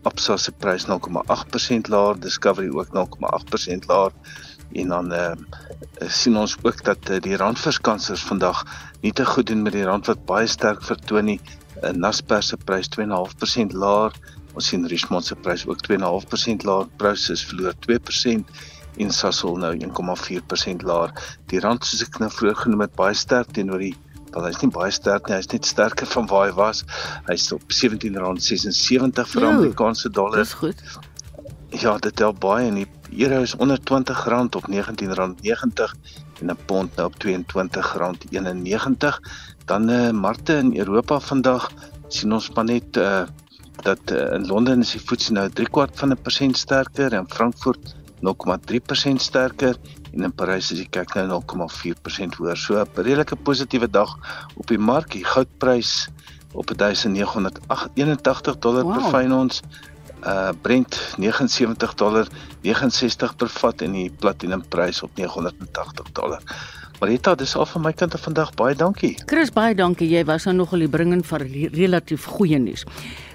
Absa 0.05 0.37
se 0.37 0.51
prys 0.51 0.85
0,8% 0.85 1.89
laer, 1.89 2.19
Discovery 2.21 2.69
ook 2.69 2.93
0,8% 2.93 3.89
laer 3.89 4.13
en 4.73 4.95
dan 4.95 5.13
uh 5.13 5.31
sien 6.13 6.37
ons 6.37 6.53
ook 6.61 6.83
dat 6.85 7.09
uh, 7.09 7.17
die 7.25 7.37
randverskansers 7.41 8.21
vandag 8.21 8.59
nie 9.01 9.11
te 9.11 9.25
goed 9.25 9.47
doen 9.49 9.63
met 9.65 9.73
die 9.73 9.85
rand 9.85 10.05
wat 10.05 10.25
baie 10.29 10.47
sterk 10.47 10.83
vertoon 10.85 11.25
nie. 11.25 11.39
Uh, 11.81 11.89
Naspers 11.89 12.51
se 12.53 12.57
prys 12.57 12.89
2,5% 12.93 13.73
laer. 13.73 14.13
Ons 14.53 14.69
sien 14.69 14.85
Richmond 14.85 15.25
se 15.25 15.35
prys 15.35 15.65
ook 15.65 15.81
2,5% 15.87 16.65
laer. 16.69 16.85
Prosus 17.01 17.45
verloor 17.49 17.73
2% 17.87 18.53
en 18.97 19.11
Sasol 19.13 19.57
nou 19.61 19.73
1,4% 19.73 20.85
laer. 20.85 21.13
Die 21.49 21.61
rand 21.65 21.85
soos 21.85 22.05
ek 22.05 22.21
nou 22.21 22.29
vroeër 22.33 22.61
genoem 22.63 22.85
het 22.85 22.95
baie 22.97 23.17
sterk 23.17 23.53
teenoor 23.57 23.81
die 23.81 23.95
wel 24.35 24.49
hy's 24.49 24.61
nie 24.61 24.69
baie 24.73 24.93
sterk 24.93 25.29
nie, 25.29 25.37
hy's 25.39 25.49
net 25.53 25.65
sterker 25.65 26.09
van 26.15 26.29
waar 26.29 26.49
hy 26.49 26.55
was. 26.57 26.83
Hy's 27.29 27.49
op 27.55 27.63
R17.76 27.73 29.33
vir 29.33 29.47
Amerikaanse 29.49 30.13
dollar. 30.13 30.43
Dis 30.43 30.57
goed. 30.61 30.83
Ja, 31.77 31.91
dit 32.01 32.15
tel 32.17 32.31
baie 32.33 32.67
en 32.71 32.79
die 32.79 32.87
euro 33.21 33.43
is 33.45 33.51
onder 33.61 33.77
R20 33.77 34.17
op 34.57 34.65
R19.90 34.65 35.91
en 36.41 36.49
'n 36.49 36.57
pond 36.65 36.95
nou 36.95 37.07
op 37.07 37.15
R22.91. 37.25 39.19
Dan 39.65 39.89
eh 39.89 40.07
uh, 40.07 40.11
markte 40.11 40.57
in 40.57 40.77
Europa 40.77 41.19
vandag 41.19 41.71
sien 42.07 42.33
ons 42.33 42.49
maar 42.49 42.63
net 42.63 42.97
eh 42.97 43.03
uh, 43.03 43.21
dat 43.83 44.11
uh, 44.11 44.33
in 44.33 44.47
Londen 44.47 44.79
is 44.79 44.91
die 44.91 44.99
FTSE 44.99 45.31
nou 45.31 45.49
3 45.49 45.69
kwart 45.69 45.99
van 45.99 46.09
'n 46.09 46.21
persent 46.21 46.57
sterker 46.57 47.13
en 47.13 47.29
Frankfurt 47.29 47.95
0,3% 48.21 49.15
sterker 49.15 49.75
en 50.13 50.23
in 50.23 50.33
Parys 50.33 50.71
is 50.71 50.77
die 50.77 50.89
kyk 50.89 51.13
nou 51.13 51.27
0,4% 51.27 52.35
hoër. 52.37 52.57
So 52.57 52.73
'n 52.79 52.87
redelike 52.95 53.35
positiewe 53.35 53.89
dag 53.89 54.17
op 54.55 54.67
die 54.67 54.79
mark. 54.79 55.11
Die 55.11 55.25
goudprys 55.25 56.07
op 56.53 56.77
1981 56.77 58.57
dollar 58.57 58.83
wow. 58.83 58.93
per 58.93 59.01
fyn 59.09 59.33
ons. 59.33 59.61
Uh 60.25 60.49
Brent 60.61 60.97
79 61.17 61.93
dollar 61.95 62.27
69 62.61 63.35
per 63.35 63.49
vat 63.49 63.81
en 63.81 63.91
die 63.91 64.09
platinum 64.09 64.63
prys 64.67 65.03
op 65.03 65.11
980 65.15 66.11
dollar. 66.11 66.41
Marita, 66.99 67.35
dis 67.35 67.53
al 67.55 67.67
van 67.69 67.83
my 67.85 67.93
kant 67.93 68.15
af 68.17 68.23
vandag. 68.25 68.53
Baie 68.57 68.75
dankie. 68.75 69.13
Chris, 69.29 69.51
baie 69.53 69.75
dankie. 69.77 70.07
Jy 70.09 70.23
was 70.25 70.47
nou 70.49 70.55
nogal 70.57 70.79
die 70.79 70.89
bringing 70.89 71.21
van 71.25 71.45
relatief 71.73 72.25
goeie 72.25 72.57
nuus. 72.57 72.85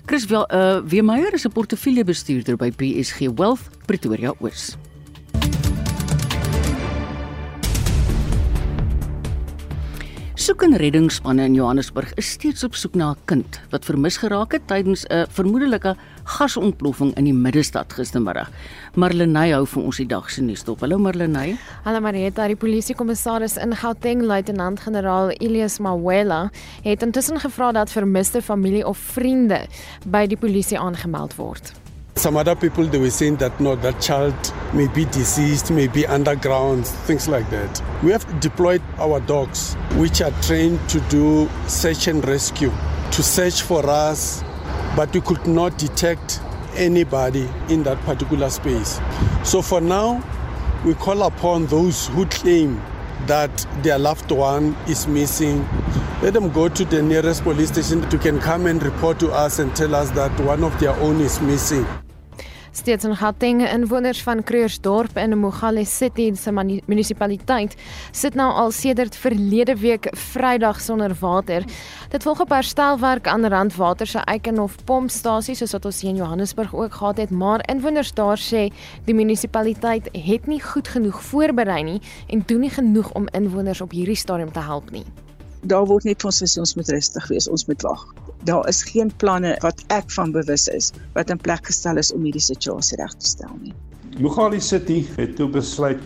Chris 0.07 0.26
wel 0.26 0.49
uh 0.51 0.80
Weemeyer 0.83 1.35
is 1.35 1.47
'n 1.47 1.53
portefeuljebestuurder 1.53 2.57
by 2.57 2.70
PSG 2.70 3.30
Wealth 3.37 3.70
Pretoria 3.87 4.35
Oos. 4.41 4.76
Soek 10.35 10.62
en 10.62 10.76
reddingsspanne 10.76 11.45
in 11.45 11.55
Johannesburg 11.55 12.14
is 12.18 12.30
steeds 12.35 12.64
op 12.66 12.74
soek 12.74 12.95
na 12.95 13.12
'n 13.12 13.18
kind 13.24 13.61
wat 13.70 13.85
vermis 13.85 14.16
geraak 14.16 14.53
het 14.53 14.66
tydens 14.66 15.07
'n 15.07 15.26
vermoedelike 15.30 15.97
gasontploffing 16.25 17.12
in 17.16 17.25
die 17.25 17.35
middestad 17.35 17.93
gistermiddag. 17.93 18.51
Marlenae 18.95 19.53
hou 19.57 19.66
vir 19.66 19.83
ons 19.83 20.01
die 20.01 20.09
dag 20.09 20.31
se 20.31 20.43
nuus 20.45 20.64
dop. 20.66 20.81
Hallo 20.85 20.99
Marlenae. 21.03 21.57
Hallo 21.85 22.01
Marieta, 22.05 22.47
die 22.49 22.57
polisiekommissaris 22.57 23.59
in 23.62 23.75
Gauteng, 23.77 24.25
luitenant-generaal 24.29 25.35
Elias 25.41 25.79
Mawela, 25.83 26.51
het 26.85 27.03
intussen 27.03 27.41
gevra 27.43 27.73
dat 27.73 27.91
vermiste 27.91 28.43
familie 28.43 28.87
of 28.87 28.99
vriende 28.99 29.64
by 30.05 30.27
die 30.27 30.39
polisie 30.39 30.79
aangemeld 30.79 31.37
word. 31.37 31.73
Some 32.14 32.37
other 32.37 32.55
people 32.55 32.85
they 32.87 32.99
were 32.99 33.11
saying 33.11 33.39
that 33.39 33.59
no, 33.59 33.75
that 33.77 34.01
child 34.01 34.35
may 34.75 34.87
be 34.89 35.07
deceased, 35.07 35.70
may 35.70 35.89
be 35.89 36.07
underground, 36.07 36.87
things 37.07 37.27
like 37.27 37.49
that. 37.51 37.83
We 38.03 38.12
have 38.12 38.27
deployed 38.41 38.83
our 38.99 39.18
dogs, 39.20 39.75
which 39.97 40.20
are 40.20 40.33
trained 40.43 40.79
to 40.91 41.01
do 41.09 41.49
search 41.66 42.09
and 42.09 42.23
rescue, 42.29 42.70
to 43.12 43.23
search 43.23 43.62
for 43.62 43.89
us, 43.89 44.45
but 44.97 45.12
we 45.14 45.20
could 45.20 45.47
not 45.47 45.78
detect 45.78 46.40
anybody 46.74 47.49
in 47.68 47.82
that 47.82 47.99
particular 48.01 48.51
space. 48.51 49.01
So 49.45 49.62
for 49.62 49.80
now, 49.80 50.22
we 50.84 50.95
call 50.95 51.22
upon 51.22 51.66
those 51.66 52.09
who 52.09 52.26
claim 52.26 52.80
that 53.26 53.66
their 53.82 53.99
loved 53.99 54.30
one 54.30 54.76
is 54.88 55.07
missing. 55.07 55.66
Let 56.22 56.34
them 56.34 56.51
go 56.51 56.68
to 56.68 56.84
the 56.84 57.03
nearest 57.03 57.43
police 57.43 57.68
station 57.68 58.09
to 58.11 58.18
can 58.18 58.40
come 58.40 58.66
and 58.66 58.82
report 58.82 59.18
to 59.20 59.30
us 59.32 59.59
and 59.59 59.74
tell 59.74 59.95
us 59.95 60.11
that 60.11 60.38
one 60.40 60.64
of 60.64 60.78
their 60.80 60.95
own 60.97 61.20
is 61.20 61.40
missing. 61.40 61.86
Steeds 62.73 63.05
in 63.05 63.12
Gauteng, 63.16 63.61
inwoners 63.68 64.23
van 64.25 64.41
Krugersdorp 64.43 65.16
in 65.20 65.39
Mogale 65.39 65.85
City 65.85 66.31
se 66.35 66.53
munisipaliteit 66.87 67.75
sit 68.16 68.35
nou 68.35 68.47
al 68.49 68.70
sedert 68.73 69.16
verlede 69.16 69.75
week 69.77 70.09
Vrydag 70.16 70.81
sonder 70.81 71.12
water. 71.20 71.66
Dit 72.09 72.25
volg 72.25 72.41
op 72.41 72.55
herstelwerk 72.57 73.29
aan 73.29 73.45
Randwater 73.45 74.07
se 74.07 74.25
Eikenhof 74.25 74.79
pompstasie 74.89 75.55
soos 75.55 75.77
wat 75.77 75.85
ons 75.85 76.01
hier 76.01 76.14
in 76.14 76.23
Johannesburg 76.23 76.73
ook 76.75 76.97
gehad 76.97 77.20
het, 77.20 77.31
maar 77.31 77.61
inwoners 77.68 78.14
daar 78.16 78.41
sê 78.41 78.70
die 79.05 79.14
munisipaliteit 79.20 80.09
het 80.16 80.49
nie 80.49 80.62
goed 80.64 80.89
genoeg 80.89 81.20
voorberei 81.29 81.83
nie 81.85 82.01
en 82.33 82.41
doen 82.47 82.64
nie 82.64 82.73
genoeg 82.73 83.12
om 83.12 83.29
inwoners 83.37 83.85
op 83.85 83.93
hierdie 83.93 84.16
stadium 84.16 84.53
te 84.53 84.64
help 84.64 84.89
nie. 84.91 85.05
Daar 85.61 85.85
word 85.85 86.09
net 86.09 86.25
ons 86.25 86.41
gesê 86.41 86.64
ons 86.64 86.77
moet 86.81 86.89
rustig 86.89 87.29
wees, 87.29 87.53
ons 87.53 87.68
moet 87.68 87.85
wag 87.85 88.09
daar 88.45 88.68
is 88.68 88.82
geen 88.82 89.12
planne 89.16 89.57
wat 89.62 89.84
ek 89.95 90.11
van 90.11 90.32
bewus 90.32 90.66
is 90.68 90.90
wat 91.14 91.30
in 91.30 91.38
plek 91.38 91.66
gestel 91.66 92.01
is 92.03 92.12
om 92.12 92.24
hierdie 92.26 92.43
situasie 92.43 92.99
reg 93.01 93.14
te 93.18 93.26
stel 93.26 93.55
nie. 93.61 93.74
Mogale 94.20 94.61
City 94.61 95.03
het 95.16 95.36
toe 95.36 95.49
besluit 95.49 96.01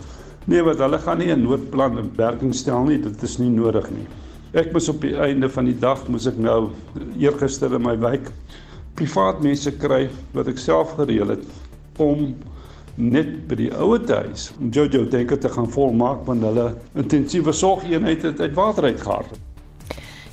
nee 0.46 0.62
wat 0.62 0.78
hulle 0.78 0.98
gaan 1.02 1.18
nie 1.18 1.32
'n 1.32 1.42
noodplan 1.42 1.98
in 1.98 2.10
werking 2.16 2.54
stel 2.54 2.84
nie, 2.84 2.98
dit 3.02 3.22
is 3.22 3.38
nie 3.38 3.50
nodig 3.50 3.90
nie. 3.90 4.06
Ek 4.54 4.72
moes 4.72 4.88
op 4.88 5.00
die 5.00 5.16
einde 5.16 5.48
van 5.48 5.64
die 5.64 5.78
dag 5.78 6.08
moes 6.08 6.26
ek 6.26 6.36
nou 6.38 6.70
eergister 7.18 7.74
in 7.74 7.82
my 7.82 7.96
wijk 7.98 8.30
privaat 8.94 9.42
mense 9.42 9.70
kry 9.72 10.08
wat 10.32 10.48
ek 10.48 10.58
self 10.58 10.94
gereël 10.96 11.28
het 11.28 11.44
om 11.98 12.34
net 12.96 13.48
by 13.48 13.54
die 13.54 13.72
ouer 13.76 14.00
huis 14.08 14.52
om 14.60 14.70
Jojo 14.72 15.04
denke 15.04 15.38
te 15.38 15.48
gaan 15.48 15.68
volmaak 15.68 16.24
want 16.26 16.42
hulle 16.42 16.74
intensiewe 16.94 17.52
sorgeenheid 17.52 18.22
het 18.22 18.40
uit 18.40 18.54
water 18.54 18.84
uitgehaal. 18.84 19.24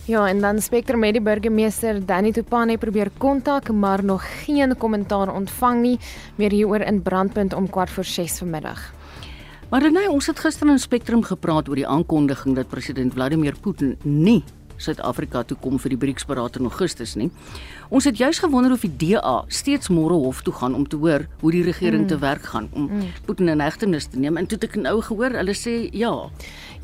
Ja, 0.05 0.27
en 0.27 0.39
dan 0.39 0.61
Spectrum 0.61 0.99
met 0.99 1.13
die 1.15 1.21
burgemeester 1.21 2.05
Danny 2.05 2.31
Tupane 2.31 2.77
probeer 2.77 3.07
kontak, 3.17 3.71
maar 3.71 4.03
nog 4.03 4.23
geen 4.43 4.77
kommentaar 4.77 5.33
ontvang 5.33 5.81
nie. 5.81 5.99
Meer 6.35 6.51
hieroor 6.51 6.83
in 6.83 7.01
Brandpunt 7.01 7.53
om 7.53 7.69
kwart 7.69 7.89
voor 7.89 8.03
6 8.03 8.37
vanmiddag. 8.37 8.93
Maar 9.69 9.91
nee, 9.91 10.09
ons 10.09 10.27
het 10.27 10.39
gister 10.39 10.67
in 10.67 10.79
Spectrum 10.79 11.23
gepraat 11.23 11.69
oor 11.69 11.75
die 11.75 11.87
aankondiging 11.87 12.55
dat 12.55 12.67
president 12.67 13.13
Vladimir 13.13 13.55
Putin 13.61 13.95
nie 14.01 14.43
Suid-Afrika 14.77 15.43
toe 15.47 15.57
kom 15.61 15.77
vir 15.79 15.93
die 15.93 15.99
BRICS-beraad 16.01 16.57
in 16.59 16.67
Augustus 16.67 17.13
nie. 17.15 17.29
Ons 17.93 18.07
het 18.09 18.17
juis 18.19 18.41
gewonder 18.43 18.73
of 18.75 18.83
die 18.83 18.91
DA 19.15 19.35
steeds 19.47 19.91
môre 19.93 20.17
hof 20.19 20.41
toe 20.43 20.53
gaan 20.57 20.75
om 20.75 20.87
te 20.89 20.99
hoor 20.99 21.27
hoe 21.43 21.53
die 21.55 21.63
regering 21.63 22.03
mm. 22.03 22.09
te 22.11 22.17
werk 22.19 22.49
gaan 22.53 22.67
om 22.73 22.89
mm. 22.89 23.13
Putin 23.27 23.53
in 23.53 23.63
hegtenis 23.63 24.09
te 24.11 24.19
neem. 24.19 24.37
En 24.37 24.49
toe 24.49 24.59
ek 24.59 24.75
nou 24.81 24.97
gehoor, 25.01 25.37
hulle 25.39 25.55
sê 25.55 25.77
ja. 25.95 26.11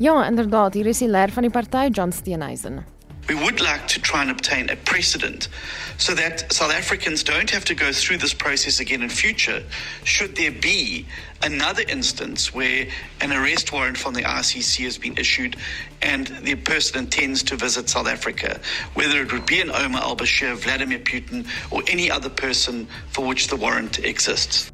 Ja, 0.00 0.16
inderdaad, 0.24 0.78
hier 0.78 0.88
is 0.88 1.04
die 1.04 1.10
leier 1.10 1.34
van 1.34 1.44
die 1.44 1.52
party, 1.52 1.90
John 1.92 2.14
Steenhuisen. 2.16 2.80
We 3.28 3.34
would 3.34 3.60
like 3.60 3.86
to 3.88 4.00
try 4.00 4.22
and 4.22 4.30
obtain 4.30 4.70
a 4.70 4.76
precedent 4.76 5.48
so 5.98 6.14
that 6.14 6.52
South 6.52 6.72
Africans 6.72 7.22
don't 7.22 7.50
have 7.50 7.64
to 7.66 7.74
go 7.74 7.92
through 7.92 8.18
this 8.18 8.34
process 8.34 8.80
again 8.80 9.02
in 9.02 9.08
future 9.08 9.62
should 10.04 10.34
there 10.34 10.50
be 10.50 11.06
another 11.42 11.82
instance 11.88 12.52
where 12.54 12.86
an 13.20 13.32
arrest 13.32 13.72
warrant 13.72 13.96
from 13.96 14.14
the 14.14 14.22
ICC 14.22 14.84
has 14.84 14.98
been 14.98 15.16
issued 15.16 15.56
and 16.02 16.26
the 16.42 16.54
person 16.54 16.98
intends 17.00 17.42
to 17.44 17.56
visit 17.56 17.88
South 17.88 18.08
Africa, 18.08 18.60
whether 18.94 19.22
it 19.22 19.32
would 19.32 19.46
be 19.46 19.60
an 19.60 19.70
Omar 19.70 20.02
al-Bashir, 20.02 20.56
Vladimir 20.56 20.98
Putin 20.98 21.46
or 21.70 21.82
any 21.88 22.10
other 22.10 22.30
person 22.30 22.86
for 23.10 23.26
which 23.26 23.48
the 23.48 23.56
warrant 23.56 23.98
exists. 24.00 24.69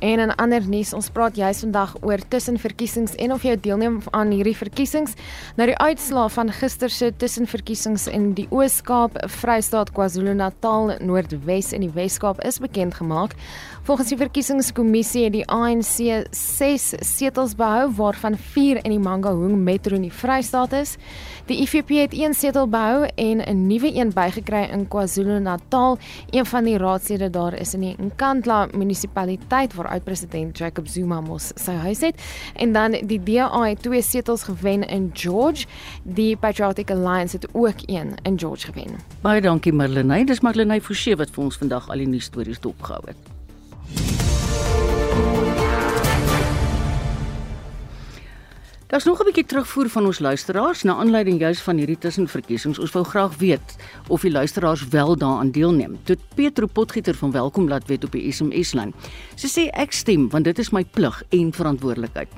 En 0.00 0.18
in 0.18 0.34
ander 0.40 0.64
nuus, 0.64 0.94
ons 0.96 1.10
praat 1.12 1.36
juis 1.36 1.58
vandag 1.60 1.90
oor 2.00 2.22
tussenverkiesings 2.32 3.18
en 3.20 3.34
of 3.34 3.42
jy 3.44 3.52
deelneem 3.60 3.98
aan 4.16 4.30
hierdie 4.32 4.56
verkiesings. 4.56 5.12
Nou 5.58 5.66
die 5.68 5.76
uitslae 5.76 6.30
van 6.32 6.52
gister 6.56 6.88
se 6.92 7.10
tussenverkiesings 7.20 8.06
in 8.08 8.30
die 8.38 8.46
Oos-Kaap, 8.48 9.18
Vrystaat, 9.40 9.92
KwaZulu-Natal, 9.92 10.94
Noordwes 11.04 11.74
en 11.76 11.84
die 11.84 11.92
Wes-Kaap 11.92 12.40
is 12.48 12.62
bekend 12.64 12.96
gemaak. 12.96 13.36
Volgens 13.84 14.08
die 14.12 14.20
verkiesingskommissie 14.20 15.26
het 15.26 15.36
die 15.36 15.44
ANC 15.52 16.24
6 16.36 16.88
setels 17.04 17.52
behou 17.58 17.90
waarvan 18.00 18.38
4 18.40 18.80
in 18.84 18.96
die 18.96 19.02
Mangaung 19.02 19.58
Metro 19.64 20.00
in 20.00 20.08
die 20.08 20.14
Vrystaat 20.14 20.72
is. 20.80 20.96
Die 21.50 21.64
IFP 21.64 21.88
het 21.98 22.12
1 22.14 22.34
setel 22.38 22.68
behou 22.70 23.08
en 23.14 23.40
'n 23.42 23.66
nuwe 23.66 23.94
een 23.94 24.12
bygekry 24.14 24.68
in 24.70 24.88
KwaZulu-Natal. 24.88 25.98
Een 26.30 26.46
van 26.46 26.64
die 26.64 26.76
raadslede 26.78 27.30
daar 27.30 27.54
is 27.54 27.74
in 27.74 27.80
die 27.80 27.94
Nkandla 27.98 28.68
munisipaliteit 28.72 29.74
waar 29.74 29.88
oud-president 29.88 30.58
Jacob 30.58 30.88
Zuma 30.88 31.20
mos 31.20 31.50
sy 31.54 31.72
huis 31.72 32.00
het. 32.00 32.22
En 32.54 32.72
dan 32.72 32.90
die 32.90 33.22
DA 33.22 33.62
het 33.62 33.82
2 33.82 34.02
setels 34.02 34.42
gewen 34.42 34.88
in 34.88 35.10
George. 35.12 35.66
Die 36.02 36.36
Patriotic 36.36 36.90
Alliance 36.90 37.36
het 37.36 37.48
ook 37.52 37.78
een 37.86 38.14
in 38.22 38.38
George 38.38 38.72
gewen. 38.72 38.98
Baie 39.20 39.40
dankie 39.40 39.72
Marlenae. 39.72 40.24
Dis 40.24 40.40
Marlenae 40.40 40.80
Forsie 40.80 41.16
wat 41.16 41.30
vir 41.30 41.44
ons 41.44 41.56
vandag 41.56 41.88
al 41.88 41.96
die 41.96 42.08
nuus 42.08 42.24
stories 42.24 42.60
dopgehou 42.60 43.02
het. 43.06 43.16
Daar's 48.90 49.04
nog 49.04 49.20
'n 49.20 49.24
bietjie 49.24 49.46
terugvoer 49.46 49.88
van 49.88 50.06
ons 50.06 50.18
luisteraars 50.18 50.82
na 50.82 50.94
aanleiding 50.94 51.38
juis 51.38 51.60
van 51.60 51.76
hierdie 51.76 51.98
tussenverkiesings. 51.98 52.78
Ons 52.78 52.90
wou 52.90 53.04
graag 53.04 53.36
weet 53.36 53.76
of 54.08 54.20
die 54.20 54.30
luisteraars 54.30 54.88
wel 54.88 55.16
daaraan 55.16 55.50
deelneem. 55.50 55.98
Tot 56.02 56.18
Petro 56.34 56.66
Potgieter 56.66 57.14
van 57.14 57.30
Welkom 57.30 57.68
laat 57.68 57.86
weet 57.86 58.04
op 58.04 58.12
die 58.12 58.32
SMS-lyn. 58.32 58.94
Sy 59.34 59.46
sê 59.46 59.68
ek 59.70 59.92
stem 59.92 60.28
want 60.28 60.44
dit 60.44 60.58
is 60.58 60.70
my 60.70 60.84
plig 60.84 61.22
en 61.28 61.52
verantwoordelikheid. 61.52 62.28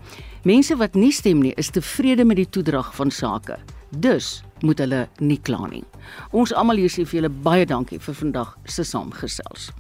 Mense 0.43 0.77
wat 0.77 0.95
nie 0.95 1.13
stem 1.13 1.41
nie, 1.41 1.55
is 1.55 1.71
tevrede 1.71 2.25
met 2.25 2.37
die 2.37 2.49
toedrag 2.51 2.95
van 2.95 3.11
sake. 3.11 3.57
Dus 3.89 4.43
moet 4.61 4.79
hulle 4.79 5.09
nie 5.19 5.41
kla 5.43 5.67
nie. 5.67 5.85
Ons 6.31 6.53
almal 6.53 6.77
hier 6.77 6.91
sê 6.91 7.07
vir 7.07 7.21
julle 7.21 7.35
baie 7.43 7.67
dankie 7.67 7.99
vir 7.99 8.15
vandag 8.15 8.57
se 8.65 8.85
saamgesels. 8.85 9.71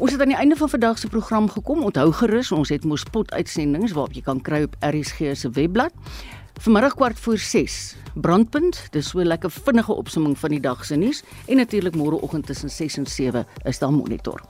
Ons 0.00 0.12
het 0.12 0.20
aan 0.20 0.30
die 0.32 0.36
einde 0.36 0.56
van 0.56 0.68
vandag 0.68 0.98
se 0.98 1.08
program 1.08 1.50
gekom. 1.50 1.82
Onthou 1.84 2.12
gerus, 2.12 2.52
ons 2.56 2.70
het 2.72 2.84
mos 2.88 3.02
pot 3.12 3.32
uitsendings 3.36 3.92
waarop 3.92 4.14
jy 4.16 4.22
kan 4.24 4.38
kry 4.40 4.62
op 4.64 4.78
RSG 4.80 5.34
se 5.36 5.50
webblad. 5.52 5.92
Vanmiddag 6.60 6.94
kwart 6.94 7.20
voor 7.20 7.38
6. 7.38 7.96
Brandpunt, 8.14 8.86
dis 8.90 9.08
so 9.08 9.18
'n 9.20 9.26
lekker 9.26 9.50
vinnige 9.50 9.92
opsomming 9.92 10.38
van 10.38 10.50
die 10.50 10.60
dag 10.60 10.84
se 10.84 10.96
nuus 10.96 11.22
en 11.46 11.56
natuurlik 11.56 11.94
môreoggend 11.96 12.46
tussen 12.46 12.70
6 12.70 12.96
en 12.96 13.06
7 13.06 13.46
is 13.64 13.78
daar 13.78 13.92
monitor. 13.92 14.40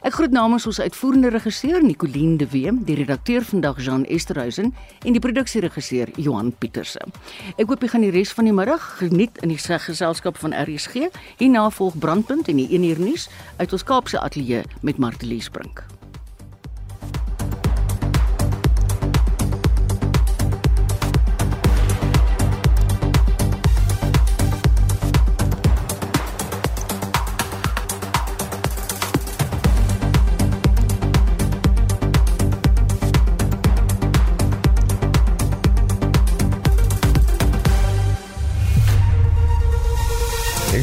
Ek 0.00 0.12
groet 0.12 0.30
namens 0.30 0.66
ons 0.66 0.80
uitvoerende 0.80 1.28
regisseur 1.28 1.82
Nicoline 1.84 2.36
de 2.36 2.48
Wet, 2.48 2.86
die 2.86 2.94
redakteur 2.94 3.44
vandag 3.44 3.84
Jean 3.84 4.04
Esterhuizen 4.04 4.74
en 5.04 5.12
die 5.12 5.20
produksieregisseur 5.20 6.08
Johan 6.16 6.54
Pieterse. 6.58 7.00
Ek 7.56 7.66
hoop 7.68 7.82
jy 7.82 7.88
gaan 7.88 8.00
die 8.00 8.10
res 8.10 8.32
van 8.32 8.44
die 8.44 8.54
middag 8.54 8.96
geniet 8.98 9.38
in 9.42 9.48
die 9.48 9.58
geselskap 9.58 10.36
van 10.36 10.54
RSG. 10.54 11.10
Hierna 11.36 11.70
volg 11.70 11.98
Brandpunt 11.98 12.48
en 12.48 12.56
die 12.56 12.68
1 12.70 12.82
uur 12.82 13.00
nuus 13.00 13.28
uit 13.56 13.72
ons 13.72 13.84
Kaapse 13.84 14.20
ateljee 14.20 14.62
met 14.80 14.96
Martelie 14.98 15.42
Sprink. 15.42 15.97